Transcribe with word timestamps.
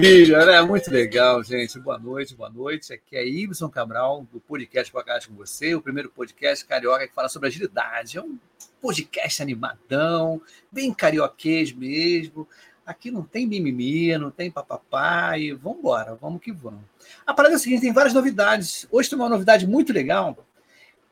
maravilha, 0.00 0.46
né? 0.46 0.62
Muito 0.62 0.90
legal, 0.90 1.44
gente. 1.44 1.78
Boa 1.78 1.98
noite, 1.98 2.34
boa 2.34 2.48
noite. 2.48 2.90
Aqui 2.90 3.16
é 3.16 3.26
Ibson 3.26 3.68
Cabral, 3.68 4.26
do 4.32 4.40
podcast 4.40 4.90
Podcast 4.90 5.28
com 5.28 5.34
você, 5.34 5.74
o 5.74 5.82
primeiro 5.82 6.08
podcast 6.08 6.64
carioca 6.64 7.06
que 7.06 7.14
fala 7.14 7.28
sobre 7.28 7.48
agilidade. 7.48 8.16
É 8.16 8.22
um 8.22 8.38
podcast 8.80 9.42
animadão, 9.42 10.40
bem 10.72 10.94
carioquês 10.94 11.70
mesmo. 11.72 12.48
Aqui 12.86 13.10
não 13.10 13.22
tem 13.22 13.46
mimimi, 13.46 14.16
não 14.16 14.30
tem 14.30 14.50
papapá 14.50 15.36
e 15.36 15.52
vamos 15.52 15.80
embora, 15.80 16.14
vamos 16.14 16.40
que 16.40 16.50
vamos. 16.50 16.80
A 17.26 17.34
parada 17.34 17.54
é 17.54 17.56
a 17.56 17.58
seguinte, 17.58 17.82
tem 17.82 17.92
várias 17.92 18.14
novidades. 18.14 18.88
Hoje 18.90 19.10
tem 19.10 19.18
uma 19.18 19.28
novidade 19.28 19.66
muito 19.66 19.92
legal, 19.92 20.34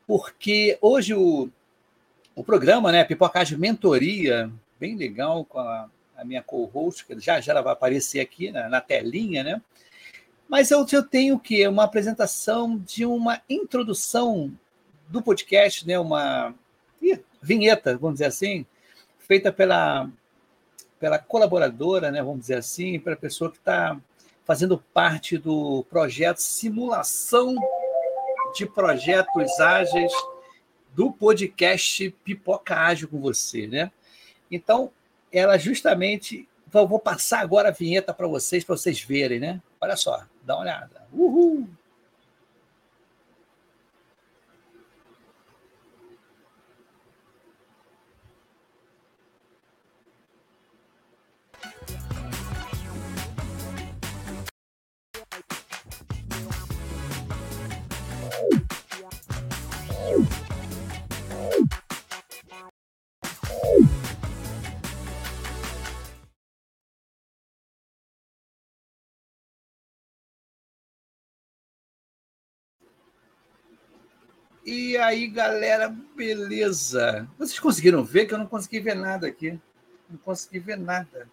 porque 0.07 0.79
hoje 0.81 1.13
o, 1.13 1.47
o 2.33 2.43
programa, 2.43 2.91
né, 2.91 3.03
Pipocagem 3.03 3.55
Mentoria, 3.55 4.51
bem 4.79 4.95
legal 4.95 5.45
com 5.45 5.59
a, 5.59 5.87
a 6.19 6.25
minha 6.25 6.43
co-host, 6.43 7.05
que 7.05 7.19
já 7.19 7.39
já 7.39 7.53
ela 7.53 7.61
vai 7.61 7.73
aparecer 7.73 8.19
aqui 8.19 8.51
na, 8.51 8.69
na 8.69 8.81
telinha, 8.81 9.43
né? 9.43 9.61
Mas 10.47 10.71
eu, 10.71 10.85
eu 10.91 11.03
tenho 11.03 11.35
o 11.35 11.39
quê? 11.39 11.67
Uma 11.67 11.83
apresentação 11.83 12.77
de 12.77 13.05
uma 13.05 13.41
introdução 13.49 14.51
do 15.07 15.21
podcast, 15.21 15.87
né? 15.87 15.99
Uma 15.99 16.53
ih, 17.01 17.19
vinheta, 17.41 17.97
vamos 17.97 18.15
dizer 18.15 18.25
assim, 18.25 18.65
feita 19.19 19.51
pela, 19.51 20.09
pela 20.99 21.19
colaboradora, 21.19 22.11
né? 22.11 22.21
Vamos 22.21 22.41
dizer 22.41 22.57
assim, 22.57 22.99
pela 22.99 23.15
pessoa 23.15 23.51
que 23.51 23.57
está 23.57 23.99
fazendo 24.43 24.83
parte 24.93 25.37
do 25.37 25.85
projeto 25.89 26.39
Simulação 26.39 27.55
de 28.55 28.65
Projetos 28.65 29.59
Ágeis 29.59 30.11
do 30.95 31.11
podcast 31.11 32.09
Pipoca 32.23 32.75
Ágil 32.75 33.07
com 33.07 33.21
você, 33.21 33.67
né? 33.67 33.91
Então, 34.49 34.91
ela 35.31 35.57
justamente. 35.57 36.47
Vou 36.71 36.99
passar 36.99 37.39
agora 37.39 37.69
a 37.69 37.71
vinheta 37.71 38.13
para 38.13 38.27
vocês, 38.27 38.63
para 38.63 38.77
vocês 38.77 39.01
verem, 39.01 39.39
né? 39.39 39.59
Olha 39.81 39.95
só, 39.95 40.23
dá 40.43 40.55
uma 40.55 40.61
olhada. 40.61 41.07
Uhul! 41.11 41.67
E 74.71 74.95
aí, 74.97 75.27
galera, 75.27 75.89
beleza? 76.15 77.27
Vocês 77.39 77.57
conseguiram 77.57 78.03
ver 78.03 78.27
que 78.27 78.35
eu 78.35 78.37
não 78.37 78.45
consegui 78.45 78.79
ver 78.79 78.93
nada 78.93 79.25
aqui? 79.25 79.59
Não 80.07 80.19
consegui 80.19 80.59
ver 80.59 80.77
nada. 80.77 81.27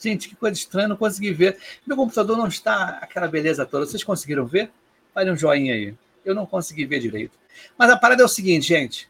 Gente, 0.00 0.28
que 0.28 0.34
coisa 0.34 0.56
estranha, 0.56 0.88
não 0.88 0.96
consegui 0.96 1.32
ver. 1.32 1.56
Meu 1.86 1.96
computador 1.96 2.36
não 2.36 2.48
está 2.48 2.98
aquela 3.00 3.28
beleza 3.28 3.64
toda. 3.64 3.86
Vocês 3.86 4.02
conseguiram 4.02 4.44
ver? 4.44 4.68
Fale 5.14 5.30
um 5.30 5.36
joinha 5.36 5.74
aí. 5.74 5.94
Eu 6.24 6.34
não 6.34 6.44
consegui 6.44 6.86
ver 6.86 6.98
direito. 6.98 7.38
Mas 7.78 7.88
a 7.88 7.96
parada 7.96 8.20
é 8.20 8.24
o 8.24 8.28
seguinte, 8.28 8.66
gente. 8.66 9.08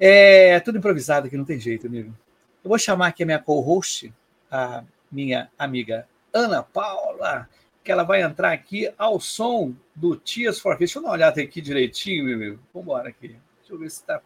É 0.00 0.58
tudo 0.60 0.78
improvisado 0.78 1.26
aqui, 1.26 1.36
não 1.36 1.44
tem 1.44 1.60
jeito, 1.60 1.86
amigo. 1.86 2.16
Eu 2.64 2.70
vou 2.70 2.78
chamar 2.78 3.08
aqui 3.08 3.24
a 3.24 3.26
minha 3.26 3.38
co-host, 3.38 4.10
a 4.50 4.82
minha 5.12 5.50
amiga 5.58 6.08
Ana 6.32 6.62
Paula 6.62 7.46
que 7.86 7.92
ela 7.92 8.02
vai 8.02 8.20
entrar 8.20 8.52
aqui 8.52 8.92
ao 8.98 9.20
som 9.20 9.72
do 9.94 10.16
Tears 10.16 10.58
for 10.58 10.76
Fears. 10.76 10.90
Deixa 10.90 10.98
eu 10.98 11.02
dar 11.02 11.08
uma 11.08 11.14
olhada 11.14 11.40
aqui 11.40 11.60
direitinho, 11.60 12.24
meu 12.24 12.34
amigo. 12.34 12.58
Vamos 12.74 12.84
embora 12.84 13.08
aqui. 13.08 13.28
Deixa 13.28 13.72
eu 13.72 13.78
ver 13.78 13.88
se 13.88 14.00
está. 14.00 14.20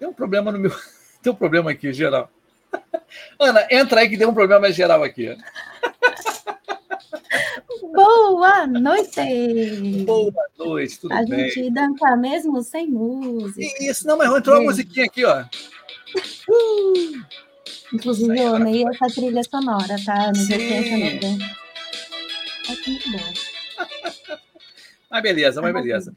Tem 0.00 0.08
um 0.08 0.12
problema 0.12 0.50
no 0.50 0.58
meu. 0.58 0.72
Tem 1.22 1.32
um 1.32 1.36
problema 1.36 1.70
aqui, 1.70 1.92
geral. 1.92 2.28
Ana, 3.38 3.68
entra 3.70 4.00
aí 4.00 4.08
que 4.08 4.18
tem 4.18 4.26
um 4.26 4.34
problema 4.34 4.70
geral 4.70 5.02
aqui. 5.02 5.36
Boa 7.94 8.66
noite! 8.66 10.04
Boa 10.04 10.32
noite, 10.58 11.00
tudo 11.00 11.12
a 11.12 11.24
bem? 11.24 11.44
A 11.44 11.48
gente 11.48 11.70
dança 11.70 12.16
mesmo 12.16 12.62
sem 12.62 12.86
música. 12.88 13.84
Isso, 13.84 14.06
não, 14.06 14.18
mas 14.18 14.30
entrou 14.30 14.56
uma 14.56 14.64
musiquinha 14.64 15.06
aqui, 15.06 15.24
ó. 15.24 15.44
Uh! 16.48 17.38
Inclusive, 17.92 18.38
eu 18.38 18.54
amei 18.54 18.84
essa 18.86 19.06
trilha 19.06 19.42
sonora, 19.44 19.96
tá? 20.04 20.28
No 20.28 20.34
Sim. 20.36 21.38
Tá 22.66 22.74
muito 22.86 23.12
bom. 23.12 24.38
Mas 25.10 25.22
beleza, 25.22 25.62
mas 25.62 25.72
beleza. 25.72 26.14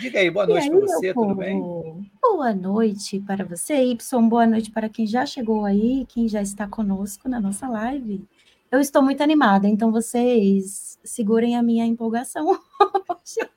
Diga 0.00 0.18
aí, 0.18 0.28
boa 0.30 0.46
noite 0.48 0.68
para 0.68 0.80
você, 0.80 1.14
tudo 1.14 1.34
bem? 1.36 1.60
Boa 2.20 2.52
noite 2.52 3.20
para 3.20 3.44
você, 3.44 3.84
Y. 3.84 4.28
Boa 4.28 4.46
noite 4.48 4.70
para 4.72 4.88
quem 4.88 5.06
já 5.06 5.24
chegou 5.24 5.64
aí, 5.64 6.06
quem 6.08 6.26
já 6.26 6.42
está 6.42 6.66
conosco 6.66 7.28
na 7.28 7.40
nossa 7.40 7.68
live. 7.68 8.26
Eu 8.68 8.80
estou 8.80 9.00
muito 9.00 9.22
animada, 9.22 9.68
então 9.68 9.92
vocês 9.92 10.98
segurem 11.04 11.56
a 11.56 11.62
minha 11.62 11.86
empolgação 11.86 12.48
hoje. 13.08 13.48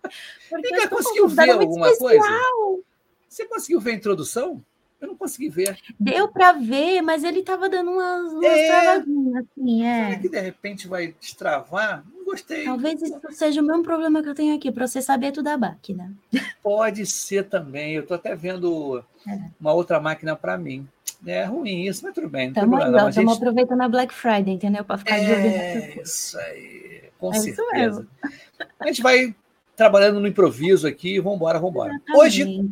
Você 0.52 0.88
conseguiu 0.88 1.28
ver 1.28 1.50
alguma 1.50 1.90
especial. 1.90 2.20
coisa? 2.20 2.84
Você 3.28 3.46
conseguiu 3.48 3.80
ver 3.80 3.92
a 3.92 3.96
introdução? 3.96 4.64
Eu 5.04 5.10
não 5.10 5.18
consegui 5.18 5.50
ver. 5.50 5.78
Deu 6.00 6.30
para 6.30 6.54
ver, 6.54 7.02
mas 7.02 7.26
ele 7.26 7.40
estava 7.40 7.68
dando 7.68 7.92
umas, 7.92 8.32
umas 8.32 8.46
é... 8.46 8.68
travadinhas, 8.68 9.46
assim, 9.46 9.86
é. 9.86 10.06
Será 10.06 10.20
que 10.22 10.30
de 10.30 10.40
repente 10.40 10.88
vai 10.88 11.14
destravar? 11.20 12.06
Não 12.16 12.24
gostei. 12.24 12.64
Talvez 12.64 13.02
isso 13.02 13.20
seja 13.32 13.62
o 13.62 13.66
mesmo 13.66 13.84
problema 13.84 14.24
que 14.24 14.30
eu 14.30 14.34
tenho 14.34 14.56
aqui, 14.56 14.72
para 14.72 14.88
você 14.88 15.02
saber 15.02 15.34
tudo 15.34 15.44
da 15.44 15.58
máquina. 15.58 16.14
Pode 16.64 17.06
ser 17.06 17.50
também. 17.50 17.96
Eu 17.96 18.04
estou 18.04 18.16
até 18.16 18.34
vendo 18.34 19.04
é. 19.28 19.40
uma 19.60 19.74
outra 19.74 20.00
máquina 20.00 20.38
para 20.38 20.58
mim. 20.58 20.88
É 21.28 21.44
ruim 21.44 21.86
isso, 21.86 22.06
mas 22.06 22.14
tudo 22.14 22.30
bem. 22.30 22.48
Estamos 22.48 23.14
gente... 23.14 23.30
aproveitando 23.30 23.82
a 23.82 23.90
Black 23.90 24.14
Friday, 24.14 24.54
entendeu? 24.54 24.86
Para 24.86 25.00
ficar 25.00 25.18
é, 25.18 25.26
de 25.26 25.32
É 25.34 26.02
isso 26.02 26.40
aí, 26.40 27.04
com 27.20 27.34
é 27.34 27.40
certeza. 27.40 28.08
A 28.80 28.88
gente 28.88 29.02
vai 29.02 29.36
trabalhando 29.76 30.22
no 30.22 30.28
improviso 30.28 30.88
aqui, 30.88 31.20
vamos 31.20 31.36
embora, 31.36 31.60
vamos 31.60 31.76
embora. 31.76 32.02
Hoje 32.16 32.70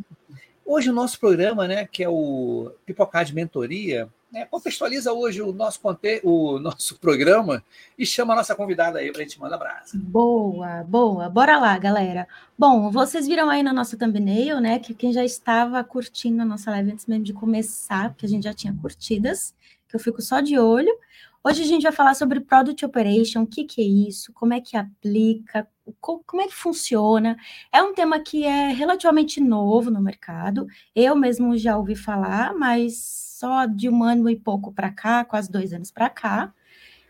Hoje 0.74 0.90
o 0.90 0.94
nosso 0.94 1.20
programa, 1.20 1.68
né, 1.68 1.86
que 1.86 2.02
é 2.02 2.08
o 2.08 2.72
Pipocar 2.86 3.26
de 3.26 3.36
Mentoria, 3.36 4.08
né, 4.32 4.46
contextualiza 4.46 5.12
hoje 5.12 5.42
o 5.42 5.52
nosso, 5.52 5.82
o 6.24 6.60
nosso 6.60 6.98
programa 6.98 7.62
e 8.00 8.06
chama 8.06 8.32
a 8.32 8.38
nossa 8.38 8.56
convidada 8.56 9.00
aí 9.00 9.12
para 9.12 9.20
a 9.20 9.26
gente 9.26 9.38
mandar 9.38 9.58
abraço. 9.58 9.98
Boa, 9.98 10.82
boa. 10.86 11.28
Bora 11.28 11.60
lá, 11.60 11.78
galera. 11.78 12.26
Bom, 12.58 12.90
vocês 12.90 13.28
viram 13.28 13.50
aí 13.50 13.62
na 13.62 13.74
nossa 13.74 13.98
thumbnail, 13.98 14.62
né, 14.62 14.80
que 14.80 14.94
quem 14.94 15.12
já 15.12 15.26
estava 15.26 15.84
curtindo 15.84 16.42
a 16.42 16.46
nossa 16.46 16.72
live 16.72 16.94
antes 16.94 17.06
mesmo 17.06 17.26
de 17.26 17.34
começar, 17.34 18.12
porque 18.12 18.26
a 18.26 18.30
gente 18.30 18.44
já 18.44 18.54
tinha 18.54 18.74
curtidas, 18.74 19.54
que 19.90 19.96
eu 19.98 20.00
fico 20.00 20.22
só 20.22 20.40
de 20.40 20.58
olho. 20.58 20.98
Hoje 21.44 21.64
a 21.64 21.68
gente 21.68 21.84
vai 21.84 21.92
falar 21.92 22.14
sobre 22.14 22.40
Product 22.40 22.86
Operation, 22.86 23.42
o 23.42 23.48
que, 23.48 23.66
que 23.66 23.82
é 23.82 24.08
isso, 24.10 24.32
como 24.32 24.54
é 24.54 24.62
que 24.62 24.78
aplica, 24.78 25.68
como 26.00 26.42
é 26.42 26.48
que 26.48 26.54
funciona. 26.54 27.38
É 27.72 27.82
um 27.82 27.94
tema 27.94 28.20
que 28.20 28.44
é 28.44 28.70
relativamente 28.72 29.40
novo 29.40 29.90
no 29.92 30.02
mercado. 30.02 30.68
Eu 30.96 31.16
mesmo 31.16 31.58
já 31.58 31.78
ouvi 31.78 31.96
falar, 31.96 32.54
mas 32.54 32.96
só 33.40 33.66
de 33.66 33.90
um 33.90 34.04
ano 34.04 34.30
e 34.30 34.36
pouco 34.36 34.72
para 34.72 34.92
cá, 34.92 35.26
quase 35.26 35.52
dois 35.52 35.74
anos 35.74 35.92
para 35.92 36.10
cá. 36.10 36.54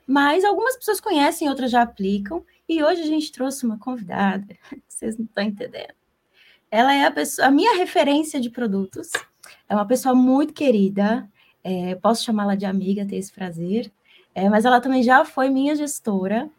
Mas 0.07 0.44
algumas 0.44 0.77
pessoas 0.77 1.00
conhecem, 1.00 1.50
outras 1.50 1.71
já 1.71 1.81
aplicam. 1.81 2.45
E 2.67 2.83
hoje 2.83 3.01
a 3.01 3.06
gente 3.06 3.31
trouxe 3.31 3.65
uma 3.65 3.77
convidada, 3.77 4.47
vocês 4.88 5.17
não 5.17 5.25
estão 5.25 5.44
entendendo. 5.44 5.94
Ela 6.69 6.94
é 6.95 7.06
a, 7.06 7.11
pessoa, 7.11 7.50
a 7.50 7.51
minha 7.51 7.75
referência 7.77 8.39
de 8.39 8.50
produtos. 8.50 9.11
É 9.67 9.75
uma 9.75 9.85
pessoa 9.85 10.15
muito 10.15 10.53
querida. 10.53 11.29
É, 11.63 11.95
posso 11.95 12.23
chamá-la 12.23 12.56
de 12.56 12.65
amiga, 12.65 13.06
ter 13.06 13.17
esse 13.17 13.31
prazer. 13.31 13.91
É, 14.33 14.50
mas 14.50 14.63
ela 14.63 14.79
também 14.79 15.03
já 15.03 15.25
foi 15.25 15.50
minha 15.50 15.75
gestora. 15.75 16.50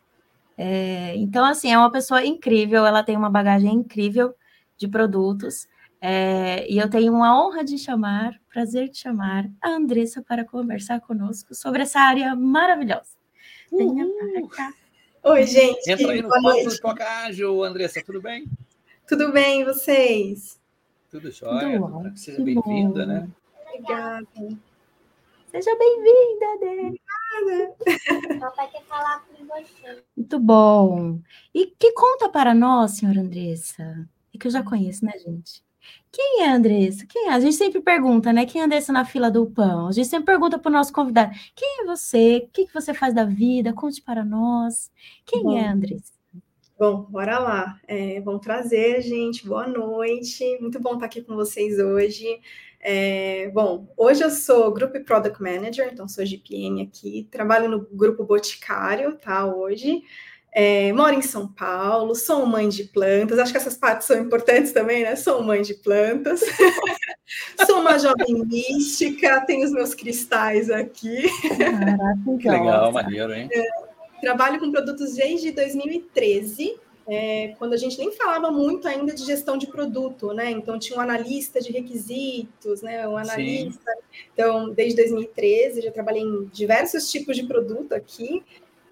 É, 0.56 1.14
então, 1.16 1.44
assim, 1.44 1.72
é 1.72 1.78
uma 1.78 1.90
pessoa 1.90 2.24
incrível, 2.24 2.86
ela 2.86 3.02
tem 3.02 3.16
uma 3.16 3.30
bagagem 3.30 3.72
incrível 3.72 4.34
de 4.76 4.88
produtos. 4.88 5.66
É, 6.00 6.68
e 6.68 6.78
eu 6.78 6.90
tenho 6.90 7.12
uma 7.12 7.40
honra 7.40 7.64
de 7.64 7.78
chamar, 7.78 8.40
prazer 8.52 8.88
de 8.88 8.98
chamar 8.98 9.48
a 9.60 9.70
Andressa 9.70 10.20
para 10.20 10.44
conversar 10.44 11.00
conosco 11.00 11.54
sobre 11.54 11.82
essa 11.82 12.00
área 12.00 12.34
maravilhosa. 12.34 13.16
Venha 13.70 14.06
para 14.06 14.48
cá. 14.48 14.72
Oi, 15.24 15.46
gente. 15.46 15.88
Entra 15.88 16.10
aí 16.10 16.20
no 16.20 16.28
do 16.28 16.80
Tocágio, 16.80 17.62
Andressa, 17.62 18.02
tudo 18.04 18.20
bem? 18.20 18.46
Tudo 19.06 19.30
bem, 19.30 19.60
e 19.60 19.64
vocês? 19.64 20.60
Tudo 21.08 21.30
jóia. 21.30 21.78
Tudo 21.78 22.12
Seja 22.16 22.42
bem-vinda, 22.42 23.06
né? 23.06 23.28
Obrigada. 23.68 24.26
Seja 25.52 25.76
bem-vinda, 25.78 27.00
Papai 28.40 28.68
quer 28.70 28.82
falar 28.84 29.24
com 29.26 29.44
você. 29.46 30.02
Muito 30.16 30.38
bom. 30.38 31.20
E 31.54 31.66
que 31.66 31.92
conta 31.92 32.28
para 32.28 32.54
nós, 32.54 32.92
senhora 32.92 33.20
Andressa? 33.20 34.08
É 34.34 34.38
que 34.38 34.46
eu 34.46 34.50
já 34.50 34.62
conheço, 34.62 35.04
né, 35.04 35.12
gente? 35.18 35.62
Quem 36.10 36.42
é 36.42 36.48
a 36.48 36.54
Andressa? 36.54 37.06
Quem 37.06 37.28
é? 37.28 37.32
A 37.32 37.40
gente 37.40 37.56
sempre 37.56 37.80
pergunta, 37.80 38.32
né? 38.32 38.46
Quem 38.46 38.60
é 38.60 38.64
a 38.64 38.66
Andressa 38.66 38.92
na 38.92 39.04
fila 39.04 39.30
do 39.30 39.46
pão? 39.46 39.88
A 39.88 39.92
gente 39.92 40.08
sempre 40.08 40.26
pergunta 40.26 40.58
para 40.58 40.68
o 40.68 40.72
nosso 40.72 40.92
convidado: 40.92 41.32
quem 41.54 41.82
é 41.82 41.86
você? 41.86 42.44
O 42.44 42.48
que, 42.52 42.66
que 42.66 42.74
você 42.74 42.92
faz 42.92 43.14
da 43.14 43.24
vida? 43.24 43.72
Conte 43.72 44.00
para 44.02 44.24
nós. 44.24 44.90
Quem 45.24 45.42
Bom. 45.42 45.56
é 45.56 45.66
a 45.66 45.72
Andressa? 45.72 46.12
Bom, 46.78 47.02
bora 47.08 47.38
lá. 47.38 47.80
É, 47.86 48.20
vamos 48.20 48.40
trazer, 48.42 49.00
gente. 49.02 49.46
Boa 49.46 49.66
noite. 49.66 50.58
Muito 50.60 50.80
bom 50.80 50.94
estar 50.94 51.06
aqui 51.06 51.22
com 51.22 51.34
vocês 51.34 51.78
hoje. 51.78 52.40
É, 52.84 53.48
bom, 53.54 53.86
hoje 53.96 54.24
eu 54.24 54.30
sou 54.30 54.72
Group 54.72 54.96
Product 55.06 55.40
Manager, 55.40 55.88
então 55.92 56.08
sou 56.08 56.26
GPM 56.26 56.82
aqui. 56.82 57.28
Trabalho 57.30 57.68
no 57.68 57.86
Grupo 57.92 58.24
Boticário, 58.24 59.16
tá? 59.16 59.46
Hoje. 59.46 60.02
É, 60.54 60.92
moro 60.92 61.14
em 61.14 61.22
São 61.22 61.48
Paulo, 61.48 62.14
sou 62.14 62.44
mãe 62.44 62.68
de 62.68 62.84
plantas. 62.84 63.38
Acho 63.38 63.52
que 63.52 63.56
essas 63.56 63.76
partes 63.76 64.06
são 64.06 64.18
importantes 64.20 64.72
também, 64.72 65.02
né? 65.02 65.16
Sou 65.16 65.42
mãe 65.42 65.62
de 65.62 65.74
plantas. 65.74 66.40
sou 67.64 67.80
uma 67.80 67.98
jovem 67.98 68.44
mística, 68.44 69.46
tenho 69.46 69.64
os 69.64 69.72
meus 69.72 69.94
cristais 69.94 70.68
aqui. 70.68 71.22
Caraca, 71.56 72.38
que 72.38 72.50
legal, 72.50 72.92
maneiro, 72.92 73.32
hein? 73.32 73.48
É, 73.50 73.62
trabalho 74.20 74.60
com 74.60 74.70
produtos 74.70 75.14
desde 75.14 75.52
2013, 75.52 76.78
é, 77.08 77.54
quando 77.58 77.72
a 77.72 77.76
gente 77.76 77.98
nem 77.98 78.12
falava 78.12 78.50
muito 78.50 78.86
ainda 78.86 79.14
de 79.14 79.24
gestão 79.24 79.56
de 79.56 79.66
produto, 79.66 80.32
né? 80.32 80.50
Então 80.50 80.78
tinha 80.78 80.98
um 80.98 81.02
analista 81.02 81.60
de 81.60 81.72
requisitos, 81.72 82.82
né? 82.82 83.06
Um 83.08 83.16
analista. 83.16 83.90
Sim. 83.92 84.26
Então, 84.32 84.70
desde 84.70 84.96
2013, 84.96 85.82
já 85.82 85.90
trabalhei 85.90 86.22
em 86.22 86.44
diversos 86.46 87.10
tipos 87.10 87.36
de 87.36 87.44
produto 87.44 87.92
aqui, 87.92 88.42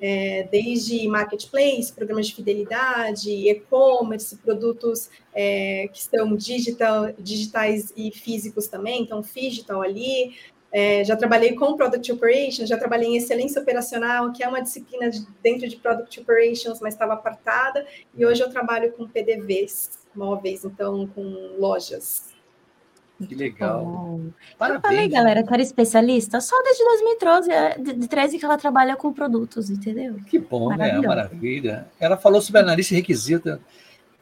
é, 0.00 0.48
desde 0.50 1.06
marketplace, 1.08 1.92
programas 1.92 2.26
de 2.26 2.34
fidelidade, 2.34 3.30
e-commerce, 3.30 4.36
produtos 4.38 5.10
é, 5.34 5.88
que 5.92 5.98
estão 5.98 6.34
digital, 6.34 7.12
digitais 7.18 7.92
e 7.96 8.10
físicos 8.10 8.66
também, 8.66 9.02
então 9.02 9.20
digital 9.20 9.82
ali, 9.82 10.34
é, 10.72 11.04
já 11.04 11.16
trabalhei 11.16 11.54
com 11.54 11.76
Product 11.76 12.12
Operations, 12.12 12.68
já 12.68 12.78
trabalhei 12.78 13.08
em 13.08 13.16
excelência 13.16 13.60
operacional, 13.60 14.32
que 14.32 14.42
é 14.42 14.48
uma 14.48 14.62
disciplina 14.62 15.10
de, 15.10 15.26
dentro 15.42 15.68
de 15.68 15.76
Product 15.76 16.20
Operations, 16.20 16.80
mas 16.80 16.94
estava 16.94 17.14
apartada. 17.14 17.84
E 18.14 18.24
hoje 18.24 18.40
eu 18.42 18.50
trabalho 18.50 18.92
com 18.92 19.08
PDVs 19.08 19.98
móveis, 20.14 20.64
então 20.64 21.08
com 21.08 21.22
lojas. 21.58 22.30
Que 23.28 23.34
legal. 23.34 23.84
Oh. 23.84 24.56
Parabéns. 24.56 24.84
Eu 24.84 24.90
falei, 24.90 25.08
galera, 25.08 25.42
que 25.42 25.52
era 25.52 25.62
especialista 25.62 26.40
só 26.40 26.56
desde 26.62 26.84
2013, 26.84 27.50
é, 27.50 27.78
de 27.78 28.08
13 28.08 28.38
que 28.38 28.44
ela 28.44 28.56
trabalha 28.56 28.96
com 28.96 29.12
produtos, 29.12 29.68
entendeu? 29.68 30.16
Que 30.26 30.38
bom, 30.38 30.74
né? 30.74 30.98
Maravilha. 31.00 31.86
Ela 31.98 32.16
falou 32.16 32.40
sobre 32.40 32.62
analista 32.62 32.94
de 32.94 33.00
requisito. 33.00 33.60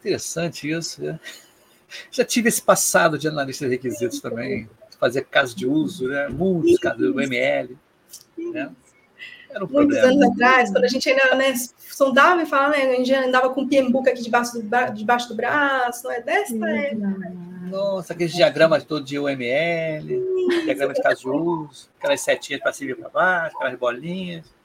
Interessante 0.01 0.69
isso. 0.69 1.03
Né? 1.03 1.21
Já 2.11 2.25
tive 2.25 2.49
esse 2.49 2.61
passado 2.61 3.17
de 3.19 3.29
analista 3.29 3.67
de 3.67 3.71
requisitos 3.71 4.21
também 4.21 4.69
fazer 4.99 5.25
caso 5.25 5.57
de 5.57 5.67
uso, 5.67 6.09
né? 6.09 6.29
muitos 6.29 6.79
casos 6.79 6.99
do 6.99 7.21
ML. 7.21 7.77
Né? 8.37 8.71
Era 9.51 9.65
um 9.65 9.69
Muitos 9.69 9.99
problema. 9.99 10.25
anos 10.25 10.35
atrás, 10.35 10.71
quando 10.71 10.85
a 10.85 10.89
gente 10.89 11.09
ainda 11.09 11.35
né, 11.35 11.55
sondava 11.79 12.43
e 12.43 12.47
falava, 12.47 12.77
né, 12.77 12.83
a 12.85 12.97
gente 12.97 13.15
andava 13.15 13.51
com 13.51 13.63
o 13.63 13.69
PMBOK 13.69 14.11
aqui 14.11 14.23
debaixo 14.23 14.61
do, 14.61 14.95
debaixo 14.95 15.29
do 15.29 15.35
braço, 15.35 16.05
não 16.05 16.13
é 16.13 16.21
desta 16.21 16.69
época. 16.69 17.33
Nossa, 17.71 18.13
aqueles 18.13 18.33
diagramas 18.33 18.85
todos 18.85 19.09
de 19.09 19.19
UML, 19.19 20.23
diagramas 20.65 20.97
de 20.97 21.03
caso 21.03 21.21
de 21.23 21.29
uso, 21.29 21.89
aquelas 21.99 22.21
setinhas 22.21 22.63
para 22.63 22.73
cima 22.73 22.93
e 22.93 22.95
para 22.95 23.09
baixo, 23.09 23.57
aquelas 23.57 23.79
bolinhas 23.79 24.58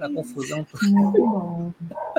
aquela 0.00 0.14
confusão. 0.14 0.66
Muito 0.82 1.18
bom. 1.18 1.72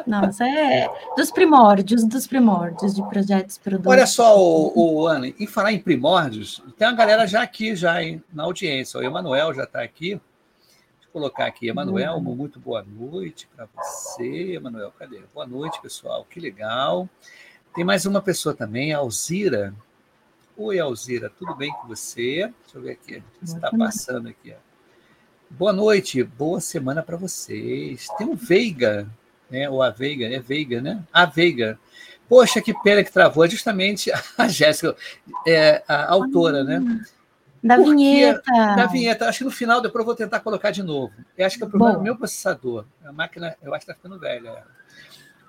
Nossa, 0.06 0.48
é 0.48 0.88
dos 1.18 1.31
primórdios, 1.31 2.04
dos 2.04 2.28
primórdios 2.28 2.95
de 2.95 3.01
projetos 3.10 3.57
produtos. 3.57 3.92
Olha 3.92 4.06
só, 4.06 4.38
o, 4.39 5.01
o 5.01 5.07
Ana, 5.07 5.28
em 5.28 5.48
falar 5.48 5.72
em 5.74 5.80
primórdios, 5.80 6.63
tem 6.78 6.88
uma 6.88 6.95
galera 6.95 7.25
já 7.25 7.42
aqui, 7.42 7.75
já 7.75 8.04
hein, 8.04 8.24
na 8.31 8.44
audiência. 8.44 9.00
O 9.00 9.04
Emanuel 9.04 9.54
já 9.54 9.63
está 9.63 9.81
aqui. 9.81 10.10
Deixa 10.10 11.07
eu 11.07 11.12
colocar 11.12 11.45
aqui, 11.45 11.68
Emanuel, 11.68 12.16
uhum. 12.16 12.36
muito 12.36 12.60
boa 12.60 12.83
noite 12.83 13.50
para 13.56 13.68
você. 13.75 14.54
Emanuel, 14.54 14.94
cadê? 14.98 15.22
Boa 15.33 15.48
noite, 15.48 15.81
pessoal. 15.81 16.25
Que 16.30 16.39
legal. 16.39 17.10
Tem 17.74 17.83
mais 17.83 18.06
uma 18.06 18.22
pessoa 18.22 18.54
também, 18.54 18.94
a 18.94 19.00
Alzira. 19.00 19.74
Oi, 20.57 20.80
Alzira, 20.80 21.30
tudo 21.30 21.56
bem 21.56 21.72
com 21.72 21.88
você? 21.88 22.51
Deixa 22.63 22.78
eu 22.78 22.81
ver 22.81 22.92
aqui, 22.92 23.24
você 23.42 23.56
está 23.56 23.72
passando 23.72 24.28
aqui. 24.28 24.54
Ó. 24.54 24.70
Boa 25.57 25.74
noite, 25.74 26.24
boa 26.24 26.59
semana 26.59 27.03
para 27.03 27.18
vocês. 27.18 28.07
Tem 28.18 28.27
o 28.27 28.36
Veiga, 28.36 29.07
né? 29.50 29.69
Ou 29.69 29.83
a 29.83 29.89
Veiga, 29.89 30.25
é 30.25 30.39
Veiga, 30.39 30.81
né? 30.81 31.03
A 31.12 31.25
Veiga. 31.25 31.77
Poxa, 32.27 32.62
que 32.62 32.74
pena 32.81 33.03
que 33.03 33.12
travou. 33.12 33.44
É 33.44 33.50
justamente 33.50 34.12
a 34.38 34.48
Jéssica, 34.48 34.95
é, 35.45 35.83
a 35.88 36.12
autora, 36.12 36.63
né? 36.63 36.81
Da 37.62 37.75
Porque, 37.75 37.92
vinheta. 37.92 38.51
Da 38.51 38.86
vinheta. 38.88 39.27
Acho 39.27 39.39
que 39.39 39.44
no 39.44 39.51
final 39.51 39.81
depois 39.81 40.01
eu 40.01 40.06
vou 40.06 40.15
tentar 40.15 40.39
colocar 40.39 40.71
de 40.71 40.81
novo. 40.81 41.13
Eu 41.38 41.45
acho 41.45 41.57
que 41.57 41.63
é 41.63 41.68
o 41.68 41.69
problema 41.69 41.97
do 41.97 42.01
meu 42.01 42.15
processador. 42.15 42.86
A 43.04 43.12
máquina, 43.12 43.56
eu 43.62 43.75
acho 43.75 43.86
que 43.86 43.92
está 43.92 44.01
ficando 44.01 44.19
velha. 44.19 44.63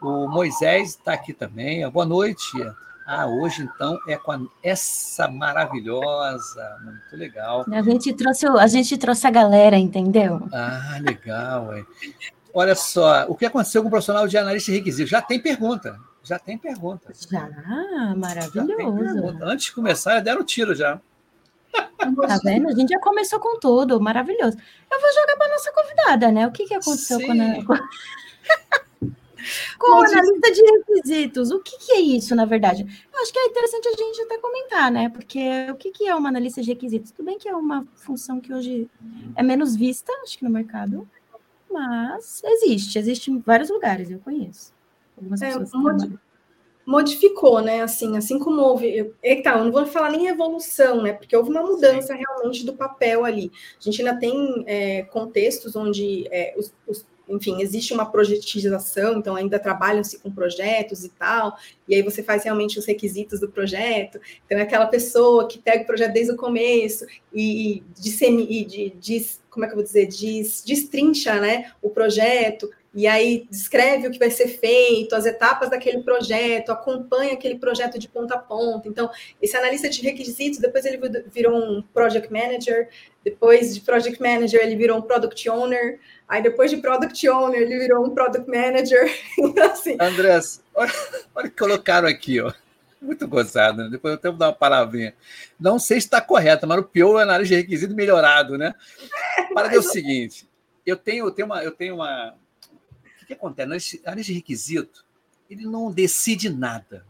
O 0.00 0.26
Moisés 0.28 0.90
está 0.90 1.14
aqui 1.14 1.32
também. 1.32 1.88
Boa 1.88 2.05
noite. 2.05 2.58
Ah, 3.06 3.26
hoje 3.26 3.62
então 3.62 3.99
é 4.06 4.16
com 4.16 4.49
essa 4.62 5.28
maravilhosa, 5.28 6.78
muito 6.84 7.16
legal. 7.16 7.64
A 7.70 7.82
gente 7.82 8.12
trouxe, 8.12 8.46
a 8.46 8.66
gente 8.66 8.96
trouxe 8.96 9.26
a 9.26 9.31
galera, 9.31 9.76
entendeu? 9.76 10.49
Ah, 10.52 10.99
legal. 11.00 11.72
É. 11.75 11.84
Olha 12.54 12.75
só, 12.75 13.25
o 13.28 13.34
que 13.34 13.46
aconteceu 13.46 13.82
com 13.82 13.88
o 13.88 13.90
profissional 13.90 14.28
de 14.28 14.37
analista 14.37 14.70
de 14.70 14.78
requisitos? 14.78 15.10
Já 15.10 15.22
tem 15.22 15.40
pergunta. 15.40 15.99
Já 16.22 16.38
tem 16.38 16.56
pergunta. 16.56 17.12
Já, 17.31 17.49
maravilhoso. 18.16 18.69
Já 18.69 18.76
pergunta. 18.76 19.44
Antes 19.44 19.66
de 19.66 19.72
começar, 19.72 20.20
deram 20.20 20.44
tiro 20.44 20.75
já. 20.75 21.00
Tá 21.72 22.38
vendo? 22.44 22.69
A 22.69 22.75
gente 22.75 22.90
já 22.90 22.98
começou 23.00 23.40
com 23.40 23.58
tudo, 23.58 24.00
maravilhoso. 24.00 24.56
Eu 24.90 25.00
vou 25.00 25.12
jogar 25.12 25.37
para 25.37 25.52
nossa 25.52 25.72
convidada, 25.72 26.31
né? 26.31 26.46
O 26.46 26.52
que, 26.52 26.66
que 26.66 26.75
aconteceu 26.75 27.19
Sim. 27.19 27.26
quando. 27.26 27.88
Com 29.78 29.94
analista 29.94 30.52
de 30.52 30.62
requisitos. 30.62 31.50
O 31.50 31.60
que, 31.60 31.78
que, 31.78 31.92
é 31.92 32.00
isso, 32.00 32.34
na 32.34 32.44
verdade? 32.44 32.82
Eu 33.12 33.22
acho 33.22 33.32
que 33.32 33.38
é 33.38 33.46
interessante 33.46 33.88
a 33.88 33.92
gente 33.92 34.22
até 34.22 34.38
comentar, 34.38 34.90
né? 34.90 35.08
Porque 35.08 35.40
o 35.70 35.74
que, 35.76 35.90
que 35.90 36.06
é 36.06 36.14
uma 36.14 36.28
analista 36.28 36.62
de 36.62 36.69
requisitos? 36.69 37.12
Tudo 37.12 37.26
bem 37.26 37.38
que 37.38 37.48
é 37.48 37.55
uma 37.55 37.86
função 37.96 38.40
que 38.40 38.52
hoje 38.52 38.88
é 39.36 39.43
menos 39.43 39.76
vista, 39.76 40.12
acho 40.22 40.38
que 40.38 40.44
no 40.44 40.50
mercado, 40.50 41.08
mas 41.70 42.43
existe, 42.44 42.98
existe 42.98 43.31
em 43.31 43.38
vários 43.38 43.70
lugares, 43.70 44.10
eu 44.10 44.19
conheço. 44.19 44.72
Algumas 45.17 45.43
é, 45.43 45.58
modi 45.74 46.19
modificou, 46.84 47.60
né? 47.60 47.82
Assim, 47.82 48.17
assim 48.17 48.38
como 48.38 48.60
houve. 48.60 49.12
Eita, 49.22 49.50
eu 49.50 49.64
não 49.64 49.72
vou 49.72 49.86
falar 49.86 50.10
nem 50.10 50.26
evolução, 50.26 51.02
né? 51.02 51.12
Porque 51.12 51.36
houve 51.36 51.50
uma 51.50 51.62
mudança 51.62 52.14
realmente 52.14 52.64
do 52.67 52.74
papel 52.74 53.24
ali. 53.24 53.50
A 53.81 53.82
gente 53.82 54.02
ainda 54.02 54.19
tem 54.19 54.64
é, 54.67 55.02
contextos 55.05 55.76
onde 55.76 56.26
é, 56.31 56.55
os, 56.56 56.74
os 56.86 57.06
enfim, 57.29 57.62
existe 57.62 57.93
uma 57.93 58.10
projetização, 58.10 59.19
então 59.19 59.36
ainda 59.36 59.58
trabalham-se 59.58 60.19
com 60.19 60.31
projetos 60.31 61.05
e 61.05 61.08
tal, 61.10 61.56
e 61.88 61.94
aí 61.94 62.02
você 62.02 62.22
faz 62.22 62.44
realmente 62.44 62.79
os 62.79 62.86
requisitos 62.86 63.41
do 63.41 63.48
projeto. 63.48 64.20
Então, 64.44 64.58
é 64.58 64.62
aquela 64.62 64.86
pessoa 64.86 65.48
que 65.48 65.58
pega 65.58 65.82
o 65.82 65.86
projeto 65.86 66.12
desde 66.12 66.32
o 66.32 66.36
começo 66.36 67.06
e, 67.32 67.82
e, 68.05 68.64
de, 68.64 68.91
de, 68.91 69.26
como 69.50 69.64
é 69.64 69.69
que 69.69 69.74
eu 69.74 69.76
vou 69.76 69.84
dizer, 69.84 70.06
diz, 70.06 70.62
destrincha 70.64 71.41
né, 71.41 71.72
o 71.81 71.91
projeto, 71.91 72.70
e 72.94 73.06
aí 73.06 73.46
descreve 73.50 74.06
o 74.06 74.10
que 74.10 74.19
vai 74.19 74.31
ser 74.31 74.48
feito, 74.48 75.14
as 75.14 75.24
etapas 75.24 75.70
daquele 75.70 76.02
projeto, 76.02 76.70
acompanha 76.70 77.32
aquele 77.32 77.58
projeto 77.58 77.98
de 77.98 78.06
ponta 78.06 78.34
a 78.34 78.38
ponta. 78.38 78.86
Então, 78.86 79.10
esse 79.41 79.56
analista 79.56 79.88
de 79.88 80.02
requisitos, 80.02 80.58
depois 80.58 80.84
ele 80.84 80.98
virou 81.32 81.56
um 81.56 81.82
project 81.94 82.31
manager, 82.31 82.91
depois 83.24 83.74
de 83.74 83.81
project 83.81 84.20
manager 84.20 84.60
ele 84.60 84.76
virou 84.76 84.98
um 84.98 85.02
product 85.02 85.48
owner, 85.48 86.00
aí 86.32 86.43
depois 86.43 86.70
de 86.70 86.79
product 86.79 87.29
owner 87.29 87.60
ele 87.60 87.79
virou 87.79 88.06
um 88.06 88.10
product 88.10 88.48
manager. 88.48 89.12
Então, 89.39 89.70
assim, 89.70 89.96
Andrés, 90.01 90.62
olha, 90.74 90.93
olha 91.34 91.46
o 91.46 91.51
que 91.51 91.56
colocaram 91.56 92.08
aqui, 92.08 92.41
ó. 92.41 92.53
Muito 93.01 93.27
gozado, 93.27 93.82
né? 93.82 93.89
Depois 93.91 94.12
eu 94.12 94.19
tenho 94.19 94.34
que 94.34 94.41
dar 94.41 94.46
uma 94.46 94.53
palavrinha. 94.53 95.15
Não 95.58 95.79
sei 95.79 96.01
se 96.01 96.06
está 96.06 96.20
correta, 96.20 96.67
mas 96.67 96.79
o 96.79 96.84
pior 96.84 97.19
é 97.19 97.22
análise 97.24 97.51
de 97.51 97.56
requisito 97.56 97.94
melhorado, 97.94 98.56
né? 98.56 98.74
É, 99.36 99.53
Para 99.53 99.69
ver 99.69 99.79
o 99.79 99.82
seguinte: 99.82 100.48
eu 100.86 100.96
tenho, 100.96 101.27
eu 101.27 101.31
tenho 101.32 101.46
uma, 101.46 101.65
eu 101.65 101.72
tenho 101.72 101.96
uma, 101.96 102.34
que 103.27 103.34
acontece? 103.34 104.01
Na 104.05 104.12
área 104.12 104.22
de 104.22 104.32
requisito, 104.32 105.05
ele 105.48 105.65
não 105.65 105.91
decide 105.91 106.48
nada. 106.48 107.05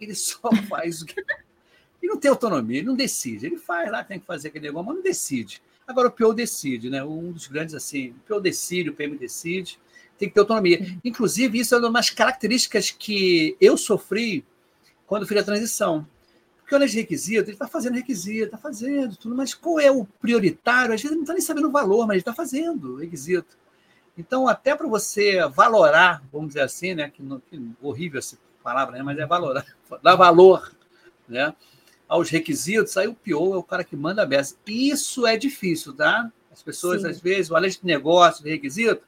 Ele 0.00 0.14
só 0.14 0.50
faz 0.68 1.02
o 1.02 1.06
que. 1.06 1.20
Ele 1.20 2.12
não 2.12 2.18
tem 2.18 2.30
autonomia, 2.30 2.78
ele 2.78 2.86
não 2.86 2.96
decide. 2.96 3.46
Ele 3.46 3.56
faz 3.56 3.90
lá, 3.90 4.02
tem 4.02 4.18
que 4.18 4.26
fazer 4.26 4.48
aquele 4.48 4.66
negócio, 4.66 4.86
mas 4.86 4.96
não 4.96 5.02
decide. 5.02 5.62
Agora, 5.86 6.08
o 6.08 6.10
PO 6.10 6.34
decide, 6.34 6.90
né? 6.90 7.04
Um 7.04 7.32
dos 7.32 7.46
grandes, 7.46 7.74
assim, 7.74 8.10
o 8.10 8.20
PO 8.26 8.40
decide, 8.40 8.90
o 8.90 8.94
PM 8.94 9.16
decide, 9.16 9.78
tem 10.18 10.28
que 10.28 10.34
ter 10.34 10.40
autonomia. 10.40 10.98
Inclusive, 11.04 11.60
isso 11.60 11.74
é 11.74 11.78
uma 11.78 11.92
das 11.92 12.10
características 12.10 12.90
que 12.90 13.56
eu 13.60 13.76
sofri 13.76 14.44
quando 15.06 15.26
fiz 15.26 15.38
a 15.38 15.44
transição. 15.44 16.06
Porque 16.58 16.74
olha 16.74 16.88
de 16.88 16.96
requisito, 16.96 17.44
ele 17.44 17.52
está 17.52 17.68
fazendo 17.68 17.94
requisito, 17.94 18.46
está 18.46 18.58
fazendo 18.58 19.16
tudo, 19.16 19.36
mas 19.36 19.54
qual 19.54 19.78
é 19.78 19.88
o 19.88 20.04
prioritário? 20.04 20.92
Às 20.92 21.00
vezes 21.00 21.12
ele 21.12 21.14
não 21.16 21.22
está 21.22 21.32
nem 21.32 21.42
sabendo 21.42 21.68
o 21.68 21.72
valor, 21.72 22.06
mas 22.08 22.14
ele 22.14 22.22
está 22.22 22.34
fazendo 22.34 22.96
requisito. 22.96 23.56
Então, 24.18 24.48
até 24.48 24.74
para 24.74 24.88
você 24.88 25.46
valorar, 25.48 26.24
vamos 26.32 26.48
dizer 26.48 26.62
assim, 26.62 26.94
né, 26.94 27.10
que, 27.10 27.22
que 27.48 27.70
horrível 27.80 28.18
essa 28.18 28.36
palavra, 28.64 28.96
né, 28.96 29.02
mas 29.04 29.16
é 29.16 29.24
valorar, 29.24 29.64
dar 30.02 30.16
valor, 30.16 30.72
né, 31.28 31.54
aos 32.08 32.30
requisitos, 32.30 32.96
aí 32.96 33.08
o 33.08 33.14
PO 33.14 33.54
é 33.54 33.56
o 33.56 33.62
cara 33.62 33.84
que 33.84 33.96
manda 33.96 34.22
a 34.22 34.26
beça. 34.26 34.56
Isso 34.66 35.26
é 35.26 35.36
difícil, 35.36 35.94
tá? 35.94 36.30
As 36.52 36.62
pessoas, 36.62 37.02
Sim. 37.02 37.08
às 37.08 37.20
vezes, 37.20 37.50
o 37.50 37.56
analista 37.56 37.82
de 37.82 37.86
negócio, 37.86 38.42
de 38.42 38.50
requisito, 38.50 39.02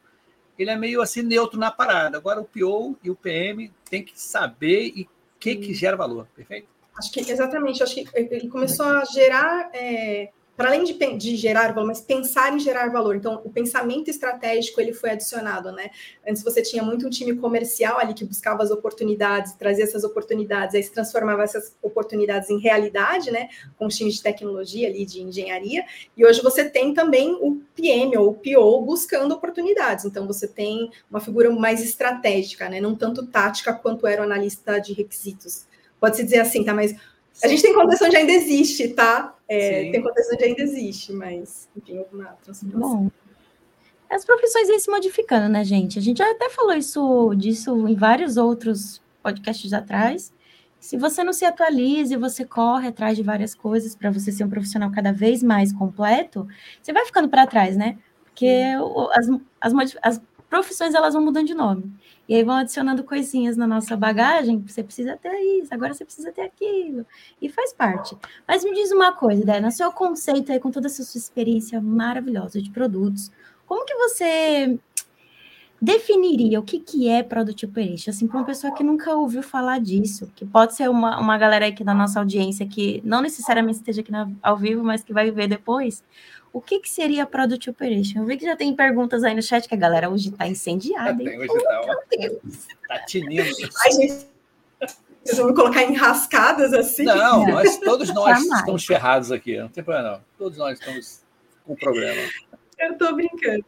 ele 0.59 0.71
é 0.71 0.77
meio 0.77 1.01
assim 1.01 1.23
neutro 1.23 1.59
na 1.59 1.71
parada. 1.71 2.17
Agora, 2.19 2.41
o 2.41 2.45
PO 2.45 2.99
e 3.03 3.11
o 3.11 3.15
PM 3.15 3.73
tem 3.89 4.03
que 4.03 4.21
saber 4.21 4.93
e 4.95 5.03
o 5.03 5.09
que, 5.39 5.55
que 5.57 5.73
gera 5.73 5.97
valor, 5.97 6.27
perfeito? 6.35 6.69
Acho 6.97 7.13
que, 7.13 7.21
exatamente, 7.21 7.83
acho 7.83 7.95
que 7.95 8.07
ele 8.13 8.49
começou 8.49 8.87
a 8.87 9.05
gerar 9.05 9.71
é, 9.73 10.31
para 10.59 10.71
além 10.71 10.83
de, 10.83 10.93
de, 10.93 11.37
gerar 11.37 11.73
valor, 11.73 11.87
mas 11.87 12.01
pensar 12.01 12.53
em 12.53 12.59
gerar 12.59 12.91
valor. 12.91 13.15
Então, 13.15 13.41
o 13.45 13.49
pensamento 13.49 14.09
estratégico 14.11 14.81
ele 14.81 14.93
foi 14.93 15.11
adicionado, 15.11 15.71
né? 15.71 15.89
Antes 16.29 16.43
você 16.43 16.61
tinha 16.61 16.83
muito 16.83 17.07
um 17.07 17.11
time 17.11 17.37
comercial 17.37 17.97
ali 17.97 18.13
que 18.13 18.25
buscava 18.25 18.61
as 18.65 18.73
oportunidades, 18.73 19.53
trazia 19.53 19.85
essas 19.85 20.03
oportunidades, 20.03 20.75
aí 20.75 20.83
se 20.83 20.91
transformava 20.91 21.45
essas 21.45 21.77
oportunidades 21.81 22.51
em 22.51 22.59
realidade, 22.59 23.31
né? 23.31 23.49
Com 23.79 23.87
os 23.87 23.97
times 23.97 24.15
de 24.15 24.23
tecnologia 24.25 24.89
ali, 24.89 25.07
de 25.07 25.23
engenharia. 25.23 25.85
E 26.17 26.27
hoje 26.27 26.43
você 26.43 26.69
tem 26.69 26.93
também 26.93 27.39
o 27.41 27.63
PM 27.77 28.17
ou 28.17 28.31
o 28.31 28.35
PO 28.35 28.85
buscando 28.85 29.33
oportunidades. 29.33 30.07
Então, 30.07 30.27
você 30.27 30.49
tem 30.49 30.91
uma 31.09 31.21
figura 31.21 31.49
mais 31.51 31.85
estratégica, 31.85 32.69
né? 32.69 32.81
Não 32.81 32.97
tanto 32.97 33.25
tática 33.25 33.73
quanto 33.73 34.09
era 34.09 34.23
o 34.23 34.25
analista 34.25 34.81
de 34.81 34.93
requisitos. 34.93 35.69
Pode-se 36.01 36.25
dizer 36.25 36.41
assim, 36.41 36.65
tá? 36.65 36.75
Mas 36.75 36.97
a 37.45 37.47
gente 37.47 37.63
tem 37.63 37.73
condição 37.73 38.09
de 38.09 38.17
ainda 38.17 38.33
existe, 38.33 38.89
tá? 38.89 39.38
É, 39.49 39.91
tem 39.91 40.03
condição 40.03 40.37
de 40.37 40.45
ainda 40.45 40.63
existe, 40.63 41.13
mas, 41.13 41.69
enfim, 41.77 41.99
houve 41.99 42.15
uma 42.15 42.33
transformação. 42.43 43.05
Bom, 43.05 43.11
as 44.11 44.25
profissões 44.25 44.69
vêm 44.69 44.79
se 44.79 44.91
modificando, 44.91 45.49
né, 45.49 45.65
gente? 45.65 45.99
A 45.99 46.03
gente 46.03 46.19
já 46.19 46.31
até 46.31 46.49
falou 46.51 46.75
isso, 46.75 47.35
disso 47.35 47.89
em 47.89 47.95
vários 47.95 48.37
outros 48.37 49.03
podcasts 49.23 49.73
atrás. 49.73 50.33
Se 50.81 50.97
você 50.97 51.25
não 51.25 51.33
se 51.33 51.45
atualiza 51.45 52.15
e 52.15 52.17
você 52.17 52.45
corre 52.45 52.89
atrás 52.89 53.17
de 53.17 53.23
várias 53.23 53.55
coisas 53.55 53.97
para 53.97 54.11
você 54.11 54.31
ser 54.31 54.45
um 54.45 54.51
profissional 54.51 54.91
cada 54.91 55.13
vez 55.13 55.43
mais 55.43 55.73
completo, 55.73 56.47
você 56.81 56.93
vai 56.93 57.05
ficando 57.05 57.29
para 57.29 57.47
trás, 57.47 57.77
né? 57.77 57.99
Porque 58.25 58.65
as, 59.13 59.29
as, 59.61 59.97
as 60.03 60.23
profissões 60.49 60.95
elas 60.95 61.15
vão 61.15 61.25
mudando 61.25 61.47
de 61.47 61.55
nome. 61.55 61.93
E 62.29 62.35
aí 62.35 62.45
vão 62.45 62.57
adicionando 62.57 63.03
coisinhas 63.03 63.57
na 63.57 63.67
nossa 63.67 63.97
bagagem, 63.97 64.63
você 64.67 64.85
precisa 64.85 65.17
ter 65.17 65.33
isso, 65.63 65.73
agora 65.73 65.95
você 65.95 66.05
precisa 66.05 66.31
ter 66.31 66.43
aquilo. 66.43 67.07
E 67.41 67.49
faz 67.49 67.73
parte. 67.73 68.15
Mas 68.47 68.63
me 68.63 68.75
diz 68.75 68.93
uma 68.93 69.13
coisa, 69.13 69.45
Dé, 69.45 69.61
no 69.61 69.71
seu 69.71 69.91
conceito 69.91 70.53
aí, 70.53 70.61
com 70.61 70.71
toda 70.71 70.89
essa 70.89 71.03
sua 71.03 71.19
experiência 71.19 71.81
maravilhosa 71.81 72.61
de 72.61 72.71
produtos, 72.71 73.33
como 73.67 73.87
que 73.87 73.95
você 73.95 74.79
definiria 75.81 76.59
o 76.59 76.63
que, 76.63 76.81
que 76.81 77.09
é 77.09 77.23
Product 77.23 77.65
Operation? 77.65 78.11
Assim, 78.11 78.27
para 78.27 78.39
uma 78.39 78.45
pessoa 78.45 78.75
que 78.75 78.83
nunca 78.83 79.15
ouviu 79.15 79.43
falar 79.43 79.79
disso, 79.79 80.31
que 80.35 80.45
pode 80.45 80.75
ser 80.75 80.91
uma, 80.91 81.19
uma 81.21 81.39
galera 81.39 81.67
aqui 81.67 81.85
da 81.85 81.95
nossa 81.95 82.19
audiência 82.19 82.67
que 82.67 83.01
não 83.05 83.23
necessariamente 83.23 83.79
esteja 83.79 84.01
aqui 84.01 84.11
na, 84.11 84.29
ao 84.43 84.57
vivo, 84.57 84.83
mas 84.83 85.05
que 85.05 85.13
vai 85.13 85.31
ver 85.31 85.47
depois, 85.47 86.03
o 86.53 86.61
que, 86.61 86.81
que 86.81 86.89
seria 86.89 87.27
Product 87.27 87.71
Operation? 87.71 88.21
Eu 88.21 88.27
vi 88.27 88.37
que 88.37 88.45
já 88.45 88.57
tem 88.57 88.75
perguntas 88.75 89.23
aí 89.23 89.35
no 89.35 89.43
chat 89.43 89.69
que 89.69 89.75
a 89.75 89.79
galera 89.79 90.09
hoje 90.09 90.31
está 90.31 90.47
incendiada. 90.47 91.17
Tem, 91.17 91.39
hoje 91.39 91.53
está, 91.53 91.81
Meu 91.87 92.41
Deus. 92.43 92.67
Tá 92.89 92.99
tinindo. 93.05 93.69
Ai, 93.85 93.93
gente, 93.93 94.27
vocês 95.29 95.37
vão 95.37 95.49
me 95.49 95.55
colocar 95.55 95.83
enrascadas 95.83 96.73
assim? 96.73 97.05
Não, 97.05 97.47
nós, 97.47 97.79
todos 97.79 98.13
nós 98.15 98.39
Jamais. 98.39 98.61
estamos 98.61 98.87
ferrados 98.87 99.31
aqui, 99.31 99.59
não 99.59 99.69
tem 99.69 99.85
problema 99.85 100.13
não. 100.13 100.21
Todos 100.39 100.57
nós 100.57 100.79
estamos 100.79 101.21
com 101.67 101.77
problema. 101.77 102.23
Eu 102.79 102.93
estou 102.93 103.15
brincando, 103.15 103.67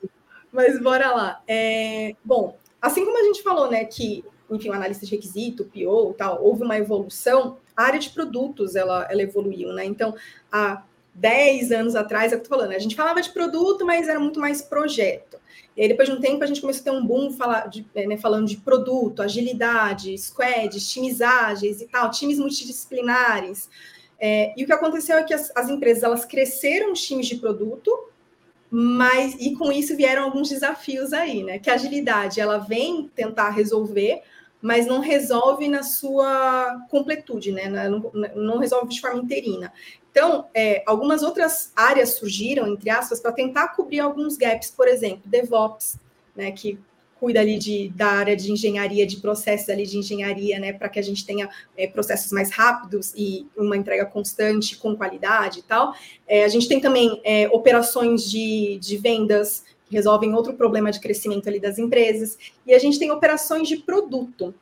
mas 0.51 0.81
bora 0.81 1.11
lá. 1.11 1.43
É, 1.47 2.15
bom, 2.25 2.57
assim 2.81 3.05
como 3.05 3.19
a 3.19 3.25
gente 3.25 3.43
falou, 3.43 3.71
né, 3.71 3.85
que, 3.85 4.25
enfim, 4.51 4.71
o 4.71 4.73
analista 4.73 5.05
de 5.05 5.13
requisito, 5.15 5.65
o 5.65 5.67
PO, 5.67 6.15
tal, 6.15 6.43
houve 6.43 6.63
uma 6.63 6.79
evolução, 6.79 7.59
a 7.77 7.83
área 7.83 7.99
de 7.99 8.09
produtos, 8.11 8.75
ela, 8.75 9.07
ela 9.11 9.23
evoluiu, 9.23 9.73
né? 9.73 9.85
Então, 9.85 10.15
a 10.51 10.83
10 11.15 11.73
anos 11.73 11.97
atrás, 11.97 12.33
é 12.33 12.37
o 12.37 12.39
que 12.39 12.47
eu 12.47 12.51
tô 12.51 12.57
falando, 12.57 12.73
a 12.73 12.79
gente 12.79 12.97
falava 12.97 13.21
de 13.21 13.31
produto, 13.31 13.85
mas 13.85 14.09
era 14.09 14.21
muito 14.21 14.41
mais 14.41 14.63
projeto. 14.63 15.39
E 15.77 15.83
aí, 15.83 15.89
depois 15.89 16.09
de 16.09 16.15
um 16.15 16.21
tempo, 16.21 16.43
a 16.43 16.47
gente 16.47 16.61
começou 16.61 16.81
a 16.81 16.85
ter 16.85 16.91
um 16.91 17.07
boom 17.07 17.33
falar 17.33 17.69
de, 17.69 17.87
é, 17.95 18.07
né, 18.07 18.17
falando 18.17 18.47
de 18.47 18.57
produto, 18.57 19.23
agilidade, 19.23 20.17
squads, 20.19 20.91
times 20.91 21.21
ágeis 21.21 21.81
e 21.81 21.87
tal, 21.87 22.11
times 22.11 22.39
multidisciplinares. 22.39 23.69
É, 24.19 24.53
e 24.57 24.63
o 24.63 24.67
que 24.67 24.73
aconteceu 24.73 25.17
é 25.17 25.23
que 25.23 25.33
as, 25.33 25.51
as, 25.57 25.71
empresas 25.71 26.03
elas 26.03 26.25
cresceram 26.25 26.93
times 26.93 27.27
de 27.27 27.37
produto, 27.37 28.09
mas 28.71 29.35
e 29.41 29.57
com 29.57 29.73
isso 29.73 29.97
vieram 29.97 30.25
alguns 30.25 30.49
desafios 30.49 31.13
aí, 31.13 31.43
né? 31.43 31.59
Que 31.59 31.71
a 31.71 31.75
agilidade 31.75 32.41
ela 32.41 32.59
vem 32.59 33.11
tentar 33.15 33.51
resolver, 33.51 34.23
mas 34.61 34.87
não 34.87 35.01
resolve 35.01 35.69
na 35.69 35.83
sua 35.83 36.87
completude, 36.91 37.53
né? 37.53 37.69
Não, 37.69 38.11
não 38.35 38.59
resolve 38.59 38.89
de 38.89 39.01
forma 39.01 39.21
interina. 39.21 39.73
Então, 40.11 40.47
é, 40.53 40.83
algumas 40.87 41.23
outras 41.23 41.73
áreas 41.75 42.15
surgiram, 42.15 42.67
entre 42.67 42.91
aspas, 42.91 43.21
para 43.21 43.33
tentar 43.33 43.69
cobrir 43.69 44.01
alguns 44.01 44.37
gaps, 44.37 44.71
por 44.71 44.89
exemplo, 44.89 45.23
DevOps, 45.25 45.97
né, 46.35 46.51
que 46.51 46.79
cuida 47.21 47.39
ali 47.39 47.59
de, 47.59 47.91
da 47.91 48.07
área 48.07 48.35
de 48.35 48.51
engenharia, 48.51 49.07
de 49.07 49.19
processos 49.19 49.69
ali 49.69 49.87
de 49.87 49.99
engenharia, 49.99 50.59
né, 50.59 50.73
para 50.73 50.89
que 50.89 50.99
a 50.99 51.03
gente 51.03 51.25
tenha 51.25 51.49
é, 51.77 51.87
processos 51.87 52.33
mais 52.33 52.51
rápidos 52.51 53.13
e 53.15 53.47
uma 53.57 53.77
entrega 53.77 54.07
constante, 54.07 54.77
com 54.79 54.97
qualidade 54.97 55.61
e 55.61 55.63
tal. 55.63 55.95
É, 56.27 56.45
a 56.45 56.49
gente 56.49 56.67
tem 56.67 56.81
também 56.81 57.21
é, 57.23 57.47
operações 57.51 58.29
de, 58.29 58.79
de 58.81 58.97
vendas, 58.97 59.65
resolvem 59.91 60.35
outro 60.35 60.55
problema 60.55 60.91
de 60.91 61.01
crescimento 61.01 61.49
ali 61.49 61.61
das 61.61 61.79
empresas, 61.79 62.39
e 62.67 62.73
a 62.75 62.79
gente 62.79 62.99
tem 62.99 63.11
operações 63.11 63.69
de 63.69 63.79
produto, 63.79 64.55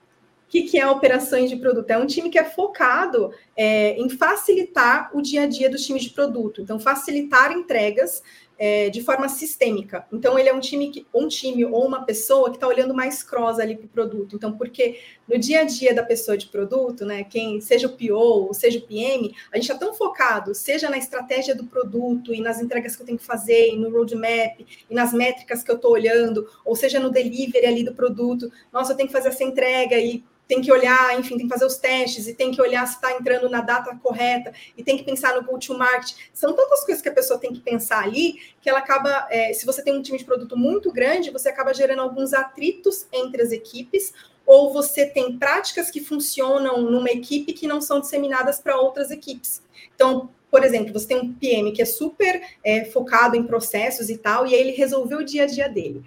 o 0.48 0.50
que, 0.50 0.62
que 0.62 0.78
é 0.78 0.86
operações 0.86 1.50
de 1.50 1.56
produto? 1.56 1.90
É 1.90 1.98
um 1.98 2.06
time 2.06 2.30
que 2.30 2.38
é 2.38 2.44
focado 2.44 3.34
é, 3.54 3.98
em 3.98 4.08
facilitar 4.08 5.10
o 5.12 5.20
dia 5.20 5.42
a 5.42 5.46
dia 5.46 5.68
dos 5.68 5.84
times 5.84 6.04
de 6.04 6.10
produto. 6.10 6.62
Então, 6.62 6.80
facilitar 6.80 7.52
entregas 7.52 8.22
é, 8.58 8.90
de 8.90 9.00
forma 9.00 9.28
sistêmica. 9.28 10.04
Então, 10.12 10.38
ele 10.38 10.48
é 10.48 10.54
um 10.54 10.58
time, 10.58 10.90
que, 10.90 11.06
um 11.14 11.28
time 11.28 11.64
ou 11.64 11.86
uma 11.86 12.04
pessoa 12.04 12.50
que 12.50 12.56
está 12.56 12.66
olhando 12.66 12.92
mais 12.92 13.22
cross 13.22 13.60
ali 13.60 13.76
para 13.76 13.86
o 13.86 13.88
produto. 13.88 14.34
Então, 14.34 14.52
porque 14.58 14.98
no 15.28 15.38
dia 15.38 15.60
a 15.60 15.64
dia 15.64 15.94
da 15.94 16.02
pessoa 16.02 16.36
de 16.36 16.46
produto, 16.46 17.04
né, 17.04 17.22
quem 17.22 17.60
seja 17.60 17.86
o 17.86 17.90
PO 17.90 18.52
seja 18.52 18.78
o 18.78 18.82
PM, 18.82 19.32
a 19.52 19.56
gente 19.56 19.70
está 19.70 19.76
tão 19.76 19.94
focado, 19.94 20.54
seja 20.54 20.90
na 20.90 20.98
estratégia 20.98 21.54
do 21.54 21.64
produto 21.64 22.34
e 22.34 22.40
nas 22.40 22.60
entregas 22.60 22.96
que 22.96 23.02
eu 23.02 23.06
tenho 23.06 23.18
que 23.18 23.24
fazer, 23.24 23.74
e 23.74 23.76
no 23.76 23.90
roadmap, 23.90 24.58
e 24.90 24.94
nas 24.94 25.12
métricas 25.12 25.62
que 25.62 25.70
eu 25.70 25.76
estou 25.76 25.92
olhando, 25.92 26.48
ou 26.64 26.74
seja 26.74 26.98
no 26.98 27.10
delivery 27.10 27.66
ali 27.66 27.84
do 27.84 27.94
produto. 27.94 28.50
Nossa, 28.72 28.92
eu 28.92 28.96
tenho 28.96 29.08
que 29.08 29.12
fazer 29.12 29.28
essa 29.28 29.44
entrega 29.44 29.96
e 29.96 30.24
tem 30.48 30.62
que 30.62 30.72
olhar, 30.72 31.16
enfim, 31.20 31.36
tem 31.36 31.46
que 31.46 31.52
fazer 31.52 31.66
os 31.66 31.76
testes 31.76 32.26
e 32.26 32.32
tem 32.32 32.50
que 32.50 32.60
olhar 32.60 32.86
se 32.88 32.94
está 32.94 33.12
entrando 33.12 33.50
na 33.50 33.60
data 33.60 33.94
correta 34.02 34.52
e 34.76 34.82
tem 34.82 34.96
que 34.96 35.04
pensar 35.04 35.36
no 35.36 35.44
go-to-market. 35.44 36.14
São 36.32 36.54
tantas 36.54 36.82
coisas 36.84 37.02
que 37.02 37.08
a 37.10 37.12
pessoa 37.12 37.38
tem 37.38 37.52
que 37.52 37.60
pensar 37.60 38.02
ali 38.02 38.40
que 38.60 38.68
ela 38.68 38.78
acaba, 38.78 39.28
é, 39.30 39.52
se 39.52 39.66
você 39.66 39.82
tem 39.82 39.94
um 39.94 40.00
time 40.00 40.18
de 40.18 40.24
produto 40.24 40.56
muito 40.56 40.90
grande, 40.90 41.30
você 41.30 41.50
acaba 41.50 41.74
gerando 41.74 42.00
alguns 42.00 42.32
atritos 42.32 43.06
entre 43.12 43.42
as 43.42 43.52
equipes 43.52 44.14
ou 44.46 44.72
você 44.72 45.04
tem 45.04 45.38
práticas 45.38 45.90
que 45.90 46.00
funcionam 46.00 46.80
numa 46.80 47.10
equipe 47.10 47.52
que 47.52 47.66
não 47.66 47.82
são 47.82 48.00
disseminadas 48.00 48.58
para 48.58 48.80
outras 48.80 49.10
equipes. 49.10 49.62
Então, 49.94 50.30
por 50.50 50.64
exemplo, 50.64 50.94
você 50.94 51.08
tem 51.08 51.18
um 51.18 51.34
PM 51.34 51.70
que 51.72 51.82
é 51.82 51.84
super 51.84 52.40
é, 52.64 52.86
focado 52.86 53.36
em 53.36 53.42
processos 53.42 54.08
e 54.08 54.16
tal, 54.16 54.46
e 54.46 54.54
aí 54.54 54.60
ele 54.62 54.70
resolveu 54.70 55.18
o 55.18 55.24
dia 55.24 55.42
a 55.42 55.46
dia 55.46 55.68
dele 55.68 56.02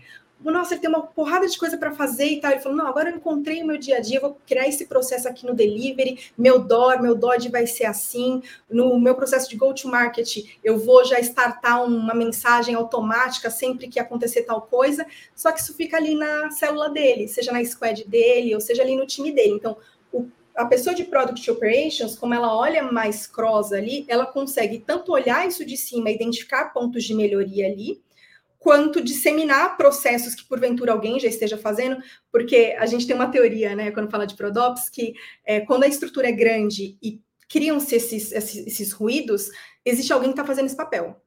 nossa, 0.49 0.73
ele 0.73 0.81
tem 0.81 0.89
uma 0.89 1.03
porrada 1.03 1.47
de 1.47 1.57
coisa 1.57 1.77
para 1.77 1.91
fazer 1.91 2.25
e 2.25 2.41
tal. 2.41 2.51
Ele 2.51 2.61
falou, 2.61 2.77
não, 2.77 2.87
agora 2.87 3.11
eu 3.11 3.17
encontrei 3.17 3.61
o 3.61 3.67
meu 3.67 3.77
dia 3.77 3.97
a 3.97 3.99
dia, 3.99 4.19
vou 4.19 4.37
criar 4.47 4.67
esse 4.67 4.87
processo 4.87 5.27
aqui 5.27 5.45
no 5.45 5.53
delivery, 5.53 6.31
meu 6.35 6.57
DOR, 6.59 7.01
meu 7.01 7.13
Dodge 7.13 7.49
vai 7.49 7.67
ser 7.67 7.85
assim, 7.85 8.41
no 8.69 8.99
meu 8.99 9.13
processo 9.13 9.47
de 9.47 9.55
go-to-market, 9.55 10.37
eu 10.63 10.79
vou 10.79 11.05
já 11.05 11.19
startar 11.19 11.83
uma 11.85 12.15
mensagem 12.15 12.73
automática 12.73 13.51
sempre 13.51 13.87
que 13.87 13.99
acontecer 13.99 14.43
tal 14.43 14.61
coisa, 14.61 15.05
só 15.35 15.51
que 15.51 15.59
isso 15.59 15.75
fica 15.75 15.97
ali 15.97 16.15
na 16.15 16.49
célula 16.49 16.89
dele, 16.89 17.27
seja 17.27 17.51
na 17.51 17.63
squad 17.63 18.03
dele, 18.07 18.55
ou 18.55 18.61
seja 18.61 18.81
ali 18.81 18.95
no 18.95 19.05
time 19.05 19.31
dele. 19.31 19.53
Então, 19.53 19.77
o, 20.11 20.27
a 20.55 20.65
pessoa 20.65 20.95
de 20.95 21.03
Product 21.03 21.51
Operations, 21.51 22.17
como 22.17 22.33
ela 22.33 22.55
olha 22.55 22.83
mais 22.83 23.27
cross 23.27 23.71
ali, 23.71 24.05
ela 24.07 24.25
consegue 24.25 24.79
tanto 24.79 25.11
olhar 25.11 25.47
isso 25.47 25.63
de 25.63 25.77
cima, 25.77 26.09
identificar 26.09 26.73
pontos 26.73 27.03
de 27.03 27.13
melhoria 27.13 27.67
ali, 27.67 28.01
quanto 28.61 29.03
disseminar 29.03 29.75
processos 29.75 30.35
que 30.35 30.45
porventura 30.45 30.91
alguém 30.91 31.19
já 31.19 31.27
esteja 31.27 31.57
fazendo, 31.57 31.97
porque 32.31 32.75
a 32.77 32.85
gente 32.85 33.07
tem 33.07 33.15
uma 33.15 33.31
teoria, 33.31 33.75
né, 33.75 33.89
quando 33.89 34.11
fala 34.11 34.27
de 34.27 34.35
Prodops, 34.35 34.87
que 34.87 35.15
é, 35.43 35.61
quando 35.61 35.83
a 35.83 35.87
estrutura 35.87 36.29
é 36.29 36.31
grande 36.31 36.95
e 37.01 37.19
criam-se 37.49 37.95
esses, 37.95 38.31
esses, 38.31 38.67
esses 38.67 38.91
ruídos, 38.91 39.49
existe 39.83 40.13
alguém 40.13 40.29
que 40.29 40.33
está 40.33 40.45
fazendo 40.45 40.67
esse 40.67 40.77
papel. 40.77 41.19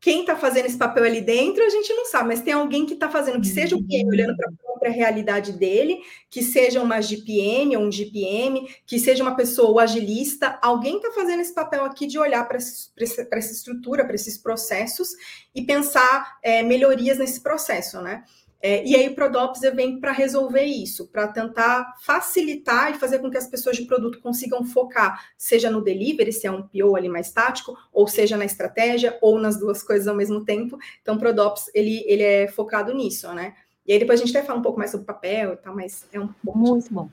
Quem 0.00 0.22
está 0.22 0.34
fazendo 0.34 0.66
esse 0.66 0.76
papel 0.76 1.04
ali 1.04 1.20
dentro, 1.20 1.62
a 1.62 1.68
gente 1.68 1.94
não 1.94 2.04
sabe, 2.04 2.30
mas 2.30 2.42
tem 2.42 2.52
alguém 2.52 2.84
que 2.84 2.94
está 2.94 3.08
fazendo, 3.08 3.40
que 3.40 3.46
seja 3.46 3.76
o 3.76 3.86
PM 3.86 4.10
olhando 4.10 4.36
para 4.36 4.50
própria 4.86 4.90
realidade 4.90 5.52
dele, 5.52 6.00
que 6.30 6.42
seja 6.42 6.80
uma 6.80 7.00
GPM 7.00 7.76
ou 7.76 7.84
um 7.84 7.92
GPM, 7.92 8.68
que 8.86 8.98
seja 8.98 9.22
uma 9.22 9.34
pessoa 9.34 9.82
agilista, 9.82 10.58
alguém 10.62 10.96
está 10.96 11.10
fazendo 11.10 11.40
esse 11.40 11.54
papel 11.54 11.84
aqui 11.84 12.06
de 12.06 12.18
olhar 12.18 12.46
para 12.46 12.56
essa 12.56 13.52
estrutura, 13.52 14.04
para 14.04 14.14
esses 14.14 14.38
processos 14.38 15.10
e 15.54 15.62
pensar 15.62 16.38
é, 16.42 16.62
melhorias 16.62 17.18
nesse 17.18 17.42
processo, 17.42 18.00
né? 18.00 18.24
É, 18.62 18.84
e 18.84 18.96
aí 18.96 19.06
o 19.08 19.14
Prodops 19.14 19.60
vem 19.74 20.00
para 20.00 20.12
resolver 20.12 20.64
isso, 20.64 21.06
para 21.08 21.28
tentar 21.28 21.94
facilitar 22.00 22.90
e 22.90 22.98
fazer 22.98 23.18
com 23.18 23.30
que 23.30 23.36
as 23.36 23.46
pessoas 23.46 23.76
de 23.76 23.84
produto 23.84 24.18
consigam 24.20 24.64
focar, 24.64 25.22
seja 25.36 25.70
no 25.70 25.82
delivery, 25.82 26.32
se 26.32 26.46
é 26.46 26.50
um 26.50 26.62
PO 26.62 26.96
ali 26.96 27.08
mais 27.08 27.30
tático, 27.30 27.76
ou 27.92 28.08
seja 28.08 28.36
na 28.36 28.46
estratégia, 28.46 29.16
ou 29.20 29.38
nas 29.38 29.58
duas 29.60 29.82
coisas 29.82 30.08
ao 30.08 30.16
mesmo 30.16 30.42
tempo. 30.42 30.78
Então 31.02 31.16
o 31.16 31.18
Prodops, 31.18 31.70
ele, 31.74 32.02
ele 32.06 32.22
é 32.22 32.48
focado 32.48 32.94
nisso, 32.94 33.32
né? 33.34 33.54
E 33.86 33.92
aí 33.92 33.98
depois 33.98 34.20
a 34.20 34.24
gente 34.24 34.32
vai 34.32 34.42
falar 34.42 34.58
um 34.58 34.62
pouco 34.62 34.78
mais 34.78 34.90
sobre 34.90 35.06
papel 35.06 35.52
e 35.52 35.56
tal, 35.56 35.74
mas 35.74 36.06
é 36.12 36.20
um 36.20 36.28
pouco... 36.28 36.58
Muito 36.58 36.92
bom. 36.92 37.08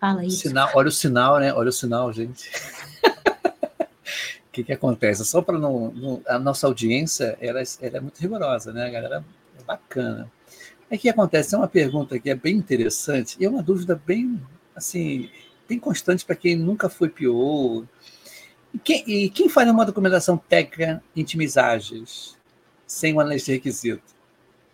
Fala 0.00 0.24
isso. 0.24 0.48
Sinal, 0.48 0.70
olha 0.74 0.88
o 0.88 0.92
sinal, 0.92 1.38
né? 1.38 1.52
Olha 1.52 1.68
o 1.68 1.72
sinal, 1.72 2.10
gente. 2.10 2.50
O 4.50 4.52
que, 4.52 4.64
que 4.64 4.72
acontece? 4.72 5.24
Só 5.24 5.40
para 5.42 5.58
não, 5.58 5.92
não, 5.92 6.22
A 6.26 6.38
nossa 6.38 6.66
audiência 6.66 7.38
ela, 7.40 7.62
ela 7.80 7.96
é 7.98 8.00
muito 8.00 8.18
rigorosa, 8.18 8.72
né? 8.72 8.86
A 8.86 8.90
galera 8.90 9.24
bacana. 9.64 10.28
Aí 10.90 10.96
o 10.96 11.00
que 11.00 11.08
acontece? 11.08 11.54
É 11.54 11.58
uma 11.58 11.68
pergunta 11.68 12.18
que 12.18 12.28
é 12.28 12.34
bem 12.34 12.56
interessante 12.56 13.36
e 13.38 13.44
é 13.44 13.48
uma 13.48 13.62
dúvida 13.62 13.94
bem, 14.04 14.42
assim, 14.74 15.30
bem 15.68 15.78
constante 15.78 16.24
para 16.24 16.34
quem 16.34 16.56
nunca 16.56 16.88
foi 16.88 17.08
PO. 17.08 17.86
E 18.74 18.78
quem, 18.78 19.04
e 19.06 19.30
quem 19.30 19.48
faz 19.48 19.70
uma 19.70 19.84
documentação 19.84 20.36
técnica 20.36 21.00
em 21.14 21.22
timizagens 21.22 22.36
sem 22.86 23.14
um 23.14 23.20
análise 23.20 23.44
de 23.44 23.52
requisito? 23.52 24.02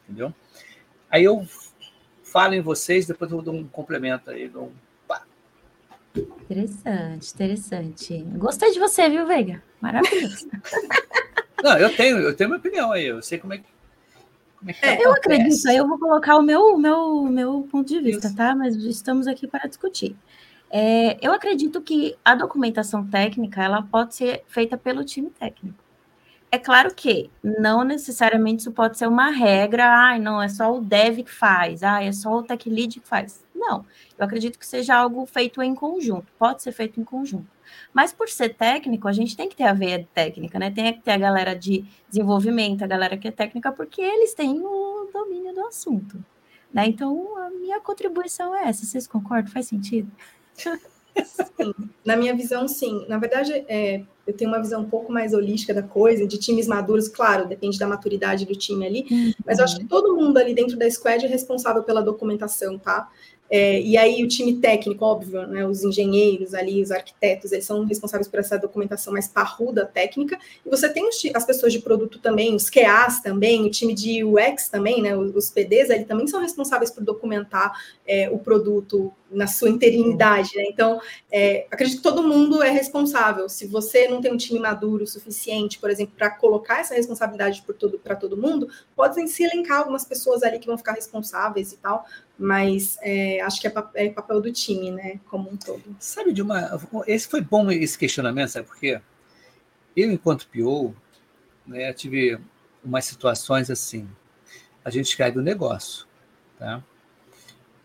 Entendeu? 0.08 0.32
Aí 1.10 1.24
eu 1.24 1.46
falo 2.22 2.54
em 2.54 2.60
vocês, 2.60 3.06
depois 3.06 3.30
eu 3.30 3.42
dou 3.42 3.54
um 3.54 3.66
complemento 3.66 4.30
aí, 4.30 4.48
dou 4.48 4.64
um 4.64 4.86
Interessante, 6.48 7.34
interessante. 7.34 8.22
Gostei 8.38 8.72
de 8.72 8.78
você, 8.78 9.06
viu, 9.06 9.26
Veiga? 9.26 9.62
Maravilhoso. 9.82 10.48
Não, 11.62 11.76
eu 11.76 11.94
tenho, 11.94 12.18
eu 12.18 12.34
tenho 12.34 12.48
minha 12.48 12.58
opinião 12.58 12.90
aí, 12.92 13.04
eu 13.04 13.20
sei 13.20 13.38
como 13.38 13.52
é 13.52 13.58
que 13.58 13.76
é, 14.82 14.94
é 14.94 15.06
eu 15.06 15.12
acredito, 15.12 15.68
aí 15.68 15.76
eu 15.76 15.86
vou 15.86 15.98
colocar 15.98 16.36
o 16.36 16.42
meu, 16.42 16.76
meu, 16.78 17.24
meu 17.24 17.68
ponto 17.70 17.86
de 17.86 18.00
vista, 18.00 18.28
Isso. 18.28 18.36
tá? 18.36 18.54
Mas 18.54 18.74
estamos 18.76 19.26
aqui 19.26 19.46
para 19.46 19.68
discutir. 19.68 20.16
É, 20.70 21.16
eu 21.24 21.32
acredito 21.32 21.80
que 21.80 22.16
a 22.24 22.34
documentação 22.34 23.06
técnica 23.06 23.62
ela 23.62 23.82
pode 23.82 24.14
ser 24.14 24.42
feita 24.48 24.76
pelo 24.76 25.04
time 25.04 25.30
técnico. 25.30 25.78
É 26.50 26.58
claro 26.58 26.94
que 26.94 27.30
não 27.42 27.82
necessariamente 27.84 28.60
isso 28.60 28.72
pode 28.72 28.96
ser 28.96 29.08
uma 29.08 29.30
regra, 29.30 29.84
ah, 29.84 30.18
não, 30.18 30.40
é 30.40 30.48
só 30.48 30.76
o 30.76 30.80
dev 30.80 31.18
que 31.24 31.32
faz, 31.32 31.82
ah, 31.82 32.02
é 32.02 32.12
só 32.12 32.38
o 32.38 32.42
tech 32.42 32.68
lead 32.70 33.00
que 33.00 33.06
faz. 33.06 33.44
Não, 33.54 33.84
eu 34.16 34.24
acredito 34.24 34.58
que 34.58 34.66
seja 34.66 34.94
algo 34.94 35.26
feito 35.26 35.60
em 35.62 35.74
conjunto, 35.74 36.26
pode 36.38 36.62
ser 36.62 36.72
feito 36.72 37.00
em 37.00 37.04
conjunto. 37.04 37.48
Mas 37.92 38.12
por 38.12 38.28
ser 38.28 38.54
técnico, 38.54 39.08
a 39.08 39.12
gente 39.12 39.36
tem 39.36 39.48
que 39.48 39.56
ter 39.56 39.64
a 39.64 39.72
veia 39.72 40.06
técnica, 40.14 40.58
né? 40.58 40.70
Tem 40.70 40.92
que 40.92 41.00
ter 41.00 41.12
a 41.12 41.18
galera 41.18 41.54
de 41.54 41.84
desenvolvimento, 42.08 42.82
a 42.82 42.86
galera 42.86 43.16
que 43.16 43.26
é 43.26 43.30
técnica, 43.32 43.72
porque 43.72 44.00
eles 44.00 44.34
têm 44.34 44.60
o 44.64 45.10
domínio 45.12 45.54
do 45.54 45.66
assunto. 45.66 46.24
Né? 46.72 46.86
Então, 46.86 47.36
a 47.38 47.50
minha 47.50 47.80
contribuição 47.80 48.54
é 48.54 48.68
essa. 48.68 48.84
Vocês 48.84 49.06
concordam? 49.06 49.50
Faz 49.52 49.66
sentido? 49.66 50.10
Sim, 51.24 51.72
na 52.04 52.16
minha 52.16 52.34
visão, 52.34 52.68
sim. 52.68 53.04
Na 53.08 53.18
verdade, 53.18 53.52
é, 53.68 54.02
eu 54.26 54.34
tenho 54.34 54.50
uma 54.50 54.60
visão 54.60 54.82
um 54.82 54.88
pouco 54.88 55.12
mais 55.12 55.32
holística 55.32 55.72
da 55.72 55.82
coisa, 55.82 56.26
de 56.26 56.38
times 56.38 56.66
maduros, 56.66 57.08
claro, 57.08 57.46
depende 57.46 57.78
da 57.78 57.86
maturidade 57.86 58.44
do 58.44 58.54
time 58.54 58.86
ali, 58.86 59.06
uhum. 59.10 59.32
mas 59.44 59.58
eu 59.58 59.64
acho 59.64 59.78
que 59.78 59.84
todo 59.84 60.14
mundo 60.14 60.36
ali 60.38 60.54
dentro 60.54 60.76
da 60.76 60.90
squad 60.90 61.24
é 61.24 61.28
responsável 61.28 61.82
pela 61.82 62.02
documentação, 62.02 62.78
tá? 62.78 63.08
É, 63.50 63.80
e 63.80 63.96
aí 63.96 64.24
o 64.24 64.28
time 64.28 64.56
técnico, 64.56 65.04
óbvio, 65.04 65.46
né, 65.46 65.66
os 65.66 65.84
engenheiros 65.84 66.54
ali, 66.54 66.82
os 66.82 66.90
arquitetos, 66.90 67.52
eles 67.52 67.64
são 67.64 67.84
responsáveis 67.84 68.28
por 68.28 68.40
essa 68.40 68.58
documentação 68.58 69.12
mais 69.12 69.28
parruda 69.28 69.86
técnica. 69.86 70.38
E 70.64 70.68
você 70.68 70.88
tem 70.88 71.08
os, 71.08 71.16
as 71.34 71.44
pessoas 71.44 71.72
de 71.72 71.78
produto 71.78 72.18
também, 72.18 72.54
os 72.54 72.68
QAs 72.68 73.20
também, 73.20 73.64
o 73.64 73.70
time 73.70 73.94
de 73.94 74.24
UX 74.24 74.68
também, 74.68 75.00
né, 75.00 75.16
os, 75.16 75.50
PDs, 75.50 75.90
eles 75.90 76.06
também 76.06 76.26
são 76.26 76.40
responsáveis 76.40 76.90
por 76.90 77.04
documentar 77.04 77.72
é, 78.06 78.28
o 78.30 78.38
produto 78.38 79.12
na 79.30 79.46
sua 79.46 79.68
interinidade. 79.68 80.50
Né? 80.56 80.64
Então, 80.68 81.00
é, 81.30 81.66
acredito 81.70 81.98
que 81.98 82.02
todo 82.02 82.22
mundo 82.22 82.62
é 82.62 82.70
responsável. 82.70 83.48
Se 83.48 83.66
você 83.66 84.08
não 84.08 84.20
tem 84.20 84.32
um 84.32 84.36
time 84.36 84.58
maduro 84.58 85.04
o 85.04 85.06
suficiente, 85.06 85.78
por 85.78 85.90
exemplo, 85.90 86.14
para 86.16 86.30
colocar 86.30 86.80
essa 86.80 86.94
responsabilidade 86.94 87.62
para 87.62 87.74
todo, 87.74 88.00
todo 88.20 88.36
mundo, 88.36 88.68
podem 88.94 89.26
se 89.26 89.44
elencar 89.44 89.78
algumas 89.78 90.04
pessoas 90.04 90.42
ali 90.42 90.58
que 90.58 90.66
vão 90.66 90.78
ficar 90.78 90.92
responsáveis 90.92 91.72
e 91.72 91.76
tal, 91.76 92.04
mas 92.38 92.98
é, 93.00 93.40
acho 93.40 93.60
que 93.60 93.66
é, 93.66 93.72
é, 93.94 94.10
papel 94.10 94.40
do 94.40 94.52
time, 94.52 94.90
né, 94.90 95.20
como 95.28 95.50
um 95.50 95.56
todo. 95.56 95.82
Sabe 95.98 96.32
de 96.32 96.42
uma. 96.42 96.78
Esse 97.06 97.28
foi 97.28 97.40
bom 97.40 97.70
esse 97.70 97.98
questionamento, 97.98 98.50
sabe 98.50 98.66
por 98.66 98.76
quê? 98.76 99.00
Eu, 99.96 100.10
enquanto 100.12 100.48
PO, 100.48 100.94
né, 101.66 101.92
tive 101.92 102.38
umas 102.84 103.04
situações 103.04 103.70
assim. 103.70 104.08
A 104.84 104.90
gente 104.90 105.06
escreve 105.06 105.38
o 105.38 105.40
um 105.40 105.44
negócio, 105.44 106.06
tá? 106.58 106.82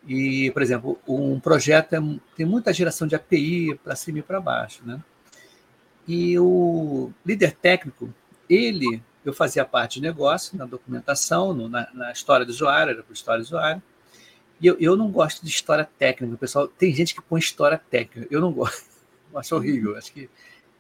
E, 0.08 0.50
por 0.52 0.62
exemplo, 0.62 1.00
um 1.08 1.40
projeto 1.40 1.94
é, 1.94 2.00
tem 2.36 2.46
muita 2.46 2.74
geração 2.74 3.08
de 3.08 3.16
API 3.16 3.76
para 3.84 3.96
cima 3.96 4.20
e 4.20 4.24
para 4.24 4.42
baixo, 4.42 4.82
né? 4.86 5.02
E 6.08 6.38
o 6.40 7.12
líder 7.26 7.54
técnico, 7.54 8.14
ele, 8.50 9.02
eu 9.24 9.34
fazia 9.34 9.64
parte 9.64 9.96
de 9.96 10.02
negócio, 10.02 10.58
na 10.58 10.66
documentação, 10.66 11.54
no, 11.54 11.70
na, 11.70 11.88
na, 11.94 12.12
história 12.12 12.46
do 12.46 12.50
usuário, 12.50 12.92
era 12.92 13.04
para 13.04 13.14
história 13.14 13.42
do 13.42 13.46
usuário. 13.46 13.82
E 14.62 14.68
eu, 14.68 14.78
eu 14.80 14.96
não 14.96 15.10
gosto 15.10 15.44
de 15.44 15.50
história 15.50 15.90
técnica. 15.98 16.38
Pessoal 16.38 16.68
tem 16.68 16.94
gente 16.94 17.16
que 17.16 17.22
põe 17.22 17.40
história 17.40 17.82
técnica. 17.90 18.28
Eu 18.30 18.40
não 18.40 18.52
gosto. 18.52 18.90
Eu 19.34 19.40
acho 19.40 19.56
horrível. 19.56 19.98
Acho 19.98 20.12
que 20.12 20.30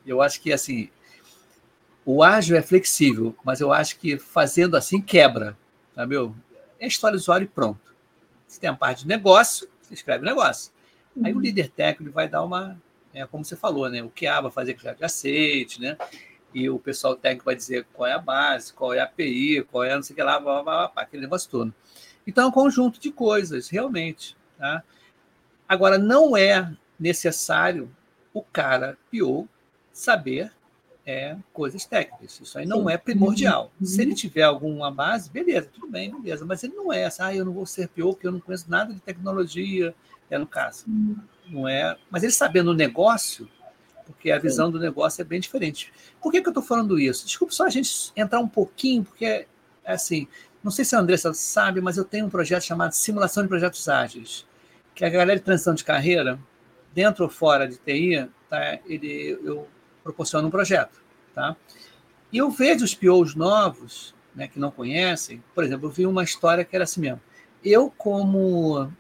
eu 0.06 0.22
acho 0.22 0.42
que 0.42 0.52
assim 0.52 0.90
o 2.06 2.24
ágil 2.24 2.58
é 2.58 2.62
flexível, 2.62 3.36
mas 3.44 3.62
eu 3.62 3.72
acho 3.72 3.98
que 3.98 4.18
fazendo 4.18 4.76
assim 4.76 5.00
quebra, 5.00 5.58
sabe? 5.96 6.16
É 6.80 6.88
história 6.88 7.16
do 7.16 7.22
usuário 7.22 7.46
e 7.46 7.48
pronto. 7.48 7.80
Você 8.48 8.60
tem 8.60 8.70
a 8.70 8.76
parte 8.76 9.04
de 9.04 9.08
negócio, 9.08 9.70
você 9.82 9.94
escreve 9.94 10.26
negócio. 10.26 10.72
Uhum. 11.16 11.26
Aí 11.26 11.32
o 11.32 11.36
uhum. 11.36 11.42
líder 11.42 11.70
técnico 11.70 12.14
vai 12.14 12.28
dar 12.28 12.44
uma, 12.44 12.82
é, 13.14 13.26
como 13.28 13.46
você 13.46 13.56
falou, 13.56 13.90
né? 13.90 14.04
O 14.04 14.10
que 14.10 14.26
A 14.28 14.42
vai 14.42 14.52
fazer 14.52 14.74
que 14.74 14.94
de 14.94 15.06
aceite, 15.06 15.80
né? 15.80 15.96
E 16.54 16.70
o 16.70 16.80
pessoal 16.80 17.16
técnico 17.16 17.46
vai 17.46 17.56
dizer 17.56 17.86
qual 17.94 18.10
é 18.10 18.14
a 18.14 18.20
base, 18.20 18.74
qual 18.74 18.94
é 18.94 19.00
a 19.00 19.06
API, 19.06 19.64
qual 19.72 19.84
é 19.84 19.96
não 19.96 20.04
sei 20.04 20.14
o 20.14 20.18
que 20.18 20.24
lá, 20.24 20.40
blá, 20.40 20.64
blá, 20.64 20.88
blá, 20.88 20.92
aquele 20.96 21.22
negócio 21.22 21.50
todo. 21.50 21.74
Então 22.32 22.46
é 22.46 22.48
um 22.48 22.52
conjunto 22.52 22.98
de 22.98 23.12
coisas, 23.12 23.68
realmente. 23.68 24.38
Tá? 24.58 24.82
Agora, 25.68 25.98
não 25.98 26.38
é 26.38 26.72
necessário 26.98 27.92
o 28.34 28.42
cara 28.42 28.98
PO 29.12 29.50
saber 29.92 30.50
é, 31.06 31.36
coisas 31.52 31.86
técnicas. 31.86 32.40
Isso 32.40 32.58
aí 32.58 32.66
não 32.66 32.84
Sim. 32.84 32.94
é 32.94 32.98
primordial. 32.98 33.70
Uhum. 33.78 33.86
Se 33.86 34.02
ele 34.02 34.16
tiver 34.16 34.44
alguma 34.44 34.90
base, 34.90 35.30
beleza, 35.30 35.70
tudo 35.74 35.88
bem, 35.88 36.10
beleza. 36.22 36.46
Mas 36.46 36.64
ele 36.64 36.74
não 36.74 36.94
é 36.94 37.04
assim, 37.04 37.22
ah, 37.22 37.36
eu 37.36 37.44
não 37.44 37.52
vou 37.52 37.66
ser 37.66 37.90
PO 37.90 38.14
porque 38.14 38.28
eu 38.28 38.32
não 38.32 38.40
conheço 38.40 38.72
nada 38.72 38.94
de 38.94 39.02
tecnologia, 39.02 39.94
é 40.30 40.38
no 40.38 40.48
caso. 40.48 40.86
Uhum. 40.88 41.18
Não 41.50 41.68
é. 41.68 41.98
Mas 42.10 42.24
ele 42.24 42.32
sabendo 42.32 42.72
o 42.72 42.74
negócio, 42.74 43.46
porque 44.06 44.32
a 44.32 44.40
visão 44.40 44.72
do 44.72 44.80
negócio 44.80 45.22
é 45.22 45.26
bem 45.26 45.42
diferente. 45.42 45.92
Por 46.22 46.32
que, 46.32 46.42
que 46.42 46.48
eu 46.48 46.52
estou 46.52 46.64
falando 46.64 46.98
isso? 46.98 47.26
Desculpa 47.26 47.54
só 47.54 47.66
a 47.66 47.70
gente 47.70 48.14
entrar 48.16 48.40
um 48.40 48.48
pouquinho, 48.48 49.04
porque, 49.04 49.46
assim, 49.84 50.30
não 50.64 50.72
sei 50.72 50.86
se 50.86 50.96
a 50.96 51.00
Andressa 51.00 51.34
sabe, 51.34 51.82
mas 51.82 51.98
eu 51.98 52.06
tenho 52.06 52.26
um 52.26 52.30
projeto 52.30 52.64
chamado 52.64 52.94
Simulação 52.94 53.44
de 53.44 53.50
Projetos 53.50 53.88
Ágeis, 53.90 54.46
que 54.94 55.04
a 55.04 55.10
galera 55.10 55.40
de 55.40 55.46
transição 55.46 55.74
de 55.74 55.84
carreira, 55.84 56.40
dentro 56.94 57.24
ou 57.24 57.30
fora 57.30 57.68
de 57.68 57.78
TI, 57.78 58.30
tá, 58.50 58.80
ele, 58.86 59.40
eu 59.44 59.68
proporciona 60.04 60.48
um 60.48 60.52
projeto. 60.52 61.02
Tá? 61.34 61.56
E 62.32 62.38
eu 62.38 62.50
vejo 62.52 62.86
os 62.86 62.94
POs 62.94 63.36
novos, 63.36 64.14
né, 64.36 64.48
que 64.48 64.60
não 64.60 64.72
conhecem, 64.72 65.44
por 65.54 65.64
exemplo, 65.64 65.88
eu 65.88 65.92
vi 65.92 66.06
uma 66.06 66.24
história 66.24 66.64
que 66.64 66.76
era 66.76 66.84
assim 66.84 67.02
mesmo. 67.02 67.22
Eu, 67.64 67.92
como 67.98 68.92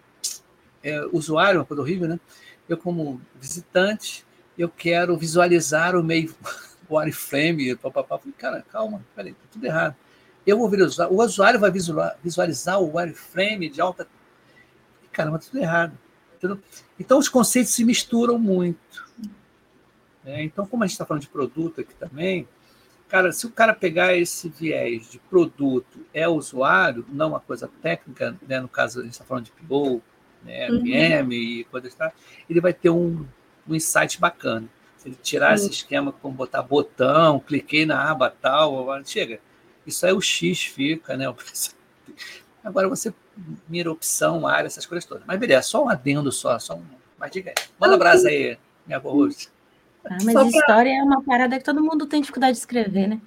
é, 0.83 1.05
usuário, 1.11 1.59
uma 1.59 1.65
coisa 1.65 1.81
horrível, 1.81 2.07
né? 2.07 2.19
Eu, 2.67 2.77
como 2.77 3.21
visitante, 3.39 4.25
eu 4.57 4.69
quero 4.69 5.17
visualizar 5.17 5.95
o 5.95 6.03
meio, 6.03 6.33
wireframe, 6.89 7.75
papapá. 7.75 8.17
Falei, 8.17 8.33
cara, 8.37 8.65
calma, 8.71 9.03
peraí, 9.15 9.33
tá 9.33 9.45
tudo 9.51 9.65
errado. 9.65 9.95
Eu 10.45 10.57
vou 10.57 10.69
visualizar, 10.69 11.11
o 11.11 11.21
usuário 11.21 11.59
vai 11.59 11.71
visualizar 12.23 12.81
o 12.81 12.97
wireframe 12.97 13.69
de 13.69 13.79
alta. 13.79 14.07
Caramba, 15.11 15.39
tá 15.39 15.45
tudo 15.45 15.59
errado. 15.59 15.97
Então, 16.99 17.19
os 17.19 17.29
conceitos 17.29 17.73
se 17.73 17.83
misturam 17.83 18.39
muito. 18.39 19.09
É, 20.25 20.43
então, 20.43 20.65
como 20.65 20.83
a 20.83 20.87
gente 20.87 20.93
está 20.93 21.05
falando 21.05 21.21
de 21.21 21.29
produto 21.29 21.81
aqui 21.81 21.93
também, 21.95 22.47
cara, 23.07 23.31
se 23.31 23.45
o 23.45 23.51
cara 23.51 23.73
pegar 23.73 24.15
esse 24.15 24.49
viés 24.49 25.09
de 25.09 25.19
produto 25.19 25.99
é 26.13 26.27
usuário, 26.27 27.05
não 27.09 27.29
uma 27.29 27.39
coisa 27.39 27.69
técnica, 27.81 28.37
né, 28.47 28.59
no 28.59 28.67
caso 28.67 28.99
a 28.99 29.03
gente 29.03 29.13
está 29.13 29.25
falando 29.25 29.45
de 29.45 29.51
PO, 29.51 30.01
né, 30.43 30.69
uhum. 30.69 31.31
E 31.31 31.63
coisas 31.65 31.93
tá, 31.93 32.11
ele 32.49 32.61
vai 32.61 32.73
ter 32.73 32.89
um, 32.89 33.25
um 33.67 33.75
insight 33.75 34.19
bacana. 34.19 34.67
Se 34.97 35.09
ele 35.09 35.17
tirar 35.21 35.49
uhum. 35.49 35.55
esse 35.55 35.69
esquema 35.69 36.11
como 36.11 36.35
botar 36.35 36.61
botão, 36.61 37.39
cliquei 37.39 37.85
na 37.85 38.09
aba 38.09 38.29
tal, 38.29 38.87
chega. 39.05 39.39
Isso 39.85 40.05
aí 40.05 40.13
o 40.13 40.21
X 40.21 40.63
fica, 40.63 41.17
né? 41.17 41.33
Agora 42.63 42.87
você 42.87 43.13
mira 43.67 43.91
opção, 43.91 44.45
área, 44.45 44.67
essas 44.67 44.85
coisas 44.85 45.05
todas. 45.05 45.23
Mas 45.25 45.39
beleza, 45.39 45.63
só 45.63 45.83
um 45.83 45.89
adendo 45.89 46.31
só, 46.31 46.57
só 46.59 46.75
um. 46.75 46.83
Mas 47.17 47.31
diga 47.31 47.51
aí. 47.51 47.65
Manda 47.79 47.93
um 47.93 47.95
abraço 47.95 48.27
aí, 48.27 48.57
minha 48.85 48.99
boa. 48.99 49.29
Ah, 50.05 50.17
mas 50.23 50.33
Só 50.33 50.43
história 50.45 50.91
pra... 50.91 50.99
é 50.99 51.03
uma 51.03 51.23
parada 51.23 51.57
que 51.57 51.63
todo 51.63 51.83
mundo 51.83 52.07
tem 52.07 52.21
dificuldade 52.21 52.53
de 52.53 52.59
escrever, 52.59 53.07
né? 53.07 53.21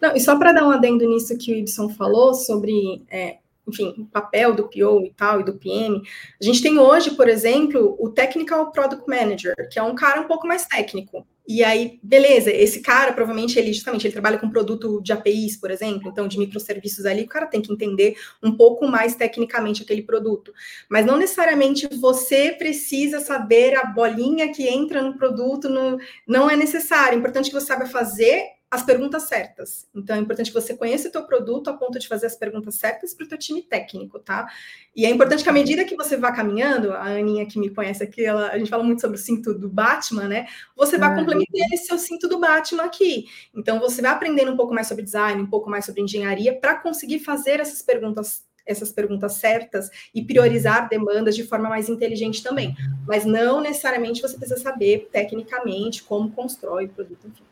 Não, 0.00 0.14
e 0.14 0.20
só 0.20 0.36
para 0.36 0.52
dar 0.52 0.66
um 0.66 0.70
adendo 0.70 1.06
nisso 1.08 1.36
que 1.36 1.52
o 1.52 1.56
Ibson 1.56 1.88
falou 1.90 2.34
sobre 2.34 3.04
é, 3.08 3.38
enfim, 3.66 3.94
o 3.98 4.04
papel 4.06 4.54
do 4.54 4.64
PO 4.64 5.06
e 5.06 5.12
tal, 5.16 5.40
e 5.40 5.44
do 5.44 5.54
PM. 5.54 6.02
A 6.40 6.44
gente 6.44 6.62
tem 6.62 6.78
hoje, 6.78 7.12
por 7.12 7.28
exemplo, 7.28 7.96
o 7.98 8.08
Technical 8.08 8.70
Product 8.72 9.04
Manager, 9.08 9.54
que 9.70 9.78
é 9.78 9.82
um 9.82 9.94
cara 9.94 10.20
um 10.20 10.26
pouco 10.26 10.46
mais 10.46 10.66
técnico. 10.66 11.26
E 11.46 11.64
aí, 11.64 11.98
beleza, 12.02 12.50
esse 12.50 12.80
cara, 12.80 13.12
provavelmente, 13.12 13.58
ele 13.58 13.72
justamente 13.72 14.06
ele 14.06 14.12
trabalha 14.12 14.38
com 14.38 14.48
produto 14.48 15.00
de 15.02 15.12
APIs, 15.12 15.56
por 15.56 15.70
exemplo, 15.72 16.08
então 16.08 16.28
de 16.28 16.38
microserviços 16.38 17.04
ali, 17.04 17.22
o 17.22 17.28
cara 17.28 17.46
tem 17.46 17.60
que 17.60 17.72
entender 17.72 18.16
um 18.42 18.56
pouco 18.56 18.86
mais 18.86 19.16
tecnicamente 19.16 19.82
aquele 19.82 20.02
produto. 20.02 20.52
Mas 20.88 21.04
não 21.04 21.16
necessariamente 21.16 21.88
você 22.00 22.52
precisa 22.52 23.18
saber 23.18 23.76
a 23.76 23.84
bolinha 23.86 24.52
que 24.52 24.68
entra 24.68 25.02
no 25.02 25.16
produto, 25.16 25.68
no, 25.68 25.98
não 26.26 26.48
é 26.48 26.56
necessário. 26.56 27.16
É 27.16 27.18
importante 27.18 27.50
que 27.50 27.54
você 27.54 27.66
saiba 27.66 27.86
fazer 27.86 28.61
as 28.72 28.82
perguntas 28.82 29.24
certas. 29.24 29.86
Então, 29.94 30.16
é 30.16 30.18
importante 30.18 30.50
que 30.50 30.58
você 30.58 30.74
conheça 30.74 31.06
o 31.06 31.12
teu 31.12 31.24
produto 31.24 31.68
a 31.68 31.74
ponto 31.74 31.98
de 31.98 32.08
fazer 32.08 32.24
as 32.24 32.34
perguntas 32.34 32.76
certas 32.76 33.12
para 33.12 33.26
o 33.26 33.28
teu 33.28 33.36
time 33.36 33.60
técnico, 33.60 34.18
tá? 34.18 34.50
E 34.96 35.04
é 35.04 35.10
importante 35.10 35.42
que 35.42 35.50
à 35.50 35.52
medida 35.52 35.84
que 35.84 35.94
você 35.94 36.16
vá 36.16 36.32
caminhando, 36.32 36.90
a 36.90 37.02
Aninha 37.02 37.44
que 37.44 37.58
me 37.58 37.68
conhece 37.68 38.02
aqui, 38.02 38.24
ela, 38.24 38.48
a 38.48 38.58
gente 38.58 38.70
fala 38.70 38.82
muito 38.82 39.02
sobre 39.02 39.18
o 39.18 39.20
cinto 39.20 39.52
do 39.52 39.68
Batman, 39.68 40.26
né? 40.26 40.46
Você 40.74 40.96
vai 40.96 41.10
ah, 41.10 41.14
complementando 41.14 41.74
esse 41.74 41.84
seu 41.84 41.98
cinto 41.98 42.26
do 42.26 42.40
Batman 42.40 42.84
aqui. 42.84 43.26
Então, 43.54 43.78
você 43.78 44.00
vai 44.00 44.10
aprendendo 44.10 44.50
um 44.50 44.56
pouco 44.56 44.72
mais 44.72 44.88
sobre 44.88 45.04
design, 45.04 45.42
um 45.42 45.50
pouco 45.50 45.68
mais 45.68 45.84
sobre 45.84 46.00
engenharia, 46.00 46.58
para 46.58 46.74
conseguir 46.76 47.18
fazer 47.18 47.60
essas 47.60 47.82
perguntas 47.82 48.50
essas 48.64 48.92
perguntas 48.92 49.32
certas 49.32 49.90
e 50.14 50.22
priorizar 50.22 50.88
demandas 50.88 51.34
de 51.34 51.42
forma 51.42 51.68
mais 51.68 51.88
inteligente 51.88 52.44
também. 52.44 52.76
Mas 53.08 53.24
não 53.24 53.60
necessariamente 53.60 54.22
você 54.22 54.38
precisa 54.38 54.60
saber 54.60 55.08
tecnicamente 55.10 56.04
como 56.04 56.30
constrói 56.30 56.84
o 56.84 56.88
produto, 56.88 57.26
enfim 57.26 57.42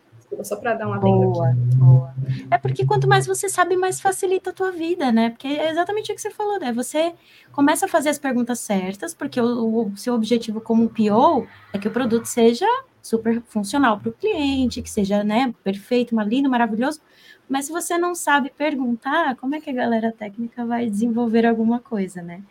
só 0.43 0.57
para 0.57 0.75
dar 0.75 0.87
uma 0.87 0.99
boa, 0.99 1.49
aqui. 1.49 1.59
boa. 1.77 2.15
É 2.51 2.59
porque 2.59 2.87
quanto 2.87 3.09
mais 3.09 3.27
você 3.27 3.49
sabe, 3.49 3.77
mais 3.77 4.01
facilita 4.01 4.51
a 4.51 4.53
tua 4.53 4.71
vida, 4.71 5.11
né? 5.11 5.31
Porque 5.31 5.49
é 5.49 5.71
exatamente 5.71 6.13
o 6.13 6.15
que 6.15 6.21
você 6.21 6.31
falou, 6.31 6.59
né? 6.59 6.73
Você 6.73 7.13
começa 7.53 7.87
a 7.87 7.89
fazer 7.89 8.09
as 8.09 8.19
perguntas 8.19 8.61
certas, 8.61 9.13
porque 9.13 9.41
o, 9.41 9.89
o 9.89 9.97
seu 9.97 10.15
objetivo 10.15 10.61
como 10.61 10.89
PO 10.89 11.47
é 11.73 11.79
que 11.79 11.89
o 11.89 11.91
produto 11.91 12.27
seja 12.27 12.67
super 13.03 13.43
funcional 13.43 13.99
para 13.99 14.11
o 14.11 14.13
cliente, 14.13 14.83
que 14.83 14.91
seja, 14.91 15.25
né, 15.25 15.55
perfeito, 15.65 16.19
lindo, 16.21 16.51
maravilhoso. 16.51 17.01
Mas 17.49 17.67
se 17.67 17.73
você 17.73 17.99
não 17.99 18.15
sabe 18.15 18.53
perguntar, 18.57 19.35
como 19.37 19.55
é 19.55 19.61
que 19.61 19.71
a 19.71 19.73
galera 19.73 20.13
técnica 20.13 20.65
vai 20.65 20.89
desenvolver 20.89 21.45
alguma 21.45 21.81
coisa, 21.81 22.23
né? 22.23 22.43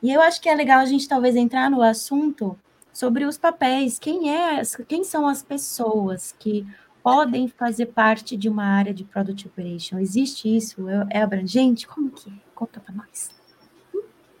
E 0.00 0.12
eu 0.12 0.20
acho 0.20 0.40
que 0.40 0.48
é 0.48 0.54
legal 0.54 0.78
a 0.80 0.84
gente 0.84 1.08
talvez 1.08 1.34
entrar 1.34 1.68
no 1.68 1.82
assunto 1.82 2.56
sobre 2.92 3.24
os 3.24 3.36
papéis, 3.36 3.98
quem 3.98 4.30
é, 4.30 4.62
quem 4.86 5.02
são 5.02 5.26
as 5.26 5.42
pessoas 5.42 6.32
que 6.38 6.64
podem 7.04 7.46
fazer 7.48 7.86
parte 7.86 8.34
de 8.34 8.48
uma 8.48 8.64
área 8.64 8.94
de 8.94 9.04
Product 9.04 9.46
Operation? 9.46 9.98
Existe 9.98 10.56
isso? 10.56 10.88
É, 10.88 11.18
é 11.18 11.22
abrangente? 11.22 11.86
Como 11.86 12.10
que 12.10 12.30
é? 12.30 12.32
Conta 12.54 12.80
para 12.80 12.94
nós. 12.94 13.28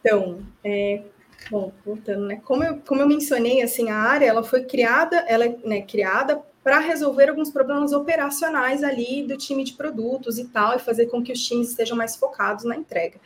Então, 0.00 0.38
é, 0.64 1.02
bom, 1.50 1.70
voltando, 1.84 2.26
né? 2.26 2.40
Como 2.42 2.64
eu, 2.64 2.78
como 2.78 3.02
eu 3.02 3.06
mencionei, 3.06 3.60
assim, 3.60 3.90
a 3.90 3.96
área 3.96 4.24
ela 4.24 4.42
foi 4.42 4.64
criada, 4.64 5.18
ela 5.28 5.44
é 5.44 5.56
né, 5.62 5.82
criada 5.82 6.42
para 6.62 6.78
resolver 6.78 7.28
alguns 7.28 7.50
problemas 7.50 7.92
operacionais 7.92 8.82
ali 8.82 9.26
do 9.26 9.36
time 9.36 9.62
de 9.62 9.74
produtos 9.74 10.38
e 10.38 10.46
tal, 10.48 10.74
e 10.74 10.78
fazer 10.78 11.06
com 11.06 11.22
que 11.22 11.32
os 11.32 11.46
times 11.46 11.68
estejam 11.68 11.94
mais 11.94 12.16
focados 12.16 12.64
na 12.64 12.76
entrega. 12.76 13.20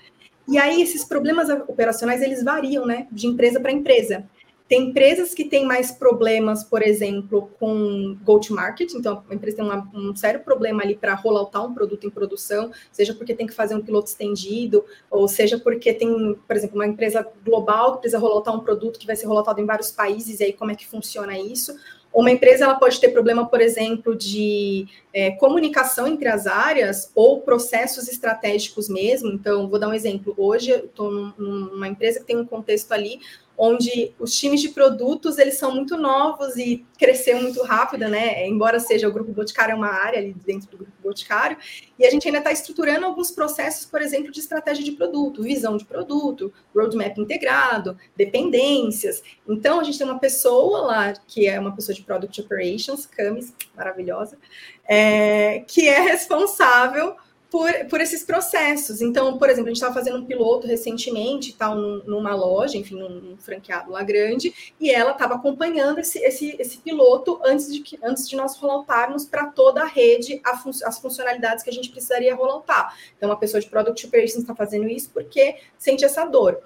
E 0.49 0.59
aí, 0.59 0.83
esses 0.83 1.05
problemas 1.05 1.49
operacionais, 1.49 2.23
eles 2.23 2.43
variam, 2.43 2.85
né, 2.85 3.07
de 3.13 3.29
empresa 3.29 3.61
para 3.61 3.71
empresa. 3.71 4.29
Tem 4.69 4.91
empresas 4.91 5.33
que 5.33 5.47
têm 5.47 5.65
mais 5.65 5.91
problemas, 5.91 6.63
por 6.63 6.83
exemplo, 6.83 7.51
com 7.59 8.19
go-to-market, 8.23 8.93
então 8.93 9.25
a 9.29 9.35
empresa 9.35 9.57
tem 9.57 9.65
uma, 9.65 9.91
um 9.95 10.15
sério 10.15 10.41
problema 10.41 10.83
ali 10.83 10.95
para 10.95 11.15
rolloutar 11.15 11.65
um 11.65 11.73
produto 11.73 12.07
em 12.07 12.11
produção, 12.11 12.71
seja 12.93 13.15
porque 13.15 13.35
tem 13.35 13.47
que 13.47 13.55
fazer 13.55 13.75
um 13.75 13.81
piloto 13.81 14.09
estendido, 14.09 14.85
ou 15.11 15.27
seja 15.27 15.59
porque 15.59 15.95
tem, 15.95 16.35
por 16.47 16.55
exemplo, 16.55 16.77
uma 16.77 16.87
empresa 16.87 17.27
global 17.43 17.95
que 17.95 18.01
precisa 18.01 18.19
rolloutar 18.19 18.55
um 18.55 18.61
produto 18.61 18.99
que 18.99 19.07
vai 19.07 19.17
ser 19.17 19.27
rolloutado 19.27 19.59
em 19.59 19.65
vários 19.65 19.91
países, 19.91 20.39
e 20.41 20.45
aí 20.45 20.53
como 20.53 20.71
é 20.71 20.75
que 20.75 20.87
funciona 20.87 21.39
isso? 21.39 21.75
Uma 22.13 22.31
empresa 22.31 22.65
ela 22.65 22.75
pode 22.75 23.01
ter 23.01 23.09
problema, 23.09 23.47
por 23.47 23.61
exemplo, 23.61 24.17
de 24.17 24.87
é, 25.13 25.31
comunicação 25.33 26.07
entre 26.07 26.29
as 26.29 26.47
áreas 26.47 27.11
ou 27.15 27.43
processos 27.43 28.09
estratégicos 28.09 28.89
mesmo. 28.89 29.31
Então, 29.31 29.69
vou 29.69 29.79
dar 29.79 29.89
um 29.89 29.95
exemplo. 29.95 30.35
Hoje, 30.37 30.71
eu 30.71 30.87
estou 30.87 31.11
numa 31.11 31.87
empresa 31.87 32.19
que 32.19 32.27
tem 32.27 32.37
um 32.37 32.47
contexto 32.47 32.93
ali 32.93 33.21
onde 33.59 34.15
os 34.21 34.39
times 34.39 34.61
de 34.61 34.69
produtos 34.69 35.37
eles 35.37 35.59
são 35.59 35.75
muito 35.75 35.97
novos 35.97 36.57
e 36.57 36.87
cresceu 36.97 37.43
muito 37.43 37.61
rápido, 37.65 38.07
né? 38.09 38.47
Embora 38.47 38.79
seja 38.79 39.09
o 39.09 39.13
grupo 39.13 39.33
Boticário 39.33 39.73
é 39.73 39.75
uma 39.75 39.89
área 39.89 40.21
ali 40.21 40.33
dentro 40.47 40.71
do 40.71 40.77
grupo 40.77 40.93
Boticário, 41.03 41.57
e 41.99 42.07
a 42.07 42.11
gente 42.11 42.29
ainda 42.29 42.39
está 42.39 42.53
estruturando 42.53 43.05
alguns 43.05 43.33
processos, 43.33 43.85
por 43.85 44.01
exemplo, 44.01 44.31
de 44.31 44.39
estratégia 44.39 44.85
de 44.85 44.93
produto, 44.93 45.43
visão 45.43 45.77
de 45.77 45.85
produto, 45.85 46.53
roadmap 46.73 47.19
integrado, 47.19 47.99
dependências. 48.17 49.23
Então 49.49 49.81
a 49.81 49.83
gente 49.83 49.99
tem 49.99 50.07
uma 50.07 50.21
pessoa 50.21 50.83
lá 50.83 51.13
que 51.27 51.49
é 51.49 51.59
uma 51.59 51.75
pessoa 51.75 51.95
de 51.95 52.03
Product 52.03 52.41
Operations, 52.41 53.07
Camis, 53.07 53.53
maravilhosa, 53.75 54.39
é, 54.87 55.65
que 55.67 55.89
é 55.89 56.01
responsável 56.01 57.17
por, 57.51 57.73
por 57.89 58.01
esses 58.01 58.23
processos. 58.23 59.01
Então, 59.01 59.39
por 59.39 59.49
exemplo, 59.49 59.67
a 59.67 59.71
gente 59.71 59.77
estava 59.77 59.95
fazendo 59.95 60.19
um 60.19 60.25
piloto 60.25 60.67
recentemente, 60.67 61.55
tal, 61.55 61.77
numa 61.77 62.35
loja, 62.35 62.77
enfim, 62.77 62.97
num, 62.97 63.37
franqueado 63.39 63.91
lá 63.91 64.03
grande, 64.03 64.55
e 64.79 64.91
ela 64.91 65.13
estava 65.13 65.35
acompanhando 65.35 65.99
esse, 65.99 66.19
esse, 66.19 66.57
esse 66.59 66.79
piloto 66.79 67.41
antes 67.45 67.73
de, 67.73 67.81
que, 67.81 67.99
antes 68.03 68.29
de 68.29 68.37
nós 68.37 68.57
rolloutarmos 68.57 69.25
para 69.25 69.47
toda 69.47 69.83
a 69.83 69.87
rede 69.87 70.41
a 70.45 70.57
fun 70.57 70.71
as 70.85 70.99
funcionalidades 70.99 71.65
que 71.65 71.71
a 71.71 71.73
gente 71.73 71.91
precisaria 71.91 72.35
rolloutar. 72.35 72.95
Então, 73.17 73.31
uma 73.31 73.39
pessoa 73.39 73.61
de 73.61 73.69
Product 73.69 74.07
Operations 74.07 74.43
está 74.43 74.55
fazendo 74.55 74.87
isso 74.89 75.11
porque 75.11 75.57
sente 75.79 76.05
essa 76.05 76.25
dor. 76.25 76.61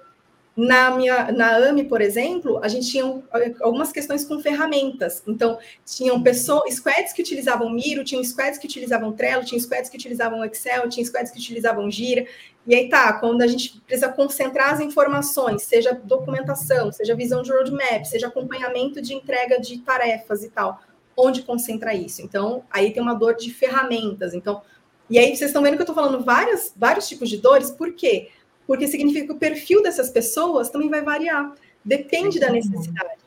Na 0.55 0.91
minha 0.91 1.31
na 1.31 1.55
AMI, 1.55 1.85
por 1.85 1.99
exemplo, 1.99 2.59
a 2.63 2.67
gente 2.67 2.87
tinha 2.87 3.23
algumas 3.59 3.91
questões 3.91 4.23
com 4.23 4.39
ferramentas. 4.39 5.23
Então, 5.27 5.57
tinham 5.83 6.21
pessoas, 6.21 6.75
squads 6.75 7.11
que 7.11 7.23
utilizavam 7.23 7.71
Miro, 7.71 8.03
tinham 8.03 8.23
squads 8.23 8.59
que 8.59 8.67
utilizavam 8.67 9.11
Trello, 9.13 9.43
tinham 9.43 9.59
squads 9.59 9.89
que 9.89 9.97
utilizavam 9.97 10.45
Excel, 10.45 10.87
tinha 10.89 11.03
squads 11.03 11.31
que 11.31 11.39
utilizavam 11.39 11.89
Gira. 11.89 12.27
E 12.67 12.75
aí 12.75 12.87
tá, 12.87 13.13
quando 13.13 13.41
a 13.41 13.47
gente 13.47 13.81
precisa 13.81 14.09
concentrar 14.09 14.73
as 14.73 14.79
informações, 14.79 15.63
seja 15.63 15.99
documentação, 16.03 16.91
seja 16.91 17.15
visão 17.15 17.41
de 17.41 17.51
roadmap, 17.51 18.05
seja 18.05 18.27
acompanhamento 18.27 19.01
de 19.01 19.15
entrega 19.15 19.59
de 19.59 19.79
tarefas 19.79 20.43
e 20.43 20.49
tal, 20.49 20.79
onde 21.17 21.41
concentra 21.41 21.95
isso? 21.95 22.21
Então, 22.21 22.63
aí 22.69 22.93
tem 22.93 23.01
uma 23.01 23.15
dor 23.15 23.35
de 23.35 23.51
ferramentas. 23.51 24.35
Então, 24.35 24.61
e 25.09 25.17
aí 25.17 25.35
vocês 25.35 25.49
estão 25.49 25.63
vendo 25.63 25.73
que 25.75 25.81
eu 25.81 25.83
estou 25.83 25.95
falando 25.95 26.23
várias, 26.23 26.73
vários 26.77 27.07
tipos 27.07 27.29
de 27.29 27.37
dores, 27.37 27.71
por 27.71 27.93
quê? 27.93 28.29
Significa 28.87 29.27
que 29.27 29.33
o 29.33 29.37
perfil 29.37 29.81
dessas 29.81 30.09
pessoas 30.09 30.69
também 30.69 30.89
vai 30.89 31.01
variar, 31.01 31.53
depende 31.83 32.39
da 32.39 32.49
necessidade. 32.49 33.21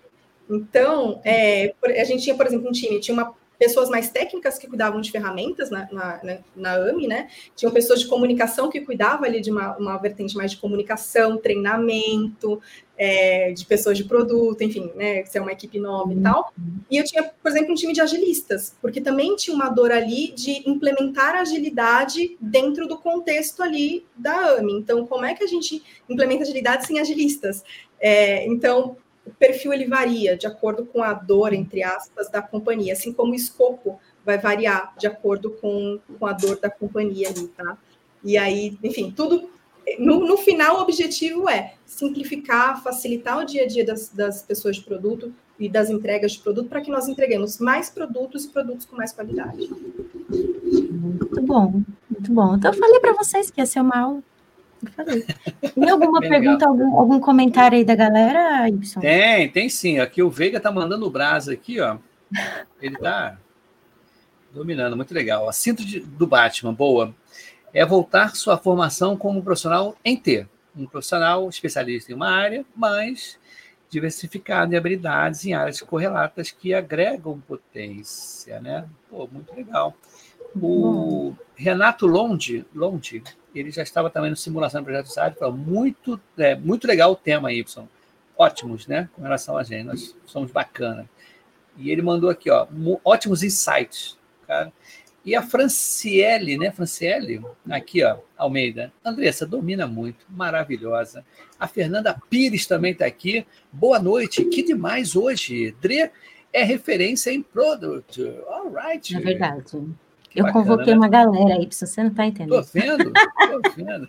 Então, 0.48 1.20
é, 1.24 1.74
a 2.00 2.04
gente 2.04 2.22
tinha, 2.22 2.36
por 2.36 2.46
exemplo, 2.46 2.68
um 2.68 2.72
time, 2.72 3.00
tinha 3.00 3.14
uma, 3.14 3.34
pessoas 3.58 3.88
mais 3.88 4.10
técnicas 4.10 4.58
que 4.58 4.66
cuidavam 4.66 5.00
de 5.00 5.10
ferramentas 5.10 5.70
na, 5.70 5.88
na, 5.90 6.20
na, 6.22 6.38
na 6.54 6.74
AMI, 6.88 7.06
né? 7.06 7.28
Tinham 7.54 7.72
pessoas 7.72 8.00
de 8.00 8.06
comunicação 8.06 8.70
que 8.70 8.80
cuidavam 8.80 9.24
ali 9.24 9.40
de 9.40 9.50
uma, 9.50 9.76
uma 9.76 9.96
vertente 9.96 10.36
mais 10.36 10.52
de 10.52 10.58
comunicação, 10.58 11.36
treinamento, 11.36 12.60
é, 12.98 13.52
de 13.52 13.64
pessoas 13.66 13.96
de 13.96 14.04
produto, 14.04 14.62
enfim, 14.62 14.90
né? 14.94 15.24
Se 15.24 15.36
é 15.38 15.40
uma 15.40 15.52
equipe 15.52 15.78
nova 15.78 16.12
e 16.12 16.20
tal. 16.20 16.52
E 16.90 16.96
eu 16.96 17.04
tinha, 17.04 17.22
por 17.22 17.50
exemplo, 17.50 17.72
um 17.72 17.74
time 17.74 17.92
de 17.92 18.00
agilistas, 18.00 18.74
porque 18.80 19.00
também 19.00 19.36
tinha 19.36 19.54
uma 19.54 19.68
dor 19.68 19.92
ali 19.92 20.32
de 20.32 20.68
implementar 20.68 21.34
agilidade 21.34 22.36
dentro 22.40 22.86
do 22.88 22.96
contexto 22.98 23.62
ali 23.62 24.06
da 24.16 24.56
AMI. 24.56 24.72
Então, 24.72 25.06
como 25.06 25.24
é 25.24 25.34
que 25.34 25.44
a 25.44 25.48
gente 25.48 25.82
implementa 26.08 26.42
agilidade 26.42 26.86
sem 26.86 26.98
agilistas? 26.98 27.62
É, 28.00 28.46
então, 28.46 28.96
o 29.26 29.30
perfil 29.30 29.72
ele 29.72 29.86
varia 29.86 30.36
de 30.36 30.46
acordo 30.46 30.86
com 30.86 31.02
a 31.02 31.12
dor, 31.12 31.52
entre 31.52 31.82
aspas, 31.82 32.30
da 32.30 32.40
companhia, 32.40 32.92
assim 32.92 33.12
como 33.12 33.32
o 33.32 33.34
escopo 33.34 33.98
vai 34.24 34.38
variar 34.38 34.94
de 34.96 35.06
acordo 35.06 35.50
com, 35.50 35.98
com 36.18 36.26
a 36.26 36.32
dor 36.32 36.58
da 36.58 36.70
companhia 36.70 37.28
ali, 37.28 37.48
tá? 37.48 37.76
E 38.24 38.36
aí, 38.36 38.76
enfim, 38.82 39.12
tudo 39.14 39.50
no, 39.98 40.26
no, 40.26 40.36
final, 40.36 40.78
o 40.78 40.82
objetivo 40.82 41.48
é 41.48 41.74
simplificar, 41.84 42.82
facilitar 42.82 43.38
o 43.38 43.44
dia 43.44 43.62
a 43.62 43.66
dia 43.66 43.84
das, 43.84 44.08
das 44.08 44.42
pessoas 44.42 44.76
de 44.76 44.84
produto 44.84 45.32
e 45.58 45.68
das 45.68 45.88
entregas 45.88 46.32
de 46.32 46.40
produto 46.40 46.68
para 46.68 46.80
que 46.80 46.90
nós 46.90 47.08
entreguemos 47.08 47.58
mais 47.58 47.88
produtos 47.88 48.44
e 48.44 48.48
produtos 48.48 48.84
com 48.84 48.96
mais 48.96 49.12
qualidade. 49.12 49.70
Muito 50.28 51.42
bom, 51.42 51.82
muito 52.10 52.32
bom. 52.32 52.56
Então, 52.56 52.72
eu 52.72 52.78
falei 52.78 53.00
para 53.00 53.12
vocês 53.12 53.50
que 53.50 53.60
ia 53.60 53.66
ser 53.66 53.80
uma 53.80 53.96
aula. 53.96 54.22
Eu 54.84 54.90
falei. 54.92 55.24
Tem 55.74 55.88
alguma 55.88 56.20
pergunta, 56.20 56.66
algum, 56.66 56.98
algum, 56.98 57.20
comentário 57.20 57.78
aí 57.78 57.84
da 57.84 57.94
galera, 57.94 58.68
Ibson? 58.68 59.00
Tem, 59.00 59.48
tem 59.50 59.68
sim. 59.68 59.98
Aqui 59.98 60.22
o 60.22 60.28
Veiga 60.28 60.60
tá 60.60 60.70
mandando 60.70 61.06
o 61.06 61.10
braço 61.10 61.50
aqui, 61.50 61.80
ó. 61.80 61.96
Ele 62.82 62.96
tá 62.98 63.38
dominando, 64.52 64.96
muito 64.96 65.14
legal. 65.14 65.48
A 65.48 65.52
cinto 65.52 65.84
de, 65.84 66.00
do 66.00 66.26
Batman, 66.26 66.74
boa 66.74 67.14
é 67.76 67.84
voltar 67.84 68.34
sua 68.34 68.56
formação 68.56 69.18
como 69.18 69.42
profissional 69.42 69.94
em 70.02 70.16
T. 70.16 70.46
Um 70.74 70.86
profissional 70.86 71.46
especialista 71.46 72.10
em 72.10 72.14
uma 72.14 72.30
área, 72.30 72.64
mas 72.74 73.38
diversificado 73.90 74.72
em 74.72 74.78
habilidades 74.78 75.44
em 75.44 75.52
áreas 75.52 75.82
correlatas 75.82 76.50
que 76.50 76.72
agregam 76.72 77.38
potência, 77.38 78.58
né? 78.60 78.88
Pô, 79.10 79.28
muito 79.30 79.54
legal. 79.54 79.94
O 80.58 81.34
Renato 81.54 82.06
Londe, 82.06 82.64
Londe, 82.74 83.22
ele 83.54 83.70
já 83.70 83.82
estava 83.82 84.08
também 84.08 84.30
no 84.30 84.36
simulação 84.36 84.80
do 84.80 84.84
projeto 84.86 85.08
SAD, 85.08 85.36
falou 85.38 85.54
muito, 85.54 86.18
é, 86.38 86.54
muito 86.54 86.86
legal 86.86 87.12
o 87.12 87.16
tema, 87.16 87.52
Y. 87.52 87.86
Ótimos, 88.38 88.86
né? 88.86 89.10
Com 89.14 89.20
relação 89.20 89.54
a 89.58 89.62
gente, 89.62 89.84
nós 89.84 90.16
somos 90.24 90.50
bacana. 90.50 91.06
E 91.76 91.90
ele 91.90 92.00
mandou 92.00 92.30
aqui, 92.30 92.50
ó, 92.50 92.66
ótimos 93.04 93.42
insights, 93.42 94.16
cara. 94.46 94.72
E 95.26 95.34
a 95.34 95.42
Franciele, 95.42 96.56
né? 96.56 96.70
Franciele, 96.70 97.44
aqui, 97.68 98.04
ó, 98.04 98.18
Almeida. 98.38 98.92
Andressa, 99.04 99.44
domina 99.44 99.84
muito, 99.84 100.24
maravilhosa. 100.30 101.24
A 101.58 101.66
Fernanda 101.66 102.16
Pires 102.30 102.64
também 102.64 102.92
está 102.92 103.06
aqui. 103.06 103.44
Boa 103.72 103.98
noite, 103.98 104.44
que 104.44 104.62
demais 104.62 105.16
hoje. 105.16 105.74
Dre 105.80 106.12
é 106.52 106.62
referência 106.62 107.32
em 107.32 107.42
product. 107.42 108.22
All 108.46 108.72
right. 108.72 109.16
É 109.16 109.18
verdade. 109.18 109.64
Que 110.30 110.38
Eu 110.38 110.44
bacana, 110.44 110.52
convoquei 110.52 110.92
né? 110.92 110.98
uma 111.00 111.08
galera 111.08 111.54
aí, 111.56 111.66
se 111.72 111.84
você 111.84 112.04
não 112.04 112.10
está 112.10 112.24
entendendo. 112.24 112.50
Tô 112.50 112.62
vendo, 112.62 113.12
tô 113.12 113.70
vendo. 113.74 114.08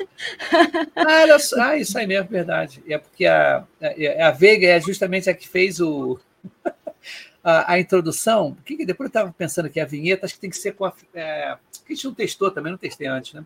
ah, 0.96 1.36
ah, 1.58 1.76
isso 1.76 1.98
aí 1.98 2.06
mesmo, 2.06 2.30
verdade. 2.30 2.82
É 2.88 2.96
porque 2.96 3.26
a, 3.26 3.66
a, 3.78 4.28
a 4.28 4.30
Veiga 4.30 4.68
é 4.68 4.80
justamente 4.80 5.28
a 5.28 5.34
que 5.34 5.46
fez 5.46 5.80
o 5.80 6.18
a, 7.42 7.72
a 7.72 7.80
introdução, 7.80 8.56
que, 8.64 8.84
depois 8.84 9.06
eu 9.06 9.10
estava 9.10 9.32
pensando 9.32 9.70
que 9.70 9.80
a 9.80 9.86
vinheta 9.86 10.26
acho 10.26 10.34
que 10.34 10.40
tem 10.40 10.50
que 10.50 10.56
ser 10.56 10.72
com 10.72 10.84
a. 10.84 10.92
É, 11.14 11.56
que 11.86 11.92
a 11.92 11.96
gente 11.96 12.04
não 12.04 12.14
testou 12.14 12.50
também, 12.50 12.70
não 12.70 12.78
testei 12.78 13.06
antes, 13.06 13.32
né? 13.32 13.44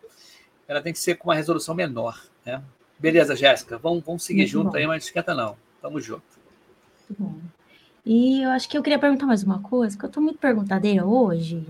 Ela 0.66 0.80
tem 0.80 0.92
que 0.92 0.98
ser 0.98 1.16
com 1.16 1.28
uma 1.28 1.34
resolução 1.34 1.74
menor. 1.74 2.22
Né? 2.44 2.62
Beleza, 2.98 3.36
Jéssica, 3.36 3.78
vamos, 3.78 4.02
vamos 4.04 4.24
seguir 4.24 4.40
Muito 4.40 4.50
junto 4.52 4.70
bom. 4.70 4.76
aí, 4.76 4.86
mas 4.86 5.04
esquenta 5.04 5.34
não. 5.34 5.56
Tamo 5.80 6.00
junto. 6.00 6.22
Muito 7.08 7.22
bom. 7.22 7.40
E 8.04 8.42
eu 8.42 8.50
acho 8.50 8.68
que 8.68 8.76
eu 8.76 8.82
queria 8.82 8.98
perguntar 8.98 9.26
mais 9.26 9.42
uma 9.42 9.60
coisa, 9.60 9.96
que 9.96 10.04
eu 10.04 10.08
estou 10.08 10.22
muito 10.22 10.38
perguntadeira 10.38 11.06
hoje. 11.06 11.66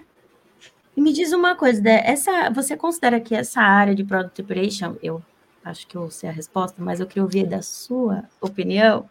e 0.96 1.00
me 1.00 1.12
diz 1.12 1.32
uma 1.32 1.54
coisa, 1.54 1.82
essa, 1.90 2.48
você 2.50 2.76
considera 2.76 3.20
que 3.20 3.34
essa 3.34 3.60
área 3.60 3.94
de 3.94 4.02
Product 4.02 4.40
Operation, 4.40 4.96
eu 5.02 5.22
acho 5.62 5.86
que 5.86 5.94
eu 5.94 6.10
sei 6.10 6.30
a 6.30 6.32
resposta, 6.32 6.82
mas 6.82 7.00
eu 7.00 7.06
queria 7.06 7.22
ouvir 7.22 7.46
da 7.46 7.60
sua 7.60 8.24
opinião. 8.40 9.08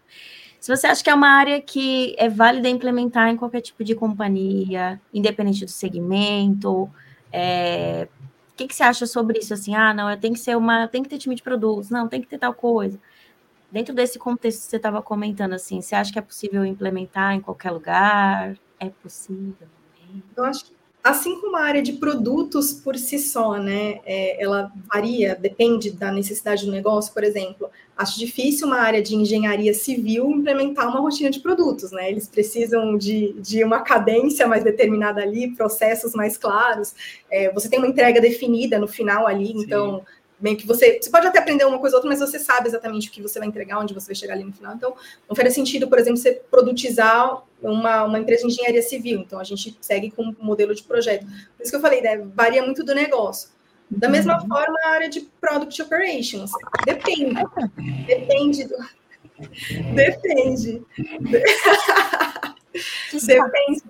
Se 0.59 0.75
você 0.75 0.87
acha 0.87 1.03
que 1.03 1.09
é 1.09 1.13
uma 1.13 1.29
área 1.29 1.61
que 1.61 2.15
é 2.17 2.27
válida 2.27 2.67
implementar 2.67 3.29
em 3.29 3.37
qualquer 3.37 3.61
tipo 3.61 3.83
de 3.83 3.95
companhia, 3.95 4.99
independente 5.13 5.63
do 5.63 5.71
segmento, 5.71 6.89
é... 7.31 8.07
o 8.51 8.55
que, 8.55 8.67
que 8.67 8.75
você 8.75 8.83
acha 8.83 9.05
sobre 9.05 9.39
isso? 9.39 9.53
Assim, 9.53 9.75
ah, 9.75 9.93
não, 9.93 10.17
tem 10.17 10.33
que 10.33 10.39
ser 10.39 10.57
uma, 10.57 10.87
tem 10.87 11.03
que 11.03 11.09
ter 11.09 11.17
time 11.17 11.35
de 11.35 11.43
produtos, 11.43 11.89
não, 11.89 12.07
tem 12.07 12.21
que 12.21 12.27
ter 12.27 12.39
tal 12.39 12.53
coisa. 12.53 12.99
Dentro 13.71 13.93
desse 13.93 14.17
contexto 14.17 14.63
que 14.63 14.69
você 14.69 14.77
estava 14.77 15.01
comentando, 15.01 15.53
assim, 15.53 15.81
você 15.81 15.95
acha 15.95 16.11
que 16.11 16.19
é 16.19 16.21
possível 16.21 16.65
implementar 16.65 17.33
em 17.33 17.41
qualquer 17.41 17.71
lugar? 17.71 18.57
É 18.79 18.89
possível? 18.89 19.67
Eu 20.35 20.45
acho 20.45 20.65
que 20.65 20.74
assim 21.05 21.39
como 21.39 21.55
a 21.55 21.61
área 21.61 21.83
de 21.83 21.93
produtos 21.93 22.73
por 22.73 22.97
si 22.97 23.19
só, 23.19 23.59
né, 23.59 23.99
é, 24.07 24.43
ela 24.43 24.71
varia, 24.91 25.35
depende 25.35 25.91
da 25.91 26.11
necessidade 26.11 26.65
do 26.65 26.71
negócio, 26.71 27.13
por 27.13 27.23
exemplo, 27.23 27.69
acho 27.95 28.17
difícil 28.17 28.65
uma 28.65 28.79
área 28.79 29.03
de 29.03 29.15
engenharia 29.15 29.71
civil 29.71 30.31
implementar 30.31 30.89
uma 30.89 30.99
rotina 30.99 31.29
de 31.29 31.39
produtos, 31.39 31.91
né, 31.91 32.09
eles 32.09 32.27
precisam 32.27 32.97
de, 32.97 33.33
de 33.33 33.63
uma 33.63 33.81
cadência 33.81 34.47
mais 34.47 34.63
determinada 34.63 35.21
ali, 35.21 35.55
processos 35.55 36.15
mais 36.15 36.37
claros, 36.37 36.95
é, 37.29 37.53
você 37.53 37.69
tem 37.69 37.77
uma 37.77 37.87
entrega 37.87 38.19
definida 38.19 38.79
no 38.79 38.87
final 38.87 39.27
ali, 39.27 39.49
Sim. 39.49 40.01
Meio 40.45 40.58
que 40.58 40.67
você, 40.67 40.99
você 41.01 41.10
pode 41.10 41.25
até 41.25 41.39
aprender 41.39 41.65
uma 41.65 41.79
coisa 41.79 41.95
ou 41.95 41.97
outra, 41.97 42.08
mas 42.08 42.19
você 42.19 42.38
sabe 42.38 42.67
exatamente 42.67 43.10
o 43.10 43.12
que 43.12 43.19
você 43.19 43.39
vai 43.39 43.47
entregar, 43.47 43.79
onde 43.79 43.95
você 43.95 44.05
vai 44.05 44.15
chegar 44.15 44.36
ali 44.36 44.43
no 44.43 44.53
final. 44.53 44.75
Então, 44.75 44.93
não 45.27 45.36
faria 45.36 45.49
sentido, 45.49 45.88
por 45.88 45.97
exemplo, 45.97 46.17
você 46.17 46.34
produtizar 46.34 47.41
uma, 47.63 48.03
uma 48.03 48.19
empresa 48.19 48.43
de 48.45 48.53
engenharia 48.53 48.84
civil. 48.84 49.21
Então, 49.21 49.39
a 49.39 49.43
gente 49.43 49.75
segue 49.81 50.12
com 50.12 50.21
um 50.21 50.36
modelo 50.39 50.75
de 50.75 50.84
projeto. 50.84 51.25
Por 51.25 51.63
isso 51.63 51.71
que 51.71 51.75
eu 51.75 51.81
falei, 51.81 51.99
né, 51.99 52.23
varia 52.36 52.62
muito 52.62 52.84
do 52.84 52.93
negócio. 52.93 53.49
Da 53.89 54.08
mesma 54.08 54.39
uhum. 54.39 54.47
forma, 54.47 54.75
a 54.84 54.89
área 54.89 55.10
de 55.10 55.21
Product 55.41 55.81
Operations. 55.81 56.51
Depende. 56.86 57.41
Depende 58.05 58.65
do... 58.65 58.75
Depende. 59.95 60.84
Depende. 63.12 63.81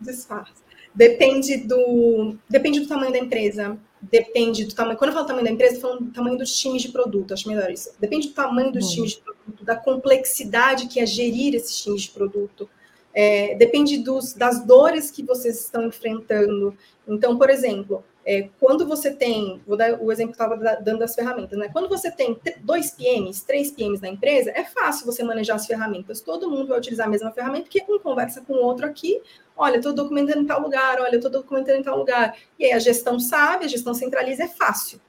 Disfarce. 0.00 0.62
Depende 0.92 1.58
do, 1.58 2.36
depende 2.50 2.80
do 2.80 2.88
tamanho 2.88 3.12
da 3.12 3.18
empresa 3.18 3.78
depende 4.02 4.64
do 4.64 4.74
tamanho. 4.74 4.98
Quando 4.98 5.10
eu 5.10 5.14
falo 5.14 5.26
tamanho 5.26 5.44
da 5.44 5.52
empresa, 5.52 5.74
estou 5.74 5.90
falando 5.90 6.06
do 6.06 6.12
tamanho 6.12 6.36
dos 6.36 6.56
times 6.56 6.82
de 6.82 6.88
produto, 6.88 7.32
acho 7.32 7.48
melhor 7.48 7.70
isso. 7.70 7.90
Depende 8.00 8.28
do 8.28 8.34
tamanho 8.34 8.72
dos 8.72 8.90
times 8.90 9.12
de 9.12 9.20
produto, 9.20 9.64
da 9.64 9.76
complexidade 9.76 10.88
que 10.88 10.98
é 10.98 11.06
gerir 11.06 11.54
esses 11.54 11.80
times 11.80 12.02
de 12.02 12.10
produto. 12.10 12.68
É, 13.14 13.54
depende 13.54 13.98
dos, 13.98 14.32
das 14.32 14.64
dores 14.64 15.10
que 15.10 15.22
vocês 15.22 15.60
estão 15.60 15.86
enfrentando. 15.86 16.76
Então, 17.06 17.38
por 17.38 17.50
exemplo, 17.50 18.04
é, 18.24 18.48
quando 18.60 18.86
você 18.86 19.10
tem, 19.12 19.60
vou 19.66 19.76
dar 19.76 20.00
o 20.00 20.12
exemplo 20.12 20.32
que 20.32 20.42
estava 20.42 20.56
dando 20.80 21.00
das 21.00 21.14
ferramentas, 21.14 21.58
né? 21.58 21.68
Quando 21.72 21.88
você 21.88 22.10
tem 22.10 22.38
dois 22.60 22.92
PMs, 22.92 23.42
três 23.42 23.70
PMs 23.72 24.00
na 24.00 24.08
empresa, 24.08 24.52
é 24.54 24.64
fácil 24.64 25.06
você 25.06 25.24
manejar 25.24 25.56
as 25.56 25.66
ferramentas. 25.66 26.20
Todo 26.20 26.48
mundo 26.48 26.68
vai 26.68 26.78
utilizar 26.78 27.08
a 27.08 27.10
mesma 27.10 27.32
ferramenta, 27.32 27.64
porque 27.64 27.84
um 27.88 27.98
conversa 27.98 28.40
com 28.40 28.54
o 28.54 28.62
outro 28.62 28.86
aqui, 28.86 29.20
olha, 29.56 29.76
estou 29.76 29.92
documentando 29.92 30.40
em 30.40 30.46
tal 30.46 30.60
lugar, 30.60 31.00
olha, 31.00 31.16
estou 31.16 31.30
documentando 31.30 31.78
em 31.78 31.82
tal 31.82 31.98
lugar. 31.98 32.36
E 32.58 32.66
aí 32.66 32.72
a 32.72 32.78
gestão 32.78 33.18
sabe, 33.18 33.64
a 33.64 33.68
gestão 33.68 33.92
centraliza, 33.92 34.44
é 34.44 34.48
fácil. 34.48 35.00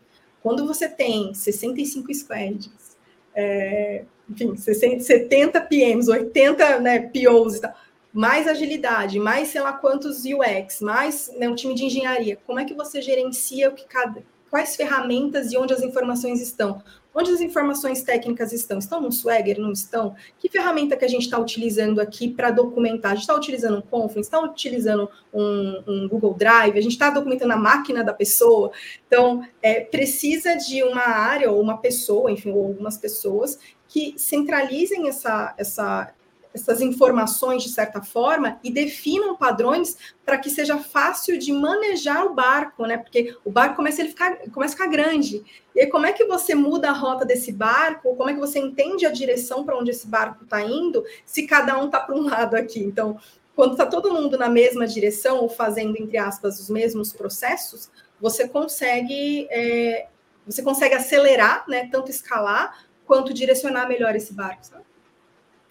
Quando 0.41 0.65
você 0.65 0.89
tem 0.89 1.33
65 1.33 2.13
squads, 2.13 2.97
é, 3.35 4.05
enfim, 4.29 4.55
70 4.55 5.61
PMs, 5.61 6.07
80 6.07 6.79
né, 6.79 6.99
POs 6.99 7.55
e 7.57 7.61
tal, 7.61 7.73
mais 8.13 8.47
agilidade, 8.47 9.19
mais 9.19 9.47
sei 9.47 9.61
lá 9.61 9.73
quantos 9.73 10.23
UX, 10.23 10.81
mais 10.81 11.31
né, 11.37 11.49
um 11.49 11.55
time 11.55 11.73
de 11.73 11.85
engenharia, 11.85 12.37
como 12.45 12.59
é 12.59 12.65
que 12.65 12.73
você 12.73 13.01
gerencia 13.01 13.69
o 13.69 13.73
que 13.73 13.85
cada, 13.85 14.23
quais 14.51 14.75
ferramentas 14.75 15.51
e 15.51 15.57
onde 15.57 15.73
as 15.73 15.81
informações 15.81 16.39
estão? 16.39 16.83
Onde 17.15 17.31
as 17.31 17.41
informações 17.41 18.01
técnicas 18.01 18.51
estão? 18.51 18.79
Estão 18.79 18.99
no 18.99 19.11
Swagger? 19.11 19.59
Não 19.59 19.71
estão? 19.71 20.15
Que 20.39 20.49
ferramenta 20.49 20.97
que 20.97 21.05
a 21.05 21.07
gente 21.07 21.23
está 21.23 21.37
utilizando 21.37 21.99
aqui 21.99 22.27
para 22.27 22.49
documentar? 22.49 23.11
A 23.11 23.15
gente 23.15 23.23
está 23.23 23.35
utilizando 23.35 23.77
um 23.77 23.81
Confluence? 23.81 24.27
Está 24.27 24.39
utilizando 24.39 25.07
um, 25.31 25.83
um, 25.87 26.07
Google 26.07 26.33
Drive? 26.33 26.77
A 26.77 26.81
gente 26.81 26.93
está 26.93 27.11
documentando 27.11 27.53
a 27.53 27.57
máquina 27.57 28.03
da 28.03 28.13
pessoa? 28.13 28.71
Então, 29.05 29.43
é, 29.61 29.81
precisa 29.81 30.55
de 30.55 30.81
uma 30.81 31.07
área 31.07 31.51
ou 31.51 31.61
uma 31.61 31.77
pessoa, 31.77 32.31
enfim, 32.31 32.51
ou 32.51 32.65
algumas 32.65 32.97
pessoas 32.97 33.59
que 33.87 34.15
centralizem 34.17 35.07
essa, 35.07 35.53
essa, 35.55 36.11
essas 36.53 36.81
informações 36.81 37.63
de 37.63 37.69
certa 37.69 38.01
forma 38.01 38.59
e 38.63 38.71
definam 38.71 39.35
padrões 39.35 39.97
para 40.23 40.37
que 40.37 40.49
seja 40.49 40.77
fácil 40.77 41.37
de 41.37 41.51
manejar 41.51 42.25
o 42.25 42.33
barco, 42.33 42.85
né? 42.85 42.97
Porque 42.97 43.35
o 43.43 43.51
barco 43.51 43.75
começa 43.75 44.03
a, 44.03 44.05
ficar, 44.05 44.37
começa 44.51 44.75
a 44.75 44.77
ficar 44.77 44.89
grande. 44.89 45.43
E 45.75 45.81
aí, 45.81 45.87
como 45.87 46.05
é 46.05 46.13
que 46.13 46.25
você 46.25 46.53
muda 46.53 46.89
a 46.89 46.93
rota 46.93 47.25
desse 47.25 47.51
barco? 47.51 48.15
Como 48.15 48.29
é 48.29 48.33
que 48.33 48.39
você 48.39 48.59
entende 48.59 49.05
a 49.05 49.11
direção 49.11 49.65
para 49.65 49.77
onde 49.77 49.91
esse 49.91 50.07
barco 50.07 50.43
está 50.43 50.61
indo, 50.61 51.03
se 51.25 51.47
cada 51.47 51.77
um 51.81 51.87
está 51.87 51.99
para 51.99 52.15
um 52.15 52.23
lado 52.23 52.55
aqui? 52.55 52.79
Então, 52.79 53.17
quando 53.55 53.71
está 53.71 53.85
todo 53.85 54.13
mundo 54.13 54.37
na 54.37 54.49
mesma 54.49 54.85
direção 54.85 55.39
ou 55.39 55.49
fazendo, 55.49 55.97
entre 55.97 56.17
aspas, 56.17 56.59
os 56.59 56.69
mesmos 56.69 57.11
processos, 57.13 57.89
você 58.21 58.47
consegue, 58.47 59.47
é, 59.49 60.07
você 60.45 60.61
consegue 60.61 60.93
acelerar, 60.93 61.65
né? 61.67 61.89
Tanto 61.91 62.11
escalar 62.11 62.85
quanto 63.05 63.33
direcionar 63.33 63.87
melhor 63.87 64.15
esse 64.15 64.33
barco, 64.33 64.65
sabe? 64.65 64.92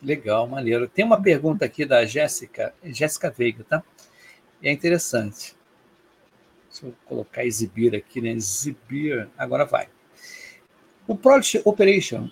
Legal, 0.02 0.48
maneiro. 0.48 0.88
Tem 0.88 1.04
uma 1.04 1.22
pergunta 1.22 1.64
aqui 1.64 1.84
da 1.84 2.04
Jéssica, 2.04 2.74
Jéssica 2.82 3.30
Veiga, 3.30 3.64
tá? 3.68 3.82
É 4.62 4.72
interessante. 4.72 5.54
Deixa 6.68 6.86
eu 6.86 6.94
colocar 7.04 7.44
exibir 7.44 7.94
aqui, 7.94 8.20
né? 8.20 8.30
Exibir, 8.30 9.28
agora 9.38 9.64
vai. 9.64 9.88
O 11.06 11.16
Project 11.16 11.62
Operation 11.64 12.28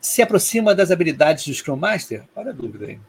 se 0.00 0.22
aproxima 0.22 0.74
das 0.74 0.90
habilidades 0.90 1.46
do 1.46 1.52
Scrum 1.52 1.76
Master? 1.76 2.24
Olha 2.34 2.50
a 2.50 2.54
dúvida 2.54 2.86
aí. 2.86 3.00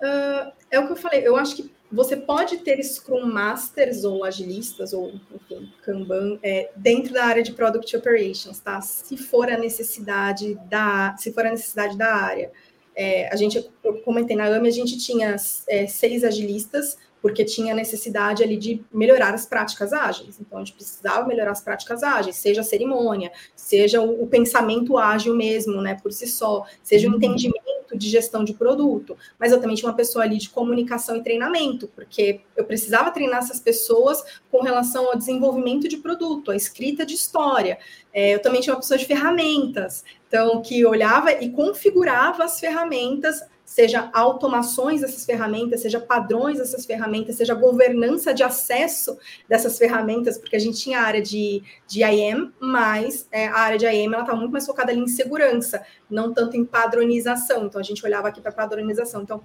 Uh, 0.00 0.52
é 0.70 0.78
o 0.78 0.86
que 0.86 0.92
eu 0.92 0.96
falei, 0.96 1.26
eu 1.26 1.36
acho 1.36 1.56
que 1.56 1.70
você 1.90 2.16
pode 2.16 2.58
ter 2.58 2.82
Scrum 2.82 3.26
Masters 3.26 4.04
ou 4.04 4.24
agilistas, 4.24 4.92
ou 4.92 5.12
enfim, 5.34 5.72
Kanban, 5.82 6.38
é, 6.42 6.70
dentro 6.76 7.14
da 7.14 7.24
área 7.24 7.42
de 7.42 7.52
Product 7.52 7.96
Operations, 7.96 8.58
tá? 8.58 8.80
Se 8.80 9.16
for 9.16 9.50
a 9.50 9.56
necessidade 9.56 10.54
da, 10.68 11.16
se 11.18 11.32
for 11.32 11.46
a 11.46 11.50
necessidade 11.50 11.96
da 11.96 12.14
área. 12.14 12.50
É, 12.94 13.32
a 13.32 13.36
gente, 13.36 13.70
eu 13.84 13.94
comentei 14.02 14.36
na 14.36 14.46
AME, 14.46 14.68
a 14.68 14.72
gente 14.72 14.98
tinha 14.98 15.36
é, 15.68 15.86
seis 15.86 16.24
agilistas, 16.24 16.98
porque 17.22 17.44
tinha 17.44 17.74
necessidade 17.74 18.42
ali 18.42 18.56
de 18.56 18.84
melhorar 18.92 19.34
as 19.34 19.46
práticas 19.46 19.92
ágeis. 19.92 20.38
Então, 20.40 20.58
a 20.58 20.64
gente 20.64 20.74
precisava 20.74 21.26
melhorar 21.26 21.52
as 21.52 21.60
práticas 21.60 22.02
ágeis, 22.02 22.36
seja 22.36 22.60
a 22.60 22.64
cerimônia, 22.64 23.32
seja 23.56 24.00
o, 24.00 24.22
o 24.22 24.26
pensamento 24.26 24.96
ágil 24.96 25.34
mesmo, 25.34 25.80
né, 25.80 25.96
por 26.00 26.12
si 26.12 26.26
só, 26.26 26.64
seja 26.82 27.08
o 27.08 27.10
uhum. 27.10 27.16
entendimento 27.16 27.57
de 27.98 28.08
gestão 28.08 28.44
de 28.44 28.54
produto. 28.54 29.16
Mas 29.38 29.52
eu 29.52 29.60
também 29.60 29.76
tinha 29.76 29.88
uma 29.88 29.96
pessoa 29.96 30.24
ali 30.24 30.38
de 30.38 30.48
comunicação 30.48 31.16
e 31.16 31.22
treinamento, 31.22 31.88
porque 31.88 32.40
eu 32.56 32.64
precisava 32.64 33.10
treinar 33.10 33.40
essas 33.40 33.60
pessoas 33.60 34.22
com 34.50 34.62
relação 34.62 35.08
ao 35.08 35.16
desenvolvimento 35.16 35.88
de 35.88 35.98
produto, 35.98 36.50
a 36.50 36.56
escrita 36.56 37.04
de 37.04 37.14
história. 37.14 37.78
É, 38.12 38.34
eu 38.34 38.40
também 38.40 38.60
tinha 38.60 38.74
uma 38.74 38.80
pessoa 38.80 38.96
de 38.96 39.04
ferramentas, 39.04 40.04
então 40.28 40.62
que 40.62 40.86
olhava 40.86 41.32
e 41.32 41.50
configurava 41.50 42.44
as 42.44 42.60
ferramentas 42.60 43.42
seja 43.68 44.08
automações 44.14 45.02
dessas 45.02 45.26
ferramentas, 45.26 45.82
seja 45.82 46.00
padrões 46.00 46.56
dessas 46.56 46.86
ferramentas, 46.86 47.36
seja 47.36 47.52
governança 47.54 48.32
de 48.32 48.42
acesso 48.42 49.18
dessas 49.46 49.76
ferramentas, 49.76 50.38
porque 50.38 50.56
a 50.56 50.58
gente 50.58 50.78
tinha 50.80 51.00
a 51.00 51.02
área 51.02 51.20
de, 51.20 51.62
de 51.86 52.00
IAM, 52.00 52.50
mas 52.58 53.28
é, 53.30 53.46
a 53.46 53.58
área 53.58 53.76
de 53.76 53.84
IAM 53.84 54.14
ela 54.14 54.22
está 54.22 54.34
muito 54.34 54.50
mais 54.50 54.64
focada 54.64 54.90
ali 54.90 55.02
em 55.02 55.06
segurança, 55.06 55.84
não 56.08 56.32
tanto 56.32 56.56
em 56.56 56.64
padronização. 56.64 57.66
Então 57.66 57.78
a 57.78 57.84
gente 57.84 58.04
olhava 58.06 58.28
aqui 58.28 58.40
para 58.40 58.52
padronização. 58.52 59.20
Então 59.20 59.42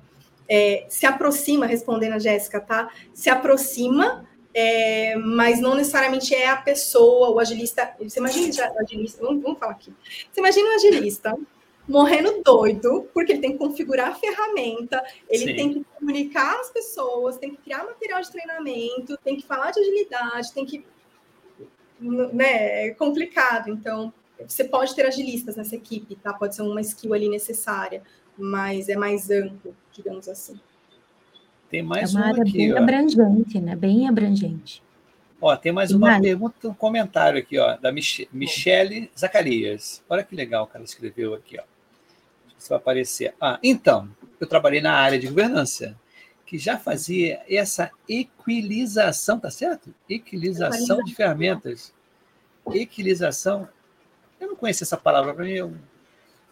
é, 0.48 0.86
se 0.88 1.06
aproxima, 1.06 1.66
respondendo 1.66 2.14
a 2.14 2.20
Jéssica, 2.20 2.62
tá? 2.62 2.90
Se 3.14 3.30
aproxima 3.30 4.26
é, 4.54 5.18
mas 5.18 5.60
não 5.60 5.76
necessariamente 5.76 6.34
é 6.34 6.48
a 6.48 6.56
pessoa, 6.56 7.30
o 7.30 7.40
agilista. 7.40 7.94
Você 8.00 8.20
imagina 8.20 8.72
o 8.74 8.80
agilista, 8.80 9.22
vamos, 9.22 9.44
vamos 9.44 9.60
falar 9.60 9.74
aqui. 9.74 9.94
Você 10.32 10.40
imagina 10.40 10.70
o 10.70 10.74
agilista 10.76 11.38
morrendo 11.88 12.42
doido, 12.44 13.10
porque 13.14 13.34
ele 13.34 13.42
tem 13.42 13.52
que 13.54 13.58
configurar 13.58 14.10
a 14.10 14.16
ferramenta, 14.16 15.04
ele 15.30 15.48
Sim. 15.48 15.56
tem 15.56 15.74
que 15.74 15.86
comunicar 15.98 16.60
as 16.60 16.70
pessoas, 16.72 17.38
tem 17.38 17.52
que 17.52 17.58
criar 17.58 17.84
material 17.84 18.22
de 18.22 18.32
treinamento, 18.32 19.18
tem 19.24 19.36
que 19.36 19.46
falar 19.46 19.72
de 19.72 19.80
agilidade, 19.80 20.54
tem 20.54 20.66
que. 20.66 20.86
Né, 22.00 22.88
é 22.88 22.92
complicado. 22.92 23.70
Então, 23.70 24.14
você 24.46 24.64
pode 24.64 24.96
ter 24.96 25.06
agilistas 25.06 25.56
nessa 25.56 25.76
equipe, 25.76 26.16
tá? 26.16 26.34
Pode 26.34 26.56
ser 26.56 26.62
uma 26.62 26.82
skill 26.82 27.14
ali 27.14 27.30
necessária, 27.30 28.02
mas 28.38 28.90
é 28.90 28.96
mais 28.96 29.30
amplo, 29.30 29.76
digamos 29.92 30.28
assim. 30.28 30.60
Tem 31.70 31.82
mais 31.82 32.14
é 32.14 32.18
uma, 32.18 32.26
uma 32.26 32.32
área 32.34 32.44
aqui, 32.44 32.58
bem 32.58 32.74
ó. 32.74 32.78
abrangente, 32.78 33.60
né? 33.60 33.76
Bem 33.76 34.08
abrangente. 34.08 34.84
Ó, 35.42 35.56
tem 35.58 35.74
mais 35.74 35.92
uma 35.92 36.22
pergunta, 36.22 36.70
um 36.70 36.74
comentário 36.74 37.38
aqui, 37.38 37.60
ó, 37.60 37.76
da 37.76 37.92
Mich 37.92 38.30
Michele 38.32 39.12
Zacarias. 39.18 40.02
Olha 40.10 40.24
que 40.24 40.34
legal 40.36 40.68
que 40.68 40.78
ela 40.78 40.86
escreveu 40.86 41.34
aqui, 41.34 41.60
ó 41.60 41.73
se 42.58 42.70
vai 42.70 42.78
aparecer. 42.78 43.34
Ah, 43.40 43.60
então, 43.64 44.10
eu 44.40 44.48
trabalhei 44.48 44.82
na 44.82 44.94
área 44.94 45.20
de 45.20 45.28
governança, 45.28 45.98
que 46.46 46.58
já 46.58 46.78
fazia 46.78 47.42
essa 47.50 47.92
equilização, 48.08 49.40
tá 49.40 49.50
certo? 49.50 49.94
Equilização 50.10 51.04
de 51.04 51.16
ferramentas. 51.16 51.94
Equilização. 52.72 53.68
Eu 54.40 54.50
não 54.50 54.56
conheço 54.56 54.84
essa 54.84 54.98
palavra, 54.98 55.34
para 55.34 55.46
mim 55.46 55.56
é 55.56 55.66
um, 55.66 55.78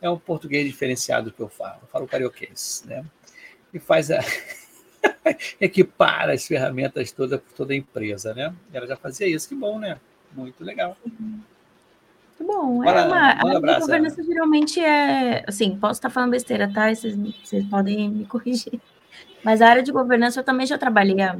é 0.01 0.09
um 0.09 0.17
português 0.17 0.65
diferenciado 0.65 1.31
que 1.31 1.39
eu 1.39 1.49
falo. 1.49 1.79
Eu 1.81 1.87
falo 1.87 2.07
carioquês, 2.07 2.83
né? 2.85 3.05
E 3.73 3.79
faz 3.79 4.11
a. 4.11 4.19
as 6.31 6.47
ferramentas 6.47 7.11
toda 7.11 7.37
toda 7.37 7.73
a 7.73 7.75
empresa, 7.75 8.33
né? 8.33 8.53
Ela 8.73 8.87
já 8.87 8.95
fazia 8.95 9.27
isso, 9.27 9.47
que 9.47 9.55
bom, 9.55 9.79
né? 9.79 9.99
Muito 10.33 10.63
legal. 10.63 10.97
Uhum. 11.05 11.41
Muito 12.41 12.45
bom. 12.45 12.83
É 12.83 13.05
uma, 13.05 13.17
a 13.17 13.47
área 13.47 13.59
de 13.59 13.79
governança 13.79 14.23
geralmente 14.23 14.79
é. 14.79 15.43
Assim, 15.47 15.77
posso 15.77 15.93
estar 15.93 16.09
falando 16.09 16.31
besteira, 16.31 16.71
tá? 16.71 16.93
Vocês, 16.93 17.15
vocês 17.43 17.65
podem 17.65 18.09
me 18.09 18.25
corrigir. 18.25 18.79
Mas 19.43 19.61
a 19.61 19.69
área 19.69 19.83
de 19.83 19.91
governança 19.91 20.39
eu 20.39 20.43
também 20.43 20.65
já 20.65 20.77
trabalhei 20.77 21.21
há 21.21 21.37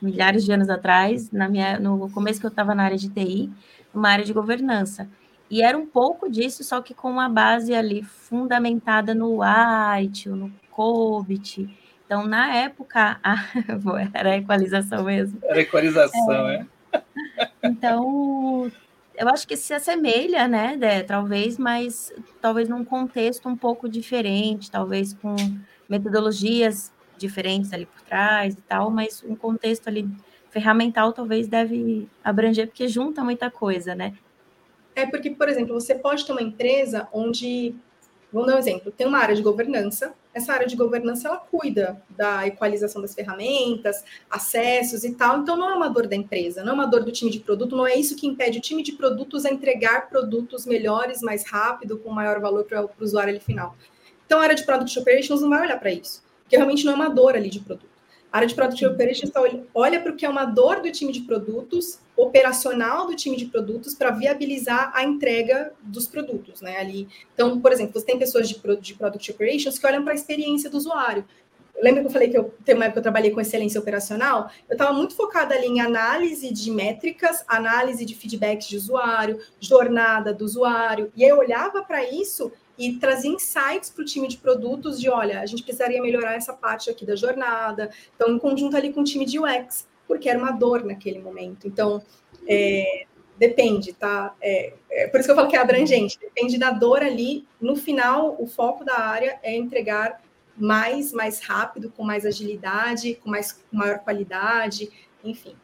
milhares 0.00 0.44
de 0.44 0.52
anos 0.52 0.68
atrás, 0.68 1.30
na 1.30 1.48
minha, 1.48 1.78
no 1.78 2.10
começo 2.10 2.40
que 2.40 2.46
eu 2.46 2.50
estava 2.50 2.74
na 2.74 2.84
área 2.84 2.96
de 2.96 3.08
TI, 3.08 3.50
uma 3.94 4.10
área 4.10 4.24
de 4.24 4.32
governança. 4.32 5.08
E 5.48 5.62
era 5.62 5.78
um 5.78 5.86
pouco 5.86 6.28
disso, 6.30 6.64
só 6.64 6.80
que 6.80 6.92
com 6.92 7.10
uma 7.10 7.28
base 7.28 7.72
ali 7.74 8.02
fundamentada 8.02 9.14
no 9.14 9.40
ITIL, 10.00 10.34
no 10.34 10.52
COBIT. 10.70 11.70
Então, 12.04 12.26
na 12.26 12.54
época, 12.54 13.18
a... 13.22 13.36
era 14.12 14.32
a 14.32 14.36
equalização 14.36 15.04
mesmo. 15.04 15.38
Era 15.42 15.58
a 15.58 15.62
equalização, 15.62 16.48
é. 16.48 16.66
é. 16.92 17.00
Então, 17.62 18.70
eu 19.16 19.28
acho 19.28 19.46
que 19.46 19.56
se 19.56 19.72
assemelha, 19.72 20.46
né, 20.46 20.76
Dé, 20.76 21.02
talvez, 21.02 21.58
mas 21.58 22.12
talvez 22.40 22.68
num 22.68 22.84
contexto 22.84 23.48
um 23.48 23.56
pouco 23.56 23.88
diferente, 23.88 24.70
talvez 24.70 25.14
com 25.14 25.34
metodologias 25.88 26.92
diferentes 27.16 27.72
ali 27.72 27.86
por 27.86 28.00
trás 28.02 28.54
e 28.54 28.62
tal, 28.62 28.90
mas 28.90 29.24
um 29.26 29.34
contexto 29.34 29.88
ali 29.88 30.08
ferramental 30.50 31.12
talvez 31.12 31.48
deve 31.48 32.08
abranger, 32.22 32.66
porque 32.66 32.88
junta 32.88 33.24
muita 33.24 33.50
coisa, 33.50 33.94
né? 33.94 34.14
É 34.94 35.06
porque, 35.06 35.30
por 35.30 35.48
exemplo, 35.48 35.74
você 35.74 35.94
pode 35.94 36.24
ter 36.24 36.32
uma 36.32 36.42
empresa 36.42 37.08
onde 37.12 37.74
Vamos 38.32 38.48
dar 38.48 38.56
um 38.56 38.58
exemplo. 38.58 38.92
Tem 38.92 39.06
uma 39.06 39.18
área 39.18 39.34
de 39.34 39.42
governança. 39.42 40.14
Essa 40.34 40.52
área 40.52 40.66
de 40.66 40.76
governança 40.76 41.28
ela 41.28 41.38
cuida 41.38 42.02
da 42.10 42.46
equalização 42.46 43.00
das 43.00 43.14
ferramentas, 43.14 44.04
acessos 44.30 45.04
e 45.04 45.14
tal. 45.14 45.38
Então 45.38 45.56
não 45.56 45.70
é 45.70 45.74
uma 45.74 45.88
dor 45.88 46.06
da 46.06 46.16
empresa, 46.16 46.62
não 46.62 46.72
é 46.72 46.74
uma 46.74 46.86
dor 46.86 47.04
do 47.04 47.12
time 47.12 47.30
de 47.30 47.40
produto. 47.40 47.76
Não 47.76 47.86
é 47.86 47.94
isso 47.96 48.16
que 48.16 48.26
impede 48.26 48.58
o 48.58 48.60
time 48.60 48.82
de 48.82 48.92
produtos 48.92 49.46
a 49.46 49.50
entregar 49.50 50.08
produtos 50.10 50.66
melhores, 50.66 51.22
mais 51.22 51.46
rápido, 51.46 51.98
com 51.98 52.10
maior 52.10 52.40
valor 52.40 52.64
para 52.64 52.84
o 52.84 52.90
usuário 53.00 53.40
final. 53.40 53.76
Então 54.26 54.40
a 54.40 54.42
área 54.42 54.54
de 54.54 54.64
product 54.64 54.98
operations 54.98 55.40
não 55.40 55.48
vai 55.48 55.62
olhar 55.62 55.78
para 55.78 55.92
isso, 55.92 56.22
porque 56.42 56.56
realmente 56.56 56.84
não 56.84 56.92
é 56.92 56.96
uma 56.96 57.08
dor 57.08 57.36
ali 57.36 57.48
de 57.48 57.60
produto. 57.60 57.95
A 58.32 58.38
área 58.38 58.48
de 58.48 58.54
Product 58.54 58.84
Operations 58.84 59.30
olha 59.74 60.00
para 60.00 60.12
o 60.12 60.16
que 60.16 60.26
é 60.26 60.28
uma 60.28 60.44
dor 60.44 60.80
do 60.80 60.90
time 60.90 61.12
de 61.12 61.20
produtos, 61.20 61.98
operacional 62.16 63.06
do 63.06 63.14
time 63.14 63.36
de 63.36 63.46
produtos, 63.46 63.94
para 63.94 64.10
viabilizar 64.10 64.90
a 64.94 65.04
entrega 65.04 65.72
dos 65.82 66.06
produtos, 66.06 66.60
né? 66.60 66.78
Ali. 66.78 67.08
Então, 67.34 67.60
por 67.60 67.72
exemplo, 67.72 67.98
você 67.98 68.06
tem 68.06 68.18
pessoas 68.18 68.48
de, 68.48 68.60
de 68.80 68.94
Product 68.94 69.30
Operations 69.30 69.78
que 69.78 69.86
olham 69.86 70.02
para 70.02 70.12
a 70.12 70.16
experiência 70.16 70.68
do 70.68 70.76
usuário. 70.76 71.24
Lembra 71.82 72.00
que 72.00 72.06
eu 72.06 72.12
falei 72.12 72.28
que 72.28 72.38
eu 72.38 72.54
tem 72.64 72.74
uma 72.74 72.84
época 72.84 72.94
que 72.94 72.98
eu 73.00 73.02
trabalhei 73.02 73.30
com 73.30 73.40
excelência 73.40 73.80
operacional? 73.80 74.50
Eu 74.68 74.74
estava 74.74 74.92
muito 74.92 75.14
focada 75.14 75.54
ali 75.54 75.66
em 75.66 75.80
análise 75.80 76.52
de 76.52 76.70
métricas, 76.70 77.44
análise 77.46 78.04
de 78.04 78.14
feedbacks 78.14 78.66
de 78.66 78.76
usuário, 78.76 79.40
jornada 79.60 80.32
do 80.32 80.44
usuário, 80.44 81.12
e 81.14 81.22
eu 81.22 81.38
olhava 81.38 81.82
para 81.82 82.02
isso 82.08 82.50
e 82.78 82.94
trazer 82.94 83.28
insights 83.28 83.90
para 83.90 84.02
o 84.02 84.04
time 84.04 84.28
de 84.28 84.36
produtos 84.36 85.00
de, 85.00 85.08
olha, 85.08 85.40
a 85.40 85.46
gente 85.46 85.62
precisaria 85.62 86.00
melhorar 86.00 86.34
essa 86.34 86.52
parte 86.52 86.90
aqui 86.90 87.06
da 87.06 87.16
jornada. 87.16 87.90
Então, 88.14 88.28
em 88.28 88.38
conjunto 88.38 88.76
ali 88.76 88.92
com 88.92 89.00
o 89.00 89.04
time 89.04 89.24
de 89.24 89.38
UX, 89.38 89.88
porque 90.06 90.28
era 90.28 90.38
uma 90.38 90.52
dor 90.52 90.84
naquele 90.84 91.18
momento. 91.18 91.66
Então, 91.66 92.02
é, 92.46 93.06
depende, 93.38 93.92
tá? 93.92 94.34
É, 94.40 94.74
é, 94.90 95.06
por 95.08 95.20
isso 95.20 95.26
que 95.26 95.32
eu 95.32 95.36
falo 95.36 95.48
que 95.48 95.56
é 95.56 95.58
abrangente. 95.58 96.18
Depende 96.20 96.58
da 96.58 96.70
dor 96.70 97.02
ali. 97.02 97.46
No 97.60 97.76
final, 97.76 98.36
o 98.38 98.46
foco 98.46 98.84
da 98.84 98.98
área 98.98 99.38
é 99.42 99.56
entregar 99.56 100.20
mais, 100.56 101.12
mais 101.12 101.40
rápido, 101.40 101.92
com 101.96 102.04
mais 102.04 102.24
agilidade, 102.24 103.14
com 103.22 103.30
mais 103.30 103.52
com 103.52 103.76
maior 103.76 103.98
qualidade, 103.98 104.90
enfim. 105.24 105.54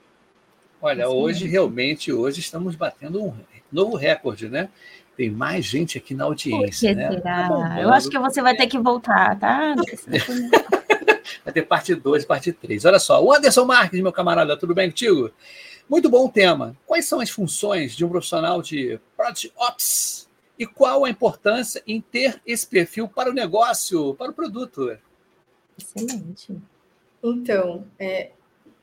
Olha, 0.81 1.07
assim, 1.07 1.15
hoje, 1.15 1.47
realmente, 1.47 2.13
hoje 2.13 2.41
estamos 2.41 2.75
batendo 2.75 3.23
um 3.23 3.35
novo 3.71 3.97
recorde, 3.97 4.49
né? 4.49 4.69
Tem 5.17 5.31
mais 5.31 5.65
gente 5.65 5.99
aqui 5.99 6.15
na 6.15 6.25
audiência, 6.25 6.95
né? 6.95 7.11
Será? 7.11 7.49
Tá 7.49 7.81
eu 7.81 7.93
acho 7.93 8.09
que 8.09 8.19
você 8.19 8.43
vai 8.43 8.57
ter 8.57 8.67
que 8.67 8.79
voltar, 8.79 9.39
tá? 9.39 9.75
vai 11.45 11.53
ter 11.53 11.63
parte 11.63 11.95
2, 11.95 12.25
parte 12.25 12.53
3. 12.53 12.85
Olha 12.85 12.99
só, 12.99 13.23
o 13.23 13.33
Anderson 13.33 13.65
Marques, 13.65 14.01
meu 14.01 14.13
camarada, 14.13 14.57
tudo 14.57 14.75
bem 14.75 14.89
contigo? 14.91 15.31
Muito 15.89 16.09
bom 16.09 16.29
tema. 16.29 16.77
Quais 16.87 17.05
são 17.07 17.21
as 17.21 17.31
funções 17.31 17.95
de 17.95 18.05
um 18.05 18.09
profissional 18.09 18.63
de 18.63 18.99
Project 19.17 19.53
Ops? 19.57 20.29
E 20.59 20.67
qual 20.67 21.05
a 21.05 21.11
importância 21.11 21.83
em 21.87 22.01
ter 22.01 22.41
esse 22.47 22.67
perfil 22.67 23.09
para 23.09 23.31
o 23.31 23.35
negócio, 23.35 24.15
para 24.15 24.31
o 24.31 24.35
produto? 24.35 24.97
Excelente. 25.79 26.57
Então, 27.23 27.87
é, 27.99 28.31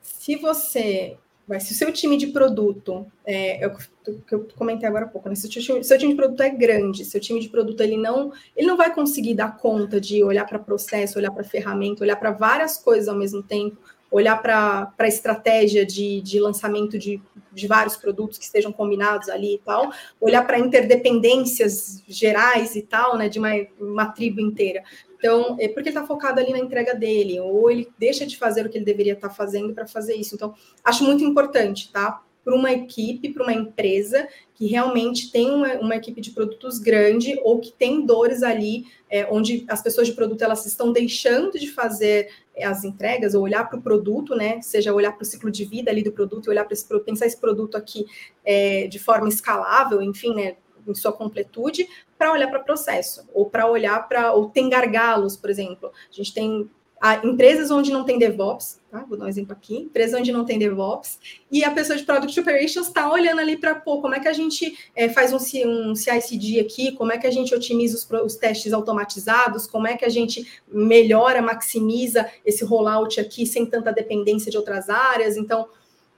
se 0.01 0.35
você 0.35 1.17
se 1.59 1.71
o 1.71 1.75
seu 1.75 1.91
time 1.91 2.15
de 2.15 2.27
produto, 2.27 3.07
é, 3.25 3.63
é 3.63 3.67
o 3.67 3.75
que 4.21 4.35
eu 4.35 4.47
comentei 4.55 4.87
agora 4.87 5.05
há 5.05 5.07
pouco, 5.07 5.29
né? 5.29 5.33
se 5.33 5.47
o 5.47 5.63
seu, 5.63 5.83
seu 5.83 5.97
time 5.97 6.11
de 6.11 6.17
produto 6.17 6.41
é 6.41 6.49
grande, 6.49 7.05
seu 7.05 7.19
time 7.19 7.39
de 7.39 7.49
produto 7.49 7.81
ele 7.81 7.97
não, 7.97 8.31
ele 8.55 8.67
não 8.67 8.77
vai 8.77 8.93
conseguir 8.93 9.33
dar 9.33 9.57
conta 9.57 9.99
de 9.99 10.23
olhar 10.23 10.45
para 10.45 10.59
processo, 10.59 11.17
olhar 11.17 11.31
para 11.31 11.43
ferramenta, 11.43 12.03
olhar 12.03 12.17
para 12.17 12.29
várias 12.29 12.77
coisas 12.77 13.07
ao 13.07 13.15
mesmo 13.15 13.41
tempo, 13.41 13.77
olhar 14.11 14.41
para 14.41 14.93
a 14.97 15.07
estratégia 15.07 15.85
de, 15.85 16.21
de 16.21 16.39
lançamento 16.39 16.97
de, 16.97 17.21
de 17.51 17.67
vários 17.67 17.95
produtos 17.95 18.37
que 18.37 18.43
estejam 18.43 18.71
combinados 18.71 19.29
ali 19.29 19.55
e 19.55 19.59
tal, 19.59 19.91
olhar 20.19 20.45
para 20.45 20.59
interdependências 20.59 22.03
gerais 22.07 22.75
e 22.75 22.81
tal, 22.81 23.17
né, 23.17 23.29
de 23.29 23.39
uma, 23.39 23.51
uma 23.79 24.05
tribo 24.07 24.39
inteira. 24.41 24.83
Então, 25.17 25.57
é 25.59 25.67
porque 25.67 25.89
ele 25.89 25.97
está 25.97 26.07
focado 26.07 26.39
ali 26.39 26.51
na 26.51 26.59
entrega 26.59 26.95
dele, 26.95 27.39
ou 27.39 27.69
ele 27.69 27.91
deixa 27.99 28.25
de 28.25 28.37
fazer 28.37 28.65
o 28.65 28.69
que 28.69 28.77
ele 28.77 28.85
deveria 28.85 29.13
estar 29.13 29.29
tá 29.29 29.33
fazendo 29.33 29.73
para 29.73 29.85
fazer 29.85 30.15
isso. 30.15 30.33
Então, 30.33 30.53
acho 30.83 31.03
muito 31.03 31.23
importante, 31.23 31.91
tá? 31.91 32.23
Para 32.43 32.55
uma 32.55 32.71
equipe, 32.71 33.33
para 33.33 33.43
uma 33.43 33.53
empresa 33.53 34.27
que 34.59 34.67
realmente 34.67 35.31
tem 35.31 35.49
uma, 35.49 35.75
uma, 35.75 35.95
equipe 35.95 36.19
de 36.19 36.31
produtos 36.31 36.79
grande 36.79 37.39
ou 37.43 37.61
que 37.61 37.71
tem 37.71 38.05
dores 38.05 38.43
ali, 38.43 38.87
é, 39.09 39.25
onde 39.31 39.63
as 39.69 39.81
pessoas 39.81 40.05
de 40.05 40.13
produto 40.13 40.41
elas 40.41 40.65
estão 40.65 40.91
deixando 40.91 41.57
de 41.57 41.71
fazer 41.71 42.29
é, 42.53 42.65
as 42.65 42.83
entregas 42.83 43.33
ou 43.33 43.41
olhar 43.41 43.69
para 43.69 43.79
o 43.79 43.81
produto, 43.81 44.35
né? 44.35 44.61
Seja 44.61 44.93
olhar 44.93 45.13
para 45.13 45.23
o 45.23 45.25
ciclo 45.25 45.49
de 45.49 45.63
vida 45.63 45.89
ali 45.89 46.03
do 46.03 46.11
produto 46.11 46.47
e 46.47 46.49
olhar 46.49 46.65
para 46.65 46.73
esse 46.73 46.85
pensar 46.99 47.25
esse 47.25 47.39
produto 47.39 47.77
aqui 47.77 48.05
é, 48.43 48.87
de 48.87 48.99
forma 48.99 49.29
escalável, 49.29 50.01
enfim, 50.01 50.35
né? 50.35 50.57
em 50.85 50.93
sua 50.93 51.13
completude, 51.13 51.87
para 52.17 52.31
olhar 52.33 52.49
para 52.49 52.59
o 52.59 52.63
processo, 52.65 53.29
ou 53.33 53.49
para 53.49 53.65
olhar 53.65 54.09
para. 54.09 54.33
ou 54.33 54.49
tem 54.49 54.69
gargalos, 54.69 55.37
por 55.37 55.49
exemplo. 55.49 55.89
A 56.09 56.13
gente 56.13 56.33
tem 56.33 56.69
a 57.01 57.25
empresas 57.25 57.71
onde 57.71 57.91
não 57.91 58.03
tem 58.03 58.19
DevOps, 58.19 58.79
tá? 58.91 59.05
vou 59.07 59.17
dar 59.17 59.25
um 59.25 59.29
exemplo 59.29 59.53
aqui, 59.53 59.77
empresas 59.77 60.19
onde 60.19 60.31
não 60.31 60.43
tem 60.43 60.59
DevOps, 60.59 61.17
e 61.49 61.63
a 61.63 61.71
pessoa 61.71 61.97
de 61.97 62.03
Product 62.03 62.37
Operations 62.37 62.87
está 62.87 63.09
olhando 63.11 63.39
ali 63.39 63.55
para, 63.55 63.75
pô, 63.75 64.01
como 64.01 64.15
é 64.15 64.19
que 64.19 64.27
a 64.27 64.33
gente 64.33 64.77
é, 64.95 65.07
faz 65.07 65.31
um, 65.31 65.37
um 65.67 65.95
CI/CD 65.95 66.59
aqui, 66.59 66.91
como 66.91 67.13
é 67.13 67.17
que 67.17 67.25
a 67.25 67.31
gente 67.31 67.55
otimiza 67.55 67.95
os, 67.95 68.09
os, 68.25 68.35
testes 68.35 68.73
automatizados, 68.73 69.65
como 69.65 69.87
é 69.87 69.95
que 69.95 70.03
a 70.03 70.09
gente 70.09 70.61
melhora, 70.67 71.41
maximiza 71.41 72.29
esse 72.45 72.65
rollout 72.65 73.19
aqui 73.19 73.45
sem 73.45 73.65
tanta 73.65 73.93
dependência 73.93 74.51
de 74.51 74.57
outras 74.57 74.89
áreas. 74.89 75.37
Então, 75.37 75.69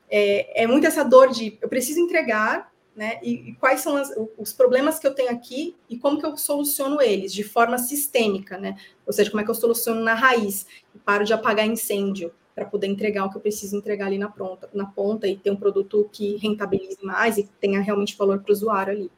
é, 0.10 0.64
é 0.64 0.68
muito 0.68 0.88
essa 0.88 1.04
dor 1.04 1.30
de 1.30 1.58
eu 1.62 1.70
preciso 1.70 2.00
entregar, 2.00 2.71
né? 2.96 3.20
E, 3.24 3.50
e 3.50 3.56
quais 3.56 3.80
são 3.82 3.96
as, 3.96 4.10
os 4.38 4.52
problemas 4.54 5.00
que 5.00 5.08
eu 5.08 5.14
tenho 5.14 5.32
aqui 5.32 5.76
e 5.90 5.98
como 5.98 6.20
que 6.20 6.26
eu 6.26 6.36
soluciono 6.38 7.02
eles 7.02 7.34
de 7.34 7.44
forma 7.44 7.78
sistêmica, 7.78 8.58
né? 8.58 8.78
Ou 9.06 9.14
seja, 9.14 9.30
como 9.30 9.42
é 9.42 9.44
que 9.44 9.50
eu 9.50 9.56
soluciono 9.56 10.02
na 10.02 10.14
raiz 10.14 10.66
e 10.94 11.00
paro 11.00 11.24
de 11.24 11.34
apagar 11.34 11.66
incêndio 11.66 12.34
para 12.54 12.66
poder 12.66 12.88
entregar 12.88 13.26
o 13.26 13.30
que 13.30 13.38
eu 13.38 13.42
preciso 13.42 13.78
entregar 13.78 14.08
ali 14.08 14.18
na 14.18 14.30
ponta, 14.30 14.70
na 14.74 14.86
ponta 14.86 15.26
e 15.28 15.38
ter 15.38 15.52
um 15.52 15.56
produto 15.56 16.10
que 16.12 16.36
rentabilize 16.36 16.98
mais 17.02 17.38
e 17.38 17.50
tenha 17.62 17.80
realmente 17.80 18.18
valor 18.18 18.40
para 18.40 18.52
o 18.52 18.54
usuário 18.54 18.94
ali. 18.94 19.12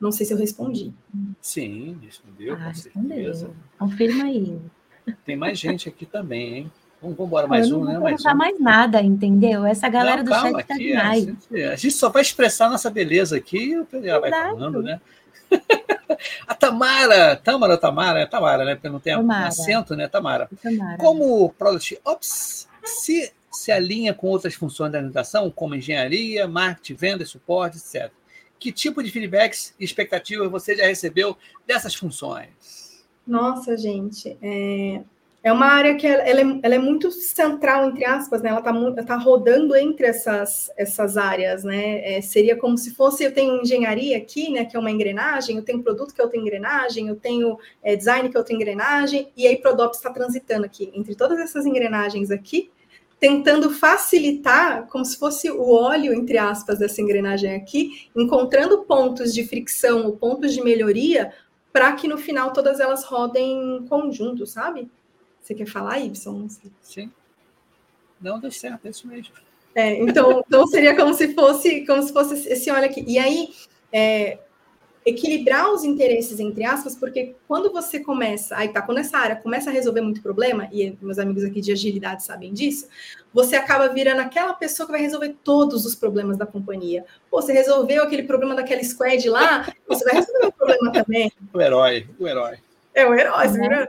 Não 0.00 0.12
sei 0.12 0.24
se 0.26 0.32
eu 0.32 0.38
respondi. 0.38 0.92
Sim, 1.40 1.98
respondeu, 2.02 2.54
Ah, 2.54 2.66
com 2.66 2.74
certeza. 2.74 3.46
respondeu. 3.46 3.56
Confirma 3.78 4.24
aí. 4.24 4.58
Tem 5.24 5.36
mais 5.36 5.58
gente 5.58 5.88
aqui 5.88 6.06
também, 6.06 6.54
hein? 6.54 6.72
Vamos 7.02 7.18
embora, 7.18 7.48
mais 7.48 7.68
eu 7.68 7.78
um, 7.78 7.80
não 7.80 7.86
né? 7.86 7.94
vou 7.94 8.02
Mais 8.04 8.22
perguntar 8.22 8.34
um. 8.34 8.38
mais 8.38 8.60
nada, 8.60 9.02
entendeu? 9.02 9.66
Essa 9.66 9.88
galera 9.88 10.22
Não, 10.22 10.32
do 10.32 10.40
chat 10.40 10.66
tá 10.66 10.74
aqui, 10.74 10.86
demais. 10.86 11.22
A 11.22 11.26
gente, 11.26 11.62
a 11.64 11.76
gente 11.76 11.94
só 11.94 12.08
vai 12.08 12.22
expressar 12.22 12.70
nossa 12.70 12.88
beleza 12.88 13.36
aqui 13.36 13.70
e 13.70 13.78
o 13.78 13.84
Pedro 13.84 14.20
vai 14.20 14.30
falando, 14.30 14.80
né? 14.82 15.00
a 16.46 16.54
Tamara, 16.54 17.36
Tamara 17.36 17.76
Tamara? 17.76 18.20
É 18.20 18.26
Tamara, 18.26 18.64
né? 18.64 18.74
Porque 18.76 18.88
não 18.88 19.00
tem 19.00 19.16
Tamara. 19.16 19.48
acento, 19.48 19.96
né? 19.96 20.06
Tamara. 20.06 20.48
Tamara. 20.62 20.96
Como 20.96 21.44
o 21.44 21.50
Product 21.50 21.98
Ops 22.04 22.68
se, 22.84 23.32
se 23.50 23.72
alinha 23.72 24.14
com 24.14 24.28
outras 24.28 24.54
funções 24.54 24.92
da 24.92 24.98
organização, 24.98 25.50
como 25.50 25.74
engenharia, 25.74 26.46
marketing, 26.46 26.94
venda, 26.94 27.26
suporte, 27.26 27.78
etc. 27.78 28.12
Que 28.60 28.70
tipo 28.70 29.02
de 29.02 29.10
feedbacks 29.10 29.74
e 29.78 29.84
expectativas 29.84 30.48
você 30.48 30.76
já 30.76 30.86
recebeu 30.86 31.36
dessas 31.66 31.96
funções? 31.96 33.04
Nossa, 33.26 33.76
gente, 33.76 34.36
é, 34.40 35.02
é 35.44 35.52
uma 35.52 35.66
área 35.66 35.96
que 35.96 36.06
ela, 36.06 36.22
ela 36.22 36.40
é, 36.40 36.60
ela 36.62 36.74
é 36.76 36.78
muito 36.78 37.10
central, 37.10 37.88
entre 37.88 38.04
aspas, 38.04 38.42
né? 38.42 38.50
Ela 38.50 38.60
está 38.60 39.02
tá 39.02 39.16
rodando 39.16 39.74
entre 39.74 40.06
essas, 40.06 40.70
essas 40.76 41.16
áreas, 41.16 41.64
né? 41.64 42.16
É, 42.16 42.22
seria 42.22 42.56
como 42.56 42.78
se 42.78 42.94
fosse, 42.94 43.24
eu 43.24 43.34
tenho 43.34 43.60
engenharia 43.60 44.16
aqui, 44.16 44.52
né? 44.52 44.64
Que 44.64 44.76
é 44.76 44.80
uma 44.80 44.90
engrenagem, 44.90 45.56
eu 45.56 45.64
tenho 45.64 45.82
produto 45.82 46.14
que 46.14 46.20
é 46.20 46.24
outra 46.24 46.38
engrenagem, 46.38 47.08
eu 47.08 47.16
tenho 47.16 47.58
é, 47.82 47.96
design 47.96 48.28
que 48.28 48.36
é 48.36 48.38
outra 48.38 48.54
engrenagem, 48.54 49.32
e 49.36 49.46
aí 49.46 49.56
Prodops 49.56 49.98
está 49.98 50.10
transitando 50.10 50.64
aqui, 50.64 50.92
entre 50.94 51.16
todas 51.16 51.40
essas 51.40 51.66
engrenagens 51.66 52.30
aqui, 52.30 52.70
tentando 53.18 53.70
facilitar, 53.70 54.86
como 54.88 55.04
se 55.04 55.18
fosse 55.18 55.50
o 55.50 55.70
óleo, 55.70 56.12
entre 56.12 56.38
aspas, 56.38 56.78
dessa 56.78 57.00
engrenagem 57.00 57.54
aqui, 57.54 58.08
encontrando 58.16 58.82
pontos 58.84 59.34
de 59.34 59.44
fricção 59.44 60.06
ou 60.06 60.16
pontos 60.16 60.52
de 60.52 60.62
melhoria 60.62 61.32
para 61.72 61.92
que 61.92 62.06
no 62.06 62.18
final 62.18 62.52
todas 62.52 62.78
elas 62.78 63.04
rodem 63.04 63.76
em 63.76 63.86
conjunto, 63.86 64.46
sabe? 64.46 64.90
Você 65.42 65.54
quer 65.54 65.66
falar, 65.66 65.98
Y? 66.00 66.48
Sim. 66.82 67.10
Não 68.20 68.38
deu 68.38 68.50
certo, 68.50 68.86
é 68.86 68.90
isso 68.90 69.06
mesmo. 69.06 69.34
É, 69.74 69.94
então, 70.00 70.44
então 70.46 70.66
seria 70.66 70.94
como 70.94 71.12
se 71.14 71.34
fosse 71.34 71.84
como 71.86 72.02
se 72.02 72.12
fosse 72.12 72.48
esse 72.48 72.70
óleo 72.70 72.84
aqui. 72.84 73.04
E 73.06 73.18
aí, 73.18 73.48
é, 73.92 74.38
equilibrar 75.04 75.72
os 75.72 75.82
interesses, 75.82 76.38
entre 76.38 76.64
aspas, 76.64 76.94
porque 76.94 77.34
quando 77.48 77.72
você 77.72 77.98
começa, 77.98 78.56
aí 78.56 78.68
tá, 78.68 78.80
quando 78.80 78.98
essa 78.98 79.18
área 79.18 79.36
começa 79.36 79.70
a 79.70 79.72
resolver 79.72 80.00
muito 80.00 80.22
problema, 80.22 80.68
e 80.70 80.96
meus 81.00 81.18
amigos 81.18 81.42
aqui 81.42 81.60
de 81.60 81.72
agilidade 81.72 82.22
sabem 82.22 82.52
disso, 82.52 82.86
você 83.34 83.56
acaba 83.56 83.88
virando 83.88 84.20
aquela 84.20 84.54
pessoa 84.54 84.86
que 84.86 84.92
vai 84.92 85.00
resolver 85.00 85.34
todos 85.42 85.84
os 85.84 85.94
problemas 85.94 86.36
da 86.36 86.46
companhia. 86.46 87.04
Pô, 87.30 87.42
você 87.42 87.52
resolveu 87.52 88.04
aquele 88.04 88.22
problema 88.22 88.54
daquela 88.54 88.82
squad 88.84 89.28
lá, 89.28 89.72
você 89.88 90.04
vai 90.04 90.14
resolver 90.14 90.46
o 90.46 90.52
problema 90.52 90.92
também. 90.92 91.32
O 91.52 91.60
herói, 91.60 92.06
o 92.18 92.28
herói. 92.28 92.58
É 92.94 93.06
o 93.06 93.14
herói, 93.14 93.48
você 93.48 93.58
vira... 93.58 93.88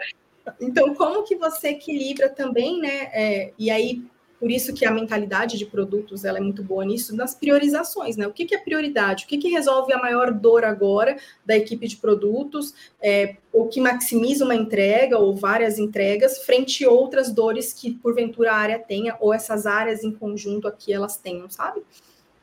Então, 0.59 0.93
como 0.93 1.23
que 1.23 1.35
você 1.35 1.69
equilibra 1.69 2.29
também, 2.29 2.79
né? 2.79 3.09
É, 3.13 3.53
e 3.57 3.71
aí, 3.71 4.03
por 4.39 4.51
isso 4.51 4.73
que 4.73 4.85
a 4.85 4.91
mentalidade 4.91 5.57
de 5.57 5.65
produtos 5.65 6.25
ela 6.25 6.37
é 6.37 6.41
muito 6.41 6.61
boa 6.61 6.83
nisso, 6.83 7.15
nas 7.15 7.33
priorizações, 7.33 8.17
né? 8.17 8.27
O 8.27 8.33
que, 8.33 8.45
que 8.45 8.53
é 8.53 8.57
prioridade? 8.57 9.23
O 9.23 9.27
que, 9.27 9.37
que 9.37 9.47
resolve 9.47 9.93
a 9.93 9.97
maior 9.97 10.33
dor 10.33 10.65
agora 10.65 11.17
da 11.45 11.55
equipe 11.55 11.87
de 11.87 11.95
produtos? 11.95 12.73
É, 13.01 13.37
ou 13.53 13.69
que 13.69 13.79
maximiza 13.79 14.43
uma 14.43 14.55
entrega 14.55 15.17
ou 15.17 15.33
várias 15.33 15.79
entregas 15.79 16.39
frente 16.39 16.83
a 16.83 16.89
outras 16.89 17.31
dores 17.31 17.71
que, 17.71 17.91
porventura, 17.91 18.51
a 18.51 18.57
área 18.57 18.79
tenha, 18.79 19.15
ou 19.21 19.33
essas 19.33 19.65
áreas 19.65 20.03
em 20.03 20.11
conjunto 20.11 20.67
aqui 20.67 20.91
elas 20.91 21.15
tenham, 21.15 21.49
sabe? 21.49 21.81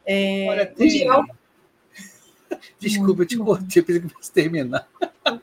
É, 0.07 0.46
Olha, 0.48 0.62
em 0.62 0.74
tem... 0.74 0.90
geral, 0.90 1.24
Desculpa, 2.78 3.22
eu 3.22 3.26
te 3.26 3.36
cortei, 3.36 3.82
pensei 3.82 4.03
que 4.03 4.09
fosse 4.09 4.32
terminar. 4.32 4.88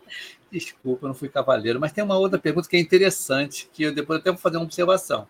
Desculpa, 0.51 1.05
eu 1.05 1.07
não 1.09 1.15
fui 1.15 1.29
cavaleiro. 1.29 1.79
Mas 1.79 1.91
tem 1.91 2.03
uma 2.03 2.17
outra 2.17 2.39
pergunta 2.39 2.67
que 2.67 2.77
é 2.77 2.79
interessante, 2.79 3.69
que 3.73 3.83
eu 3.83 3.93
depois 3.93 4.19
até 4.19 4.31
vou 4.31 4.39
fazer 4.39 4.57
uma 4.57 4.65
observação. 4.65 5.27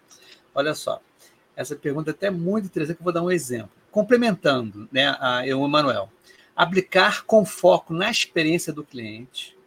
Olha 0.53 0.73
só, 0.73 1.01
essa 1.55 1.75
pergunta 1.75 2.11
é 2.11 2.13
até 2.13 2.29
muito 2.29 2.65
interessante, 2.65 2.97
que 2.97 3.01
eu 3.01 3.05
vou 3.05 3.13
dar 3.13 3.23
um 3.23 3.31
exemplo. 3.31 3.71
Complementando 3.91 4.87
né, 4.91 5.15
a 5.19 5.45
eu, 5.47 5.63
Emanuel, 5.63 6.09
aplicar 6.55 7.23
com 7.25 7.45
foco 7.45 7.93
na 7.93 8.09
experiência 8.09 8.71
do 8.71 8.83
cliente 8.83 9.57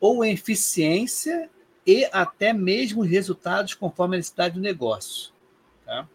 ou 0.00 0.24
em 0.24 0.32
eficiência 0.32 1.50
e 1.86 2.04
até 2.12 2.52
mesmo 2.52 3.02
os 3.02 3.08
resultados 3.08 3.74
conforme 3.74 4.16
a 4.16 4.18
necessidade 4.18 4.54
do 4.54 4.60
negócio. 4.60 5.32
Tá? 5.84 6.06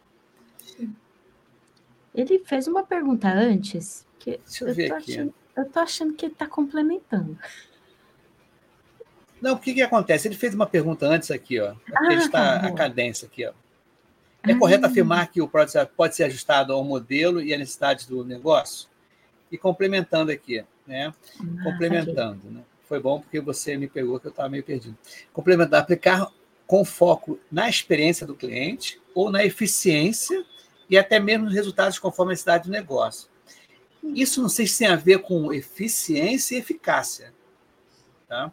Ele 2.14 2.40
fez 2.40 2.68
uma 2.68 2.84
pergunta 2.84 3.30
antes, 3.30 4.06
que 4.20 4.40
Deixa 4.46 4.66
eu 4.66 4.76
ver 4.76 4.90
tô 4.90 4.96
aqui. 4.96 5.14
achando, 5.14 5.34
eu 5.56 5.66
tô 5.70 5.80
achando 5.80 6.14
que 6.14 6.26
ele 6.26 6.34
está 6.34 6.48
complementando. 6.48 7.38
Não, 9.42 9.56
o 9.56 9.60
que, 9.60 9.74
que 9.74 9.82
acontece? 9.82 10.28
Ele 10.28 10.36
fez 10.36 10.54
uma 10.54 10.68
pergunta 10.68 11.06
antes 11.08 11.32
aqui, 11.32 11.60
ó. 11.60 11.72
Aqui 11.72 11.82
Ah, 11.96 12.14
está 12.14 12.30
tá, 12.32 12.56
a 12.58 12.60
boa. 12.68 12.76
cadência 12.76 13.26
aqui, 13.26 13.46
ó. 13.46 13.52
É 14.48 14.54
Ah. 14.54 14.58
correto 14.60 14.86
afirmar 14.86 15.32
que 15.32 15.42
o 15.42 15.48
processo 15.48 15.90
pode 15.96 16.16
ser 16.16 16.24
ajustado 16.26 16.74
ao 16.74 16.84
modelo 16.84 17.42
e 17.42 17.54
à 17.54 17.58
necessidade 17.58 18.08
do 18.08 18.24
negócio? 18.24 18.88
E 19.52 19.58
complementando 19.58 20.32
aqui, 20.32 20.64
né? 20.86 21.14
Ah. 21.40 21.64
Complementando, 21.64 22.50
né? 22.50 22.62
Foi 22.88 23.00
bom 23.00 23.20
porque 23.22 23.40
você 23.40 23.78
me 23.78 23.88
pegou 23.88 24.20
que 24.20 24.28
eu 24.28 24.32
estava 24.32 24.50
meio 24.50 24.64
perdido. 24.64 24.98
Complementar, 25.34 25.82
aplicar 25.82 26.28
com 26.68 26.84
foco 26.86 27.40
na 27.52 27.68
experiência 27.70 28.26
do 28.28 28.36
cliente 28.36 29.00
ou 29.16 29.30
na 29.32 29.44
eficiência 29.44 30.46
e 30.90 30.98
até 30.98 31.20
mesmo 31.20 31.46
nos 31.46 31.54
resultados 31.54 31.98
conforme 32.00 32.32
a 32.32 32.34
necessidade 32.34 32.66
do 32.66 32.72
negócio. 32.72 33.30
Isso 34.04 34.42
não 34.42 34.50
sei 34.50 34.68
se 34.68 34.80
tem 34.80 34.88
a 34.88 34.96
ver 34.96 35.20
com 35.20 35.54
eficiência 35.54 36.56
e 36.56 36.60
eficácia, 36.60 37.34
tá? 38.28 38.52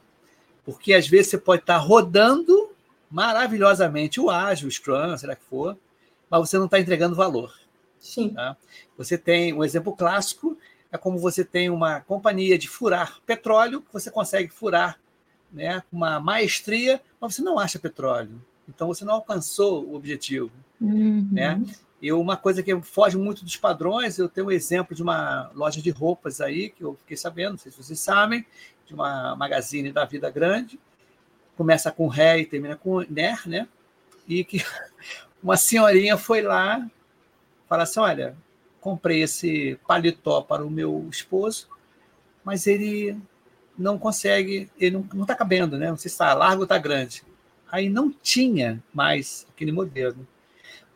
Porque 0.69 0.93
às 0.93 1.09
vezes 1.09 1.29
você 1.31 1.39
pode 1.39 1.62
estar 1.62 1.79
rodando 1.79 2.69
maravilhosamente 3.11 4.21
o 4.21 4.29
ágil, 4.29 4.69
o 4.69 4.71
Scrum, 4.71 5.16
será 5.16 5.35
que 5.35 5.43
for, 5.43 5.79
mas 6.29 6.41
você 6.41 6.59
não 6.59 6.66
está 6.66 6.79
entregando 6.79 7.16
valor. 7.16 7.59
sim. 7.99 8.35
Tá? 8.35 8.55
Você 8.99 9.16
tem 9.16 9.55
um 9.55 9.64
exemplo 9.64 9.97
clássico, 9.97 10.59
é 10.93 10.99
como 10.99 11.19
você 11.19 11.43
tem 11.43 11.71
uma 11.71 12.03
companhia 12.03 12.59
de 12.59 12.69
furar 12.69 13.19
petróleo, 13.25 13.83
você 13.91 14.11
consegue 14.11 14.51
furar 14.51 15.01
né, 15.51 15.83
com 15.91 15.97
uma 15.97 16.21
maestria, 16.21 17.01
mas 17.19 17.35
você 17.35 17.41
não 17.41 17.59
acha 17.59 17.79
petróleo. 17.79 18.39
Então 18.69 18.89
você 18.89 19.07
não 19.07 19.14
alcançou 19.14 19.83
o 19.87 19.95
objetivo. 19.95 20.51
Uhum. 20.79 21.31
Né? 21.33 21.62
E 22.03 22.12
uma 22.12 22.37
coisa 22.37 22.62
que 22.62 22.79
foge 22.83 23.16
muito 23.16 23.43
dos 23.43 23.57
padrões, 23.57 24.19
eu 24.19 24.29
tenho 24.29 24.49
um 24.49 24.53
exemplo 24.53 24.95
de 24.95 25.03
uma 25.03 25.51
loja 25.55 25.81
de 25.81 25.89
roupas 25.89 26.43
aí, 26.43 26.69
que 26.69 26.85
eu 26.85 26.95
fiquei 26.97 27.16
sabendo, 27.16 27.53
não 27.53 27.59
sei 27.59 27.73
se 27.73 27.83
vocês 27.83 27.99
sabem, 27.99 28.45
de 28.89 28.95
uma 28.95 29.36
magazine 29.36 29.93
da 29.93 30.07
Vida 30.07 30.30
Grande, 30.30 30.80
começa 31.57 31.93
com 31.93 32.09
ré 32.09 32.41
e 32.41 32.47
termina 32.47 32.74
com 32.74 33.01
ner, 33.03 33.47
né? 33.47 33.68
E 34.26 34.43
que 34.43 34.64
uma 35.43 35.57
senhorinha 35.57 36.16
foi 36.16 36.41
lá 36.41 36.89
falar 37.68 37.82
assim: 37.82 38.01
olha, 38.01 38.34
comprei 38.80 39.22
esse 39.22 39.78
paletó 39.86 40.41
para 40.41 40.64
o 40.64 40.70
meu 40.70 41.07
esposo, 41.11 41.68
mas 42.43 42.66
ele 42.66 43.16
não 43.78 43.99
consegue, 43.99 44.70
ele 44.78 45.05
não 45.12 45.22
está 45.22 45.34
cabendo, 45.34 45.76
né? 45.76 45.91
Não 45.91 45.97
se 45.97 46.09
está 46.09 46.32
largo 46.32 46.61
ou 46.61 46.64
está 46.64 46.78
grande. 46.78 47.22
Aí 47.70 47.91
não 47.91 48.11
tinha 48.11 48.82
mais 48.95 49.47
aquele 49.51 49.70
modelo. 49.70 50.26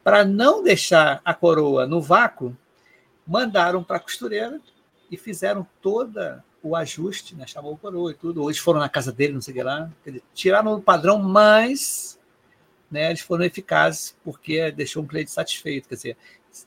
Para 0.02 0.24
não 0.24 0.62
deixar 0.62 1.20
a 1.22 1.34
coroa 1.34 1.86
no 1.86 2.00
vácuo, 2.00 2.56
mandaram 3.26 3.84
para 3.84 3.98
a 3.98 4.00
costureira 4.00 4.58
e 5.10 5.16
fizeram 5.18 5.66
toda 5.82 6.42
o 6.62 6.76
ajuste, 6.76 7.34
né? 7.34 7.46
chamou 7.46 7.72
o 7.72 7.76
coroa 7.76 8.12
e 8.12 8.14
tudo. 8.14 8.42
Hoje 8.42 8.60
foram 8.60 8.80
na 8.80 8.88
casa 8.88 9.10
dele, 9.12 9.32
não 9.32 9.40
sei 9.40 9.52
o 9.52 9.56
que 9.56 9.62
lá. 9.62 9.90
Tiraram 10.32 10.74
o 10.74 10.82
padrão, 10.82 11.18
mas 11.18 12.18
né, 12.90 13.08
eles 13.08 13.20
foram 13.20 13.44
eficazes 13.44 14.14
porque 14.22 14.70
deixou 14.70 15.02
um 15.02 15.06
cliente 15.06 15.30
satisfeito. 15.30 15.88
Quer 15.88 15.94
dizer, 15.94 16.16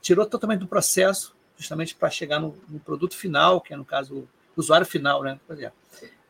tirou 0.01 0.25
totalmente 0.25 0.59
do 0.59 0.67
processo, 0.67 1.35
justamente 1.57 1.95
para 1.95 2.09
chegar 2.09 2.39
no, 2.39 2.55
no, 2.67 2.79
produto 2.79 3.15
final, 3.15 3.61
que 3.61 3.73
é, 3.73 3.77
no 3.77 3.85
caso, 3.85 4.15
o 4.15 4.27
usuário 4.59 4.85
final. 4.85 5.23
Né? 5.23 5.39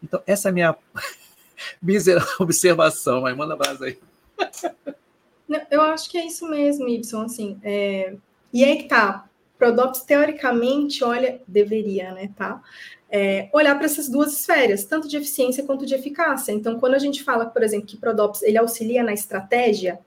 Então, 0.04 0.22
essa 0.28 0.50
é 0.50 0.52
a 0.52 0.54
minha 0.54 0.76
mísera 1.82 2.24
observação. 2.40 3.22
Mas 3.22 3.36
manda 3.36 3.56
brasa 3.56 3.86
aí. 3.86 3.98
Eu 5.72 5.82
acho 5.82 6.10
que 6.10 6.18
é 6.18 6.26
isso 6.26 6.48
mesmo, 6.48 6.88
Y. 6.88 7.24
Assim, 7.24 7.60
é... 7.64 8.16
E 8.54 8.64
aí 8.64 8.78
que 8.78 8.90
tá. 8.90 9.28
Prodops, 9.58 10.02
teoricamente, 10.02 11.02
olha, 11.04 11.42
deveria, 11.48 12.14
né, 12.14 12.30
tá? 12.36 12.62
É, 13.18 13.48
olhar 13.54 13.74
para 13.76 13.86
essas 13.86 14.10
duas 14.10 14.34
esferas, 14.34 14.84
tanto 14.84 15.08
de 15.08 15.16
eficiência 15.16 15.64
quanto 15.64 15.86
de 15.86 15.96
eficácia. 15.96 16.52
Então, 16.52 16.78
quando 16.78 16.96
a 16.96 17.00
gente 17.00 17.24
fala, 17.24 17.46
por 17.46 17.64
exemplo, 17.64 17.88
que 17.88 17.96
Prodops 17.96 18.42
ele 18.42 18.58
auxilia 18.58 19.02
na 19.04 19.14
estratégia, 19.14 19.98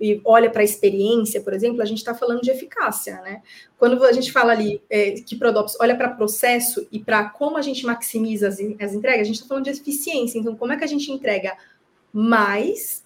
e 0.00 0.18
olha 0.24 0.48
para 0.48 0.62
a 0.62 0.64
experiência, 0.64 1.42
por 1.42 1.52
exemplo, 1.52 1.82
a 1.82 1.84
gente 1.84 1.98
está 1.98 2.14
falando 2.14 2.40
de 2.40 2.50
eficácia, 2.50 3.20
né? 3.20 3.42
Quando 3.78 4.02
a 4.02 4.12
gente 4.12 4.32
fala 4.32 4.52
ali 4.52 4.82
é, 4.88 5.10
que 5.12 5.36
Prodops 5.36 5.76
olha 5.78 5.94
para 5.94 6.08
processo 6.08 6.86
e 6.90 6.98
para 6.98 7.28
como 7.28 7.58
a 7.58 7.62
gente 7.62 7.84
maximiza 7.84 8.48
as, 8.48 8.58
as 8.80 8.94
entregas, 8.94 9.20
a 9.20 9.24
gente 9.24 9.36
está 9.36 9.46
falando 9.46 9.64
de 9.64 9.70
eficiência. 9.70 10.38
Então, 10.38 10.56
como 10.56 10.72
é 10.72 10.78
que 10.78 10.84
a 10.84 10.88
gente 10.88 11.12
entrega 11.12 11.54
mais, 12.12 13.04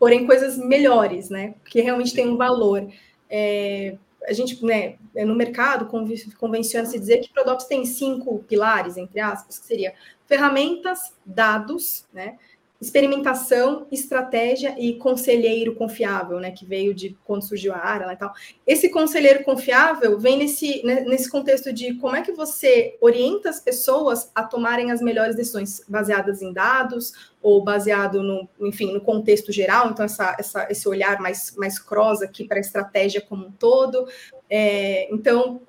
porém 0.00 0.26
coisas 0.26 0.58
melhores, 0.58 1.30
né? 1.30 1.54
Que 1.64 1.80
realmente 1.80 2.12
tem 2.12 2.28
um 2.28 2.36
valor. 2.36 2.86
É, 3.30 3.96
a 4.26 4.32
gente, 4.32 4.64
né, 4.64 4.96
no 5.14 5.34
mercado, 5.34 5.86
convenciona-se 5.86 6.98
dizer 6.98 7.18
que 7.18 7.32
Prodops 7.32 7.64
tem 7.64 7.84
cinco 7.84 8.40
pilares, 8.40 8.96
entre 8.96 9.20
aspas, 9.20 9.58
que 9.58 9.66
seria 9.66 9.94
ferramentas, 10.26 11.12
dados, 11.24 12.06
né? 12.12 12.36
Experimentação, 12.80 13.86
estratégia 13.92 14.74
e 14.78 14.94
conselheiro 14.94 15.74
confiável, 15.74 16.40
né, 16.40 16.50
que 16.50 16.64
veio 16.64 16.94
de 16.94 17.16
quando 17.24 17.42
surgiu 17.42 17.74
a 17.74 17.78
área 17.78 18.10
e 18.10 18.16
tal. 18.16 18.32
Esse 18.66 18.88
conselheiro 18.88 19.44
confiável 19.44 20.18
vem 20.18 20.38
nesse, 20.38 20.82
né, 20.82 21.02
nesse 21.02 21.30
contexto 21.30 21.72
de 21.72 21.94
como 21.96 22.16
é 22.16 22.22
que 22.22 22.32
você 22.32 22.96
orienta 23.00 23.50
as 23.50 23.60
pessoas 23.60 24.30
a 24.34 24.42
tomarem 24.42 24.90
as 24.90 25.02
melhores 25.02 25.36
decisões 25.36 25.82
baseadas 25.86 26.40
em 26.40 26.54
dados 26.54 27.12
ou 27.42 27.62
baseado 27.62 28.22
no, 28.22 28.48
enfim, 28.60 28.92
no 28.92 29.00
contexto 29.00 29.52
geral, 29.52 29.90
então 29.90 30.04
essa, 30.04 30.34
essa 30.38 30.66
esse 30.70 30.88
olhar 30.88 31.20
mais, 31.20 31.54
mais 31.56 31.78
cross 31.78 32.22
aqui 32.22 32.44
para 32.44 32.56
a 32.56 32.60
estratégia 32.60 33.20
como 33.20 33.46
um 33.46 33.52
todo. 33.52 34.08
É, 34.48 35.12
então, 35.12 35.60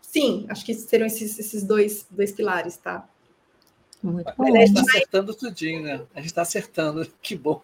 sim, 0.00 0.46
acho 0.48 0.64
que 0.64 0.74
serão 0.74 1.06
esses, 1.06 1.36
esses 1.38 1.64
dois, 1.64 2.06
dois 2.10 2.30
pilares, 2.30 2.76
tá? 2.76 3.08
Muito 4.02 4.32
bom. 4.36 4.44
A 4.44 4.60
gente 4.60 4.68
está 4.68 4.80
acertando 4.80 5.34
tudinho, 5.34 5.82
né? 5.82 6.00
A 6.14 6.18
gente 6.18 6.28
está 6.28 6.42
acertando, 6.42 7.06
que 7.20 7.36
bom. 7.36 7.60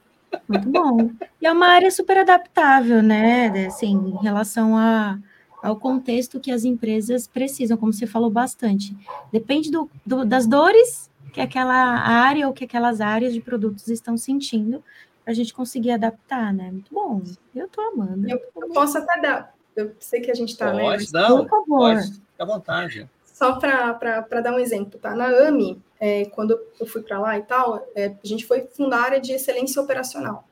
Muito 0.48 0.68
bom. 0.68 1.10
E 1.40 1.46
é 1.46 1.52
uma 1.52 1.66
área 1.66 1.90
super 1.90 2.18
adaptável, 2.18 3.02
né? 3.02 3.66
Assim, 3.66 3.92
em 3.92 4.22
relação 4.22 4.76
a, 4.76 5.18
ao 5.62 5.76
contexto 5.76 6.40
que 6.40 6.50
as 6.50 6.64
empresas 6.64 7.26
precisam, 7.26 7.76
como 7.76 7.92
você 7.92 8.06
falou 8.06 8.30
bastante. 8.30 8.96
Depende 9.32 9.70
do, 9.70 9.90
do, 10.04 10.24
das 10.24 10.46
dores 10.46 11.10
que 11.32 11.40
aquela 11.40 11.74
área 11.74 12.46
ou 12.46 12.52
que 12.52 12.64
aquelas 12.64 13.00
áreas 13.00 13.32
de 13.32 13.40
produtos 13.40 13.88
estão 13.88 14.16
sentindo 14.16 14.82
para 15.22 15.32
a 15.32 15.34
gente 15.34 15.52
conseguir 15.52 15.90
adaptar, 15.90 16.52
né? 16.52 16.70
Muito 16.70 16.92
bom. 16.92 17.22
Eu 17.54 17.66
estou 17.66 17.84
amando. 17.88 18.28
Eu, 18.28 18.40
eu 18.56 18.68
posso 18.70 18.98
até 18.98 19.20
dar. 19.20 19.54
Eu 19.74 19.94
sei 19.98 20.20
que 20.20 20.30
a 20.30 20.34
gente 20.34 20.50
está. 20.50 20.72
Né? 20.72 20.82
Pode, 20.82 21.12
né? 21.12 21.20
não. 21.20 21.38
Por 21.38 21.48
favor. 21.48 21.94
Pode, 21.94 22.12
fica 22.12 22.22
à 22.38 22.46
vontade. 22.46 23.10
Só 23.24 23.56
para 23.56 24.40
dar 24.40 24.54
um 24.54 24.58
exemplo, 24.58 24.98
tá? 24.98 25.14
Na 25.14 25.26
AMI, 25.26 25.82
é, 26.00 26.26
quando 26.26 26.58
eu 26.78 26.86
fui 26.86 27.02
para 27.02 27.18
lá 27.18 27.38
e 27.38 27.42
tal, 27.42 27.86
é, 27.94 28.06
a 28.22 28.26
gente 28.26 28.46
foi 28.46 28.68
fundar 28.74 28.98
a 28.98 29.04
área 29.04 29.20
de 29.20 29.32
excelência 29.32 29.80
operacional. 29.80 30.46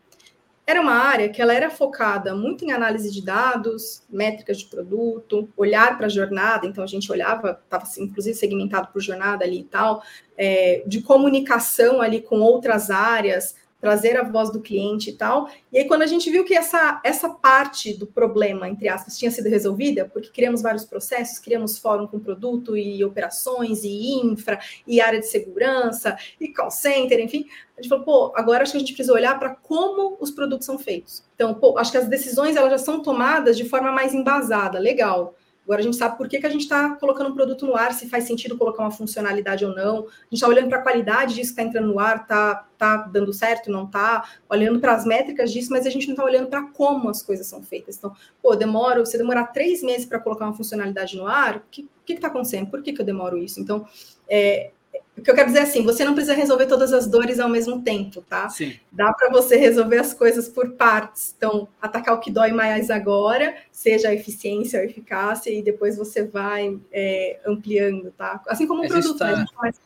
Era 0.67 0.81
uma 0.81 0.95
área 0.95 1.29
que 1.29 1.43
ela 1.43 1.53
era 1.53 1.69
focada 1.69 2.35
muito 2.35 2.65
em 2.65 2.73
análise 2.73 3.13
de 3.13 3.23
dados, 3.23 4.03
métricas 4.09 4.61
de 4.61 4.67
produto, 4.67 5.47
olhar 5.59 5.99
para 5.99 6.07
a 6.07 6.09
jornada, 6.09 6.67
então 6.67 6.83
a 6.83 6.87
gente 6.87 7.13
olhava, 7.13 7.61
estava 7.63 7.85
inclusive 7.99 8.35
segmentado 8.35 8.89
por 8.91 9.03
jornada 9.03 9.45
ali 9.45 9.61
e 9.61 9.65
tal, 9.65 10.03
é, 10.39 10.83
de 10.87 11.03
comunicação 11.03 12.01
ali 12.01 12.23
com 12.23 12.41
outras 12.41 12.91
áreas, 12.91 13.55
trazer 13.85 14.17
a 14.17 14.23
voz 14.23 14.51
do 14.51 14.63
cliente 14.63 15.11
e 15.11 15.13
tal. 15.13 15.47
E 15.71 15.77
aí, 15.77 15.85
quando 15.85 16.01
a 16.01 16.07
gente 16.07 16.31
viu 16.31 16.43
que 16.43 16.55
essa, 16.55 17.03
essa 17.05 17.29
parte 17.29 17.93
do 17.93 18.07
problema, 18.07 18.67
entre 18.67 18.89
aspas, 18.89 19.19
tinha 19.19 19.31
sido 19.31 19.51
resolvida, 19.51 20.09
porque 20.11 20.31
criamos 20.31 20.63
vários 20.63 20.87
processos, 20.87 21.39
criamos 21.39 21.77
fórum 21.77 22.07
com 22.07 22.19
produto 22.19 22.79
e 22.79 23.05
operações 23.05 23.85
e 23.85 24.15
infra 24.25 24.59
e 24.87 25.03
área 25.03 25.21
de 25.21 25.27
segurança 25.27 26.17
e 26.41 26.49
call 26.49 26.71
center, 26.71 27.21
enfim, 27.21 27.45
a 27.77 27.83
gente 27.83 27.91
falou, 27.91 28.05
pô, 28.07 28.33
agora 28.35 28.63
acho 28.63 28.73
que 28.73 28.79
a 28.79 28.81
gente 28.81 28.95
precisa 28.95 29.13
olhar 29.13 29.39
para 29.39 29.51
como 29.51 30.17
os 30.19 30.31
produtos 30.31 30.65
são 30.65 30.79
feitos. 30.79 31.23
Então, 31.35 31.53
pô, 31.53 31.77
acho 31.77 31.91
que 31.91 31.99
as 31.99 32.09
decisões 32.09 32.57
elas 32.57 32.71
já 32.71 32.79
são 32.79 33.03
tomadas 33.03 33.55
de 33.55 33.69
forma 33.69 33.93
mais 33.93 34.15
embasada, 34.15 34.79
legal. 34.79 35.35
Agora 35.65 35.81
a 35.81 35.85
gente 35.85 35.97
sabe 35.97 36.17
por 36.17 36.29
que, 36.29 36.39
que 36.39 36.47
a 36.47 36.51
gente 36.51 36.63
está 36.63 36.91
colocando 36.97 37.31
um 37.31 37.35
produto 37.35 37.67
no 37.67 37.75
ar, 37.75 37.93
se 37.93 38.09
faz 38.09 38.25
sentido 38.25 38.57
colocar 38.57 38.83
uma 38.83 38.91
funcionalidade 38.91 39.65
ou 39.65 39.75
não. 39.75 39.99
A 39.99 40.01
gente 40.01 40.35
está 40.35 40.49
olhando 40.49 40.69
para 40.69 40.79
a 40.79 40.83
qualidade 40.83 41.35
disso 41.35 41.55
que 41.55 41.61
está 41.61 41.63
entrando 41.63 41.89
no 41.93 41.99
ar, 41.99 42.23
está 42.23 42.69
tá 42.77 42.97
dando 42.99 43.33
certo, 43.33 43.71
não 43.71 43.85
está, 43.85 44.29
olhando 44.49 44.79
para 44.79 44.95
as 44.95 45.07
métricas 45.07 45.51
disso, 45.51 45.71
mas 45.71 45.87
a 45.87 45.91
gente 45.91 46.07
não 46.07 46.13
está 46.15 46.25
olhando 46.25 46.49
para 46.49 46.63
como 46.69 47.09
as 47.09 47.23
coisas 47.23 47.47
são 47.47 47.63
feitas. 47.63 47.97
Então, 47.97 48.15
pô, 48.43 48.55
demoro, 48.55 49.05
você 49.05 49.17
demorar 49.17 49.47
três 49.47 49.83
meses 49.83 50.05
para 50.05 50.21
colocar 50.21 50.45
uma 50.45 50.55
funcionalidade 50.55 51.17
no 51.17 51.27
ar, 51.27 51.57
o 51.57 51.63
que 51.71 51.89
está 52.09 52.29
acontecendo? 52.29 52.71
Por 52.71 52.83
que, 52.83 52.93
que 52.93 53.01
eu 53.01 53.07
demoro 53.07 53.39
isso? 53.39 53.59
Então, 53.61 53.87
é, 54.29 54.71
o 55.17 55.23
que 55.23 55.31
eu 55.31 55.35
quero 55.35 55.47
dizer 55.47 55.61
é 55.61 55.63
assim, 55.63 55.85
você 55.85 56.05
não 56.05 56.13
precisa 56.15 56.35
resolver 56.35 56.67
todas 56.67 56.93
as 56.93 57.07
dores 57.07 57.39
ao 57.39 57.49
mesmo 57.49 57.83
tempo, 57.83 58.21
tá? 58.23 58.49
Sim. 58.49 58.75
Dá 58.91 59.13
para 59.13 59.31
você 59.31 59.57
resolver 59.57 59.99
as 59.99 60.13
coisas 60.13 60.49
por 60.49 60.73
partes. 60.73 61.35
Então, 61.37 61.69
atacar 61.81 62.15
o 62.15 62.21
que 62.21 62.33
dói 62.33 62.51
mais 62.51 62.91
agora, 62.91 63.55
seja 63.71 64.09
a 64.09 64.15
eficiência 64.15 64.81
ou 64.81 64.85
eficácia, 64.85 65.51
e 65.51 65.63
depois 65.63 65.97
você 65.97 66.25
vai 66.25 66.79
é, 66.93 67.39
ampliando, 67.47 68.11
tá? 68.13 68.43
Assim 68.49 68.67
como 68.67 68.85
o 68.85 68.89
produto, 68.89 69.17
tá... 69.17 69.27
né? 69.27 69.33
a 69.35 69.39
gente 69.39 69.53
começa, 69.55 69.81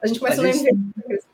a 0.00 0.06
gente 0.06 0.20
começa 0.20 0.42
a, 0.42 0.44
a, 0.44 0.52
gente... 0.52 1.24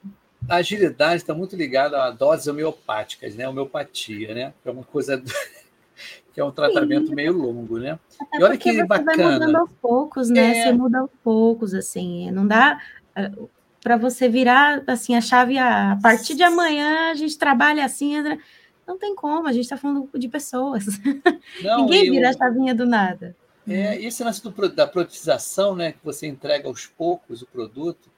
a 0.49 0.57
agilidade 0.57 1.22
está 1.22 1.32
muito 1.32 1.55
ligada 1.55 2.03
a 2.03 2.11
doses 2.11 2.49
homeopáticas, 2.49 3.36
né? 3.36 3.49
Homeopatia, 3.49 4.34
né? 4.34 4.53
Que 4.62 4.68
é 4.68 4.72
uma 4.72 4.84
coisa 4.84 5.22
que 6.34 6.41
é 6.41 6.45
um 6.45 6.51
tratamento 6.51 7.09
Sim. 7.09 7.14
meio 7.14 7.32
longo, 7.32 7.78
né? 7.78 7.99
Até 8.20 8.39
e 8.39 8.43
olha 8.43 8.57
que 8.57 8.84
bacana. 8.84 9.16
Vai 9.16 9.32
mudando 9.32 9.57
aos 9.57 9.70
poucos, 9.80 10.28
né? 10.28 10.59
É... 10.59 10.64
Você 10.64 10.72
muda 10.72 10.99
aos 10.99 11.11
poucos, 11.22 11.72
assim. 11.72 12.30
Não 12.30 12.47
dá 12.47 12.80
para 13.83 13.97
você 13.97 14.29
virar 14.29 14.83
assim 14.87 15.14
a 15.14 15.21
chave 15.21 15.59
a, 15.59 15.93
a 15.93 15.97
partir 16.01 16.35
de 16.35 16.43
amanhã 16.43 17.11
a 17.11 17.14
gente 17.14 17.39
trabalha 17.39 17.85
assim 17.85 18.14
não 18.87 18.99
tem 18.99 19.14
como 19.14 19.47
a 19.47 19.53
gente 19.53 19.64
está 19.64 19.77
falando 19.77 20.09
de 20.14 20.29
pessoas 20.29 20.85
não, 21.62 21.83
ninguém 21.83 22.11
vira 22.11 22.27
eu, 22.27 22.31
a 22.31 22.33
chavinha 22.33 22.75
do 22.75 22.87
nada 22.87 23.37
é 23.66 24.01
esse 24.03 24.25
lance 24.25 24.43
do, 24.43 24.69
da 24.69 24.87
produtização 24.87 25.77
né 25.77 25.93
que 25.93 26.05
você 26.05 26.27
entrega 26.27 26.69
aos 26.69 26.87
poucos 26.87 27.43
o 27.43 27.47
produto 27.47 28.11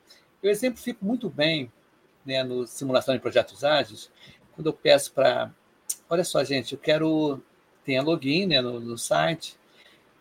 eu 0.42 0.51
exemplifico 0.51 1.05
muito 1.05 1.28
bem 1.28 1.70
né 2.24 2.42
no 2.42 2.66
simulação 2.66 3.14
de 3.14 3.20
projetos 3.20 3.64
ágeis 3.64 4.11
quando 4.53 4.68
eu 4.68 4.72
peço 4.72 5.12
para 5.12 5.51
olha 6.09 6.24
só 6.24 6.42
gente 6.42 6.72
eu 6.72 6.78
quero 6.78 7.40
tenha 7.84 8.03
login 8.03 8.46
né, 8.46 8.61
no, 8.61 8.80
no 8.80 8.96
site 8.96 9.61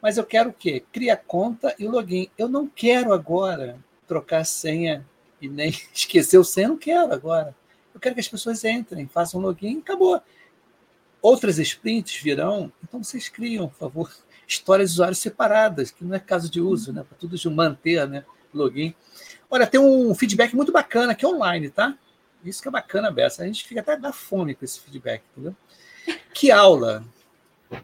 mas 0.01 0.17
eu 0.17 0.25
quero 0.25 0.49
o 0.49 0.53
quê? 0.53 0.83
Cria 0.91 1.17
conta 1.17 1.75
e 1.77 1.87
login. 1.87 2.29
Eu 2.37 2.47
não 2.47 2.67
quero 2.67 3.13
agora 3.13 3.77
trocar 4.09 4.43
senha 4.43 5.05
e 5.39 5.47
nem 5.47 5.69
esquecer 5.93 6.39
o 6.39 6.43
senha, 6.43 6.67
não 6.67 6.77
quero 6.77 7.13
agora. 7.13 7.55
Eu 7.93 7.99
quero 7.99 8.15
que 8.15 8.21
as 8.21 8.27
pessoas 8.27 8.63
entrem, 8.63 9.07
façam 9.07 9.39
login 9.39 9.77
acabou. 9.79 10.19
Outras 11.21 11.59
sprints 11.59 12.21
virão, 12.21 12.71
então 12.83 13.03
vocês 13.03 13.29
criam, 13.29 13.67
por 13.67 13.77
favor, 13.77 14.11
histórias 14.47 14.89
de 14.89 14.95
usuários 14.95 15.19
separadas, 15.19 15.91
que 15.91 16.03
não 16.03 16.15
é 16.15 16.19
caso 16.19 16.49
de 16.49 16.59
uso, 16.59 16.91
né? 16.91 17.03
Para 17.07 17.17
tudo 17.17 17.37
de 17.37 17.49
manter, 17.49 18.07
né? 18.07 18.25
Login. 18.53 18.95
Olha, 19.49 19.67
tem 19.67 19.79
um 19.79 20.13
feedback 20.15 20.55
muito 20.55 20.71
bacana 20.71 21.11
aqui 21.11 21.25
online, 21.25 21.69
tá? 21.69 21.95
Isso 22.43 22.61
que 22.61 22.67
é 22.67 22.71
bacana, 22.71 23.11
Bessa. 23.11 23.43
A 23.43 23.45
gente 23.45 23.67
fica 23.67 23.81
até 23.81 23.95
da 23.97 24.11
fome 24.11 24.55
com 24.55 24.65
esse 24.65 24.79
feedback, 24.79 25.21
entendeu? 25.31 25.55
Que 26.33 26.49
aula! 26.51 27.03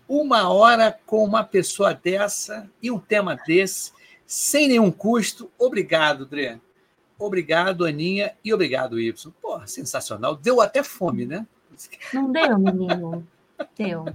Uma 0.08 0.52
hora 0.52 0.98
com 1.06 1.24
uma 1.24 1.44
pessoa 1.44 1.94
dessa 1.94 2.68
e 2.82 2.90
um 2.90 2.98
tema 2.98 3.36
desse 3.46 3.92
sem 4.26 4.68
nenhum 4.68 4.92
custo. 4.92 5.52
Obrigado, 5.58 6.26
Dre. 6.26 6.60
Obrigado, 7.18 7.86
Aninha, 7.86 8.36
e 8.44 8.54
obrigado, 8.54 9.00
Y. 9.00 9.32
Pô, 9.42 9.66
sensacional. 9.66 10.36
Deu 10.36 10.60
até 10.60 10.84
fome, 10.84 11.26
né? 11.26 11.48
Não 12.14 12.32
deu, 12.32 12.60
menino. 12.60 13.26
Deu. 13.78 14.06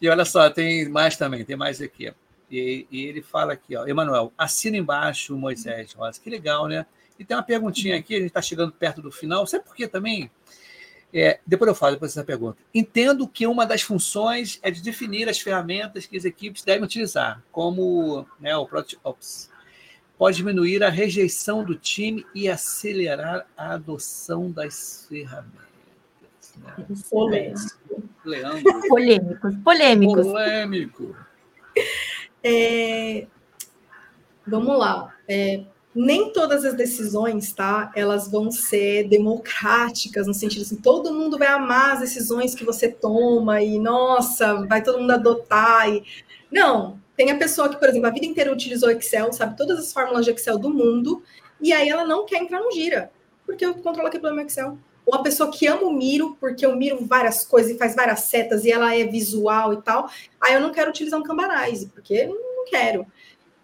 E 0.00 0.08
olha 0.08 0.24
só, 0.24 0.48
tem 0.48 0.88
mais 0.88 1.16
também, 1.16 1.44
tem 1.44 1.56
mais 1.56 1.82
aqui. 1.82 2.12
E, 2.50 2.86
e 2.90 3.04
ele 3.04 3.22
fala 3.22 3.52
aqui, 3.52 3.76
ó, 3.76 3.86
Emanuel, 3.86 4.32
assina 4.36 4.76
embaixo, 4.76 5.36
Moisés 5.36 5.92
Rosa. 5.92 6.20
Que 6.20 6.30
legal, 6.30 6.66
né? 6.66 6.86
E 7.18 7.24
tem 7.24 7.36
uma 7.36 7.42
perguntinha 7.42 7.96
aqui, 7.96 8.14
a 8.14 8.18
gente 8.18 8.28
está 8.28 8.40
chegando 8.40 8.72
perto 8.72 9.02
do 9.02 9.12
final. 9.12 9.46
Sabe 9.46 9.64
por 9.64 9.74
quê 9.74 9.86
também? 9.86 10.30
É, 11.12 11.40
depois 11.44 11.68
eu 11.68 11.74
falo 11.74 11.94
depois 11.94 12.14
dessa 12.14 12.24
pergunta. 12.24 12.58
Entendo 12.72 13.26
que 13.26 13.46
uma 13.46 13.66
das 13.66 13.82
funções 13.82 14.58
é 14.62 14.70
de 14.70 14.80
definir 14.82 15.28
as 15.28 15.40
ferramentas 15.40 16.06
que 16.06 16.16
as 16.16 16.24
equipes 16.24 16.62
devem 16.62 16.84
utilizar, 16.84 17.42
como 17.50 18.26
né, 18.38 18.56
o 18.56 18.66
ProtoOps. 18.66 19.50
Pode 20.16 20.36
diminuir 20.36 20.84
a 20.84 20.90
rejeição 20.90 21.64
do 21.64 21.74
time 21.74 22.26
e 22.34 22.48
acelerar 22.48 23.46
a 23.56 23.72
adoção 23.72 24.50
das 24.50 25.06
ferramentas. 25.08 25.70
Né? 26.56 26.86
Polêmico. 27.10 27.80
Leandro. 28.24 28.88
Polêmicos. 28.88 29.56
Polêmicos. 29.64 30.26
Polêmico. 30.26 31.16
É, 32.42 33.26
vamos 34.46 34.78
lá. 34.78 35.14
É, 35.26 35.64
nem 35.94 36.32
todas 36.32 36.64
as 36.64 36.74
decisões, 36.74 37.52
tá? 37.52 37.90
Elas 37.96 38.30
vão 38.30 38.50
ser 38.50 39.08
democráticas, 39.08 40.26
no 40.26 40.34
sentido 40.34 40.62
assim, 40.62 40.76
todo 40.76 41.12
mundo 41.12 41.38
vai 41.38 41.48
amar 41.48 41.94
as 41.94 42.00
decisões 42.00 42.54
que 42.54 42.64
você 42.64 42.88
toma 42.88 43.60
e, 43.62 43.78
nossa, 43.78 44.66
vai 44.66 44.82
todo 44.82 45.00
mundo 45.00 45.12
adotar. 45.12 45.88
E... 45.88 46.04
Não, 46.50 46.98
tem 47.16 47.30
a 47.30 47.36
pessoa 47.36 47.68
que, 47.68 47.76
por 47.76 47.88
exemplo, 47.88 48.06
a 48.06 48.12
vida 48.12 48.26
inteira 48.26 48.52
utilizou 48.52 48.90
Excel, 48.90 49.32
sabe 49.32 49.56
todas 49.56 49.78
as 49.78 49.92
fórmulas 49.92 50.24
de 50.24 50.30
Excel 50.30 50.58
do 50.58 50.70
mundo, 50.70 51.22
e 51.60 51.72
aí 51.72 51.88
ela 51.88 52.04
não 52.04 52.24
quer 52.24 52.38
entrar 52.38 52.60
no 52.60 52.72
Gira, 52.72 53.10
porque 53.44 53.64
eu 53.64 53.74
controlo 53.74 54.08
aqui 54.08 54.18
pelo 54.18 54.40
Excel. 54.40 54.78
Ou 55.04 55.14
a 55.16 55.22
pessoa 55.22 55.50
que 55.50 55.66
ama 55.66 55.82
o 55.82 55.92
Miro, 55.92 56.36
porque 56.38 56.64
eu 56.64 56.76
miro 56.76 57.04
várias 57.04 57.44
coisas 57.44 57.72
e 57.72 57.78
faz 57.78 57.96
várias 57.96 58.20
setas 58.20 58.64
e 58.64 58.70
ela 58.70 58.94
é 58.94 59.04
visual 59.04 59.72
e 59.72 59.82
tal, 59.82 60.08
aí 60.40 60.54
eu 60.54 60.60
não 60.60 60.70
quero 60.70 60.90
utilizar 60.90 61.18
um 61.18 61.22
Cambarize, 61.22 61.86
porque 61.88 62.26
não 62.26 62.64
quero. 62.66 63.06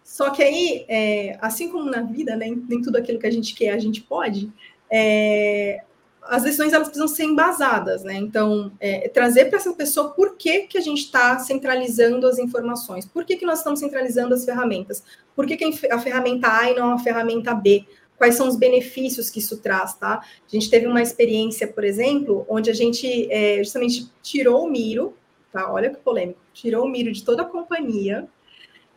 Só 0.07 0.31
que 0.31 0.41
aí, 0.41 0.85
é, 0.89 1.37
assim 1.41 1.69
como 1.69 1.91
na 1.91 2.01
vida, 2.01 2.37
né, 2.37 2.47
nem 2.69 2.81
tudo 2.81 2.97
aquilo 2.97 3.19
que 3.19 3.27
a 3.27 3.31
gente 3.31 3.53
quer 3.57 3.71
a 3.71 3.79
gente 3.79 4.01
pode, 4.01 4.53
é, 4.89 5.83
as 6.23 6.45
decisões 6.45 6.73
elas 6.73 6.87
precisam 6.87 7.09
ser 7.09 7.25
embasadas, 7.25 8.05
né? 8.05 8.15
Então, 8.15 8.71
é, 8.79 9.09
trazer 9.09 9.47
para 9.47 9.59
essa 9.59 9.73
pessoa 9.73 10.11
por 10.11 10.37
que, 10.37 10.61
que 10.69 10.79
a 10.79 10.81
gente 10.81 11.01
está 11.01 11.41
centralizando 11.41 12.25
as 12.29 12.39
informações, 12.39 13.05
por 13.05 13.25
que, 13.25 13.37
que 13.37 13.45
nós 13.45 13.59
estamos 13.59 13.81
centralizando 13.81 14.33
as 14.33 14.45
ferramentas, 14.45 15.03
por 15.35 15.45
que, 15.45 15.57
que 15.57 15.89
a 15.91 15.99
ferramenta 15.99 16.57
A 16.57 16.71
e 16.71 16.77
não 16.77 16.93
a 16.93 16.99
ferramenta 17.01 17.53
B, 17.53 17.85
quais 18.17 18.37
são 18.37 18.47
os 18.47 18.55
benefícios 18.55 19.29
que 19.29 19.41
isso 19.41 19.59
traz, 19.59 19.95
tá? 19.95 20.21
A 20.21 20.49
gente 20.49 20.71
teve 20.71 20.87
uma 20.87 21.03
experiência, 21.03 21.67
por 21.67 21.83
exemplo, 21.83 22.47
onde 22.49 22.71
a 22.71 22.75
gente 22.75 23.27
é, 23.29 23.59
justamente 23.59 24.09
tirou 24.23 24.65
o 24.65 24.71
Miro, 24.71 25.17
tá? 25.53 25.69
Olha 25.73 25.91
que 25.91 25.97
polêmico, 25.97 26.39
tirou 26.55 26.85
o 26.85 26.89
Miro 26.89 27.11
de 27.11 27.25
toda 27.25 27.43
a 27.43 27.45
companhia 27.45 28.29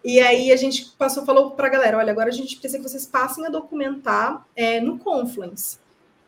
e 0.03 0.19
aí 0.19 0.51
a 0.51 0.55
gente 0.55 0.93
passou, 0.97 1.25
falou 1.25 1.51
para 1.51 1.67
a 1.67 1.69
galera, 1.69 1.97
olha, 1.97 2.11
agora 2.11 2.29
a 2.29 2.33
gente 2.33 2.57
precisa 2.57 2.81
que 2.81 2.89
vocês 2.89 3.05
passem 3.05 3.45
a 3.45 3.49
documentar 3.49 4.45
é, 4.55 4.79
no 4.79 4.97
Confluence, 4.97 5.77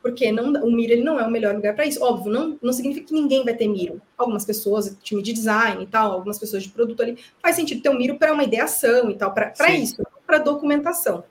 porque 0.02 0.32
não, 0.32 0.52
o 0.64 0.72
Miro 0.72 0.94
ele 0.94 1.04
não 1.04 1.20
é 1.20 1.26
o 1.26 1.32
melhor 1.32 1.56
lugar 1.56 1.76
para 1.76 1.86
isso. 1.86 2.04
Óbvio, 2.04 2.32
não, 2.32 2.58
não 2.62 2.74
significa 2.74 3.08
que 3.08 3.14
ninguém 3.14 3.46
vai 3.46 3.54
ter 3.54 3.68
Miro. 3.68 4.02
Algumas 4.18 4.44
pessoas, 4.44 4.98
time 5.02 5.22
de 5.22 5.32
design 5.32 5.84
e 5.84 5.88
tal, 5.88 6.12
algumas 6.12 6.40
pessoas 6.40 6.64
de 6.64 6.70
produto 6.70 7.02
ali, 7.02 7.18
faz 7.42 7.56
sentido 7.56 7.82
ter 7.82 7.90
um 7.90 7.98
Miro 7.98 8.18
para 8.18 8.34
uma 8.34 8.44
ideação 8.44 9.10
e 9.10 9.16
tal, 9.16 9.34
para 9.34 9.72
isso, 9.72 10.04
para 10.26 10.40
documentação. 10.40 11.24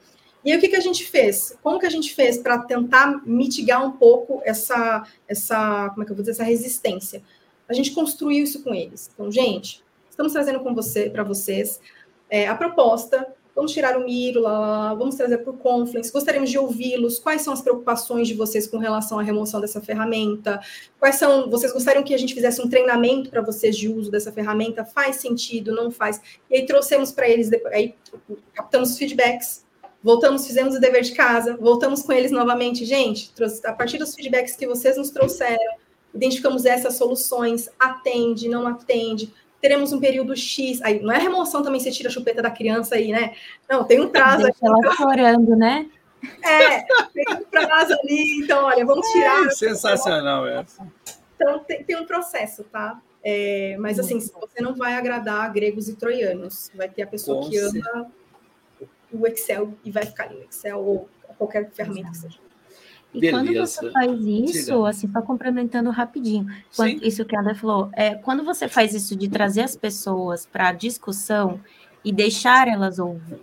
E 0.43 0.51
aí, 0.51 0.57
o 0.57 0.61
que, 0.61 0.69
que 0.69 0.77
a 0.77 0.81
gente 0.81 1.05
fez? 1.05 1.59
Como 1.63 1.79
que 1.79 1.85
a 1.85 1.91
gente 1.91 2.15
fez 2.15 2.39
para 2.39 2.59
tentar 2.61 3.21
mitigar 3.27 3.85
um 3.85 3.93
pouco 3.93 4.41
essa, 4.45 5.07
essa, 5.29 5.91
como 5.91 6.03
é 6.03 6.07
que 6.07 6.13
eu 6.13 6.17
vou 6.17 6.23
dizer, 6.23 6.33
essa 6.33 6.45
resistência? 6.45 7.23
A 7.69 7.75
gente 7.75 7.91
construiu 7.91 8.45
isso 8.45 8.63
com 8.63 8.75
eles. 8.75 9.11
Então, 9.13 9.31
gente, 9.31 9.85
estamos 10.09 10.33
trazendo 10.33 10.61
com 10.61 10.75
você 10.75 11.11
para 11.11 11.23
vocês 11.23 11.79
é, 12.31 12.47
a 12.47 12.55
proposta, 12.55 13.27
vamos 13.55 13.73
tirar 13.73 13.99
o 13.99 14.05
Miro, 14.05 14.41
lá, 14.41 14.59
lá, 14.59 14.95
vamos 14.95 15.17
trazer 15.17 15.39
para 15.39 15.51
o 15.51 15.57
Confluence, 15.57 16.13
gostaríamos 16.13 16.51
de 16.51 16.59
ouvi-los, 16.59 17.19
quais 17.19 17.43
são 17.43 17.53
as 17.53 17.61
preocupações 17.61 18.29
de 18.29 18.35
vocês 18.35 18.67
com 18.67 18.79
relação 18.79 19.19
à 19.19 19.23
remoção 19.23 19.61
dessa 19.61 19.81
ferramenta, 19.81 20.61
quais 20.99 21.17
são, 21.17 21.51
vocês 21.51 21.73
gostariam 21.73 22.05
que 22.05 22.15
a 22.15 22.19
gente 22.19 22.33
fizesse 22.33 22.63
um 22.63 22.69
treinamento 22.69 23.29
para 23.29 23.43
vocês 23.43 23.77
de 23.77 23.89
uso 23.89 24.11
dessa 24.11 24.33
ferramenta, 24.33 24.85
faz 24.85 25.17
sentido, 25.17 25.75
não 25.75 25.91
faz, 25.91 26.21
e 26.49 26.57
aí 26.57 26.67
trouxemos 26.67 27.13
para 27.13 27.29
eles, 27.29 27.51
aí 27.73 27.95
captamos 28.55 28.93
os 28.93 28.99
feedbacks, 28.99 29.67
voltamos, 30.03 30.47
fizemos 30.47 30.77
o 30.77 30.81
dever 30.81 31.03
de 31.03 31.13
casa, 31.13 31.57
voltamos 31.57 32.03
com 32.03 32.13
eles 32.13 32.31
novamente, 32.31 32.85
gente, 32.85 33.33
a 33.65 33.73
partir 33.73 33.99
dos 33.99 34.15
feedbacks 34.15 34.57
que 34.57 34.67
vocês 34.67 34.97
nos 34.97 35.11
trouxeram, 35.11 35.75
identificamos 36.15 36.65
essas 36.65 36.95
soluções, 36.95 37.69
atende, 37.79 38.49
não 38.49 38.67
atende, 38.67 39.33
teremos 39.61 39.93
um 39.93 40.01
período 40.01 40.37
X. 40.37 40.81
Aí 40.83 41.01
não 41.01 41.13
é 41.13 41.19
remoção 41.19 41.63
também, 41.63 41.81
você 41.81 41.91
tira 41.91 42.09
a 42.09 42.13
chupeta 42.13 42.43
da 42.43 42.51
criança 42.51 42.95
aí, 42.95 43.13
né? 43.13 43.35
Não, 43.69 43.85
tem 43.85 44.01
um 44.01 44.09
prazo 44.09 44.45
Deixa 44.45 44.59
ela 44.63 44.95
chorando, 44.95 45.57
né? 45.57 45.89
É, 46.43 46.83
tem 47.15 47.35
um 47.35 47.45
prazo 47.45 47.95
ali, 47.95 48.43
então, 48.43 48.65
olha, 48.67 48.85
vamos 48.85 49.07
é, 49.09 49.13
tirar. 49.13 49.47
É, 49.47 49.51
sensacional 49.51 50.47
essa. 50.47 50.87
Então, 51.35 51.59
tem, 51.61 51.83
tem 51.83 51.97
um 51.97 52.05
processo, 52.05 52.65
tá? 52.65 53.01
É, 53.23 53.77
mas 53.79 53.99
assim, 53.99 54.19
você 54.19 54.63
não 54.63 54.75
vai 54.75 54.95
agradar 54.95 55.53
gregos 55.53 55.89
e 55.89 55.95
troianos. 55.95 56.71
Vai 56.75 56.89
ter 56.89 57.03
a 57.03 57.07
pessoa 57.07 57.43
Com 57.43 57.51
que 57.51 57.59
ama 57.59 58.11
o 59.13 59.27
Excel 59.27 59.75
e 59.85 59.91
vai 59.91 60.07
ficar 60.07 60.25
ali 60.25 60.37
no 60.37 60.45
Excel 60.45 60.79
ou 60.79 61.09
qualquer 61.37 61.71
ferramenta 61.71 62.11
que 62.11 62.17
seja. 62.17 62.39
E 63.13 63.21
Beleza. 63.21 63.37
quando 63.37 63.67
você 63.67 63.91
faz 63.91 64.21
isso, 64.21 64.65
Diga. 64.67 64.89
assim, 64.89 65.11
só 65.13 65.21
complementando 65.21 65.91
rapidinho, 65.91 66.47
quando, 66.77 67.05
isso 67.05 67.25
que 67.25 67.35
a 67.35 67.41
André 67.41 67.55
falou, 67.55 67.91
é, 67.93 68.15
quando 68.15 68.45
você 68.45 68.69
faz 68.69 68.95
isso 68.95 69.17
de 69.17 69.29
trazer 69.29 69.63
as 69.63 69.75
pessoas 69.75 70.47
para 70.47 70.69
a 70.69 70.73
discussão 70.73 71.61
e 72.05 72.13
deixar 72.13 72.69
elas 72.69 73.01
ouvir, 73.01 73.41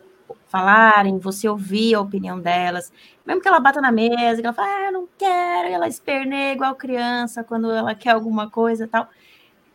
falarem, 0.48 1.20
você 1.20 1.50
ouvir 1.50 1.96
a 1.96 2.00
opinião 2.00 2.40
delas, 2.40 2.92
mesmo 3.26 3.42
que 3.42 3.48
ela 3.48 3.60
bata 3.60 3.82
na 3.82 3.92
mesa, 3.92 4.40
que 4.40 4.48
ela 4.48 4.54
fala, 4.54 4.70
ah, 4.70 4.86
eu 4.86 4.94
não 4.94 5.08
quero, 5.18 5.68
e 5.68 5.74
ela 5.74 5.88
esperneia 5.88 6.54
igual 6.54 6.74
criança 6.76 7.44
quando 7.44 7.70
ela 7.70 7.94
quer 7.94 8.12
alguma 8.12 8.50
coisa 8.50 8.88
tal, 8.88 9.10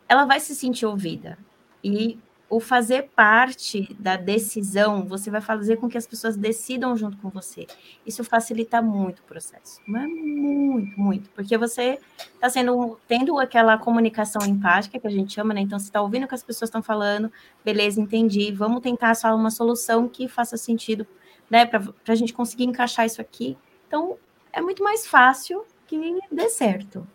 ela 0.09 0.25
vai 0.25 0.41
se 0.41 0.55
sentir 0.55 0.87
ouvida. 0.87 1.37
E 1.85 2.19
o 2.53 2.61
fazer 2.61 3.09
parte 3.17 3.97
da 3.99 4.15
decisão, 4.15 5.07
você 5.07 5.31
vai 5.31 5.41
fazer 5.41 5.79
com 5.79 5.89
que 5.89 5.97
as 5.97 6.07
pessoas 6.07 6.37
decidam 6.37 6.95
junto 6.95 7.17
com 7.17 7.31
você. 7.31 7.67
Isso 8.05 8.23
facilita 8.23 8.83
muito 8.83 9.21
o 9.21 9.23
processo, 9.23 9.81
mas 9.87 10.07
muito, 10.07 11.01
muito, 11.01 11.31
porque 11.31 11.57
você 11.57 11.99
está 12.19 12.51
sendo 12.51 12.99
tendo 13.09 13.39
aquela 13.39 13.79
comunicação 13.79 14.43
empática 14.47 14.99
que 14.99 15.07
a 15.07 15.11
gente 15.11 15.33
chama, 15.33 15.55
né? 15.55 15.63
Então 15.63 15.79
você 15.79 15.87
está 15.87 16.03
ouvindo 16.03 16.25
o 16.25 16.29
que 16.29 16.35
as 16.35 16.43
pessoas 16.43 16.69
estão 16.69 16.83
falando, 16.83 17.33
beleza, 17.65 17.99
entendi. 17.99 18.53
Vamos 18.53 18.83
tentar 18.83 19.13
achar 19.13 19.35
uma 19.35 19.51
solução 19.51 20.07
que 20.07 20.29
faça 20.29 20.59
sentido, 20.59 21.07
né? 21.49 21.65
Para 21.65 21.81
a 22.07 22.15
gente 22.15 22.35
conseguir 22.35 22.65
encaixar 22.65 23.07
isso 23.07 23.23
aqui. 23.23 23.57
Então 23.89 24.19
é 24.53 24.61
muito 24.61 24.85
mais 24.85 25.07
fácil 25.07 25.65
que 25.87 26.21
dê 26.31 26.51
certo. 26.51 27.07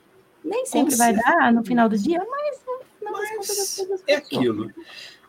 Nem 0.44 0.66
sempre 0.66 0.96
vai 0.96 1.14
dar 1.14 1.54
no 1.54 1.64
final 1.64 1.88
do 1.88 1.96
dia, 1.96 2.26
mas 2.28 2.64
não 2.66 2.88
mas 3.12 4.04
é 4.08 4.16
aquilo. 4.16 4.72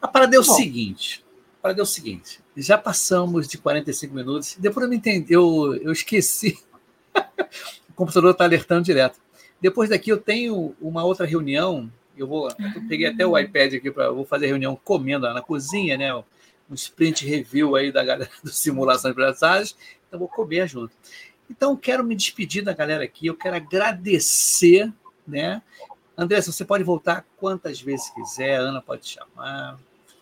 A 0.00 0.08
parada 0.08 0.36
é 0.36 0.38
o 0.38 0.44
Bom. 0.44 0.54
seguinte. 0.54 1.24
A 1.58 1.62
parada 1.62 1.80
é 1.80 1.82
o 1.82 1.86
seguinte. 1.86 2.40
Já 2.56 2.78
passamos 2.78 3.48
de 3.48 3.58
45 3.58 4.14
minutos. 4.14 4.56
Depois 4.58 4.84
eu 4.84 4.90
me 4.90 4.96
entendi, 4.96 5.32
eu, 5.32 5.74
eu 5.76 5.92
esqueci. 5.92 6.58
o 7.88 7.92
computador 7.94 8.32
está 8.32 8.44
alertando 8.44 8.84
direto. 8.84 9.20
Depois 9.60 9.90
daqui 9.90 10.10
eu 10.10 10.18
tenho 10.18 10.74
uma 10.80 11.04
outra 11.04 11.26
reunião. 11.26 11.90
Eu 12.16 12.26
vou. 12.26 12.48
Eu 12.48 12.88
peguei 12.88 13.06
até 13.06 13.26
o 13.26 13.36
iPad 13.38 13.74
aqui 13.74 13.90
para 13.90 14.10
vou 14.10 14.24
fazer 14.24 14.46
reunião 14.46 14.78
comendo 14.82 15.32
na 15.32 15.42
cozinha, 15.42 15.96
né? 15.96 16.14
Um 16.14 16.74
sprint 16.74 17.26
review 17.26 17.74
aí 17.76 17.90
da 17.90 18.04
galera 18.04 18.30
do 18.42 18.50
Simulação 18.50 19.10
de 19.10 19.12
Empresários. 19.12 19.76
Então 20.06 20.18
vou 20.18 20.28
comer 20.28 20.68
junto. 20.68 20.92
Então 21.50 21.76
quero 21.76 22.04
me 22.04 22.14
despedir 22.14 22.62
da 22.62 22.72
galera 22.72 23.04
aqui. 23.04 23.26
Eu 23.26 23.36
quero 23.36 23.56
agradecer, 23.56 24.92
né? 25.26 25.62
André, 26.16 26.40
você 26.42 26.64
pode 26.64 26.82
voltar 26.82 27.24
quantas 27.36 27.80
vezes 27.80 28.10
quiser, 28.10 28.56
a 28.56 28.60
Ana 28.60 28.82
pode 28.82 29.06
chamar 29.08 29.78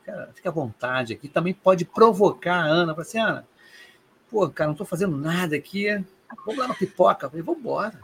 fica, 0.06 0.30
fica 0.34 0.48
à 0.48 0.52
vontade 0.52 1.12
aqui. 1.12 1.28
Também 1.28 1.52
pode 1.52 1.84
provocar 1.84 2.60
a 2.62 2.64
Ana, 2.64 2.94
para 2.94 3.02
assim, 3.02 3.18
Ana, 3.18 3.46
pô, 4.30 4.48
cara, 4.48 4.68
não 4.68 4.74
estou 4.74 4.86
fazendo 4.86 5.16
nada 5.16 5.56
aqui, 5.56 5.86
vamos 6.44 6.58
lá 6.58 6.68
na 6.68 6.74
pipoca. 6.74 7.26
Eu 7.26 7.30
falei, 7.30 7.44
vamos 7.44 7.60
embora, 7.60 7.98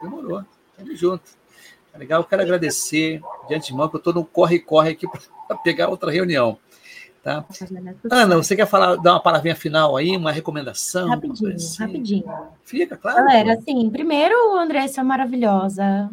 demorou, 0.00 0.44
estamos 0.70 0.98
juntos. 0.98 1.36
Tá 1.92 1.98
legal, 1.98 2.20
eu 2.20 2.24
quero 2.24 2.42
agradecer 2.42 3.20
de 3.48 3.54
antemão, 3.54 3.88
que 3.88 3.96
eu 3.96 3.98
estou 3.98 4.14
no 4.14 4.24
corre-corre 4.24 4.90
aqui 4.90 5.06
para 5.48 5.56
pegar 5.58 5.88
outra 5.88 6.10
reunião. 6.10 6.58
Tá? 7.22 7.44
Ana, 8.10 8.36
você 8.36 8.54
quer 8.54 8.66
falar, 8.66 8.94
dar 8.96 9.14
uma 9.14 9.20
palavrinha 9.20 9.56
final 9.56 9.96
aí, 9.96 10.16
uma 10.16 10.30
recomendação? 10.30 11.08
Rapidinho, 11.08 11.54
assim? 11.54 11.82
rapidinho. 11.82 12.24
Fica, 12.62 12.96
claro. 12.96 13.18
Galera, 13.18 13.54
assim, 13.54 13.90
primeiro, 13.90 14.56
Andressa 14.56 15.02
maravilhosa, 15.02 16.08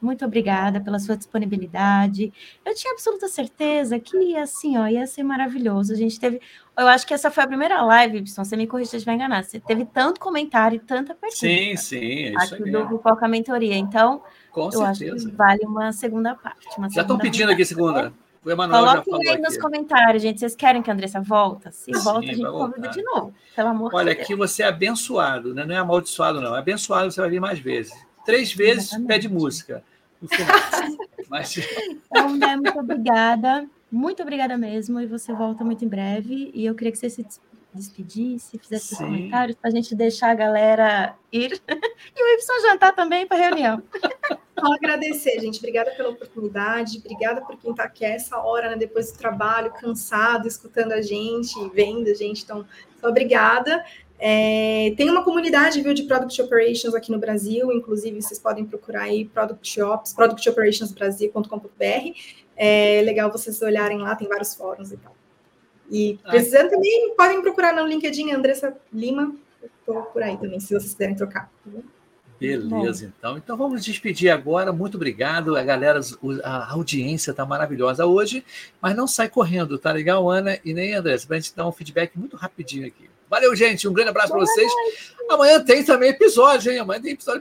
muito 0.00 0.24
obrigada 0.24 0.80
pela 0.80 0.98
sua 0.98 1.16
disponibilidade. 1.16 2.32
Eu 2.64 2.74
tinha 2.74 2.92
absoluta 2.92 3.28
certeza 3.28 3.98
que, 3.98 4.36
assim, 4.36 4.78
ó, 4.78 4.86
ia 4.86 5.06
ser 5.06 5.22
maravilhoso. 5.22 5.92
A 5.92 5.96
gente 5.96 6.18
teve. 6.18 6.40
Eu 6.76 6.86
acho 6.88 7.06
que 7.06 7.12
essa 7.12 7.30
foi 7.30 7.44
a 7.44 7.46
primeira 7.46 7.82
live, 7.82 8.18
Ibson. 8.18 8.44
Você 8.44 8.56
me 8.56 8.66
corrija 8.66 8.90
se 8.90 8.96
estiver 8.96 9.14
enganado. 9.14 9.46
Você 9.46 9.60
teve 9.60 9.84
tanto 9.84 10.20
comentário 10.20 10.76
e 10.76 10.78
tanta 10.78 11.14
pergunta. 11.14 11.40
Sim, 11.40 11.76
sim. 11.76 12.28
É 12.28 12.34
aqui 12.36 12.70
do 12.70 12.88
Pipoca 12.88 13.28
Mentoria. 13.28 13.76
Então, 13.76 14.22
Com 14.50 14.66
eu 14.66 14.72
certeza. 14.72 15.16
acho 15.16 15.26
que 15.26 15.36
vale 15.36 15.66
uma 15.66 15.92
segunda 15.92 16.34
parte. 16.34 16.68
Uma 16.78 16.88
já 16.88 17.02
estão 17.02 17.18
pedindo 17.18 17.50
aqui 17.50 17.64
segunda. 17.64 18.12
O 18.44 18.50
Emanuel 18.50 19.02
Coloquem 19.04 19.28
aí 19.28 19.34
aqui. 19.34 19.42
nos 19.42 19.56
comentários, 19.56 20.20
gente. 20.22 20.40
Vocês 20.40 20.56
querem 20.56 20.82
que 20.82 20.90
a 20.90 20.94
Andressa 20.94 21.20
volta? 21.20 21.70
Se 21.70 21.94
Sim, 21.94 22.00
volta, 22.02 22.28
a 22.28 22.34
gente 22.34 22.42
convida 22.42 22.88
de 22.88 23.02
novo. 23.02 23.32
Pelo 23.54 23.68
amor 23.68 23.94
Olha, 23.94 24.10
de 24.10 24.16
Deus. 24.16 24.24
aqui 24.24 24.34
você 24.34 24.64
é 24.64 24.66
abençoado, 24.66 25.54
né? 25.54 25.64
não 25.64 25.74
é 25.74 25.78
amaldiçoado, 25.78 26.40
não. 26.40 26.56
É 26.56 26.58
abençoado, 26.58 27.12
você 27.12 27.20
vai 27.20 27.30
vir 27.30 27.40
mais 27.40 27.60
vezes 27.60 27.92
três 28.24 28.52
vezes 28.52 28.88
Exatamente. 28.88 29.08
pede 29.08 29.28
música. 29.28 29.84
Mas... 31.28 31.56
Então, 31.56 32.36
né, 32.36 32.56
muito 32.56 32.78
obrigada. 32.78 33.66
Muito 33.90 34.22
obrigada 34.22 34.56
mesmo. 34.56 35.00
E 35.00 35.06
você 35.06 35.32
volta 35.32 35.64
muito 35.64 35.84
em 35.84 35.88
breve. 35.88 36.50
E 36.54 36.64
eu 36.64 36.74
queria 36.74 36.92
que 36.92 36.98
você 36.98 37.10
se 37.10 37.26
despedisse, 37.74 38.58
fizesse 38.58 38.94
Sim. 38.94 39.04
comentários 39.04 39.56
para 39.56 39.70
a 39.70 39.72
gente 39.72 39.94
deixar 39.94 40.30
a 40.30 40.34
galera 40.34 41.16
ir. 41.32 41.60
e 41.68 42.22
o 42.22 42.34
Ibson 42.34 42.60
jantar 42.60 42.94
também 42.94 43.26
para 43.26 43.36
a 43.36 43.40
reunião. 43.40 43.82
Só 44.58 44.74
agradecer, 44.74 45.40
gente. 45.40 45.58
Obrigada 45.58 45.90
pela 45.92 46.10
oportunidade. 46.10 46.98
Obrigada 46.98 47.40
por 47.40 47.58
quem 47.58 47.70
está 47.70 47.84
aqui 47.84 48.04
essa 48.04 48.38
hora, 48.38 48.70
né, 48.70 48.76
depois 48.76 49.10
do 49.10 49.18
trabalho, 49.18 49.72
cansado, 49.72 50.46
escutando 50.46 50.92
a 50.92 51.00
gente, 51.00 51.54
vendo 51.70 52.08
a 52.08 52.14
gente. 52.14 52.44
Então, 52.44 52.64
obrigada. 53.02 53.84
É, 54.24 54.94
tem 54.96 55.10
uma 55.10 55.24
comunidade 55.24 55.82
viu, 55.82 55.92
de 55.92 56.04
Product 56.04 56.40
Operations 56.40 56.94
aqui 56.94 57.10
no 57.10 57.18
Brasil, 57.18 57.72
inclusive 57.72 58.22
vocês 58.22 58.38
podem 58.38 58.64
procurar 58.64 59.02
aí 59.02 59.24
Product 59.24 59.82
Ops, 59.82 60.14
productoperationsbrasil.com.br. 60.14 62.18
É 62.56 63.02
legal 63.02 63.32
vocês 63.32 63.60
olharem 63.60 63.98
lá, 63.98 64.14
tem 64.14 64.28
vários 64.28 64.54
fóruns 64.54 64.92
e 64.92 64.96
tal. 64.96 65.12
E 65.90 66.20
precisando 66.22 66.70
também, 66.70 67.12
podem 67.16 67.42
procurar 67.42 67.74
no 67.74 67.84
LinkedIn 67.84 68.30
Andressa 68.30 68.76
Lima, 68.92 69.34
estou 69.80 70.02
por 70.02 70.22
aí 70.22 70.36
também, 70.36 70.60
se 70.60 70.68
vocês 70.68 70.92
quiserem 70.92 71.16
trocar. 71.16 71.50
Beleza, 72.38 73.12
então. 73.18 73.36
Então 73.36 73.56
vamos 73.56 73.84
despedir 73.84 74.30
agora. 74.30 74.72
Muito 74.72 74.94
obrigado. 74.94 75.56
A 75.56 75.64
galera, 75.64 75.98
a 76.44 76.72
audiência 76.72 77.32
está 77.32 77.44
maravilhosa 77.44 78.06
hoje, 78.06 78.44
mas 78.80 78.94
não 78.94 79.08
sai 79.08 79.28
correndo, 79.28 79.78
tá 79.78 79.90
legal, 79.90 80.30
Ana 80.30 80.60
e 80.64 80.72
nem 80.72 80.94
Andressa, 80.94 81.26
para 81.26 81.38
a 81.38 81.40
gente 81.40 81.56
dar 81.56 81.66
um 81.66 81.72
feedback 81.72 82.16
muito 82.16 82.36
rapidinho 82.36 82.86
aqui. 82.86 83.10
Valeu, 83.32 83.56
gente. 83.56 83.88
Um 83.88 83.94
grande 83.94 84.10
abraço 84.10 84.30
para 84.30 84.40
vocês. 84.40 84.70
Amanhã 85.26 85.58
tem 85.58 85.82
também 85.82 86.10
episódio, 86.10 86.70
hein? 86.70 86.80
Amanhã 86.80 87.00
tem 87.00 87.12
episódio 87.12 87.40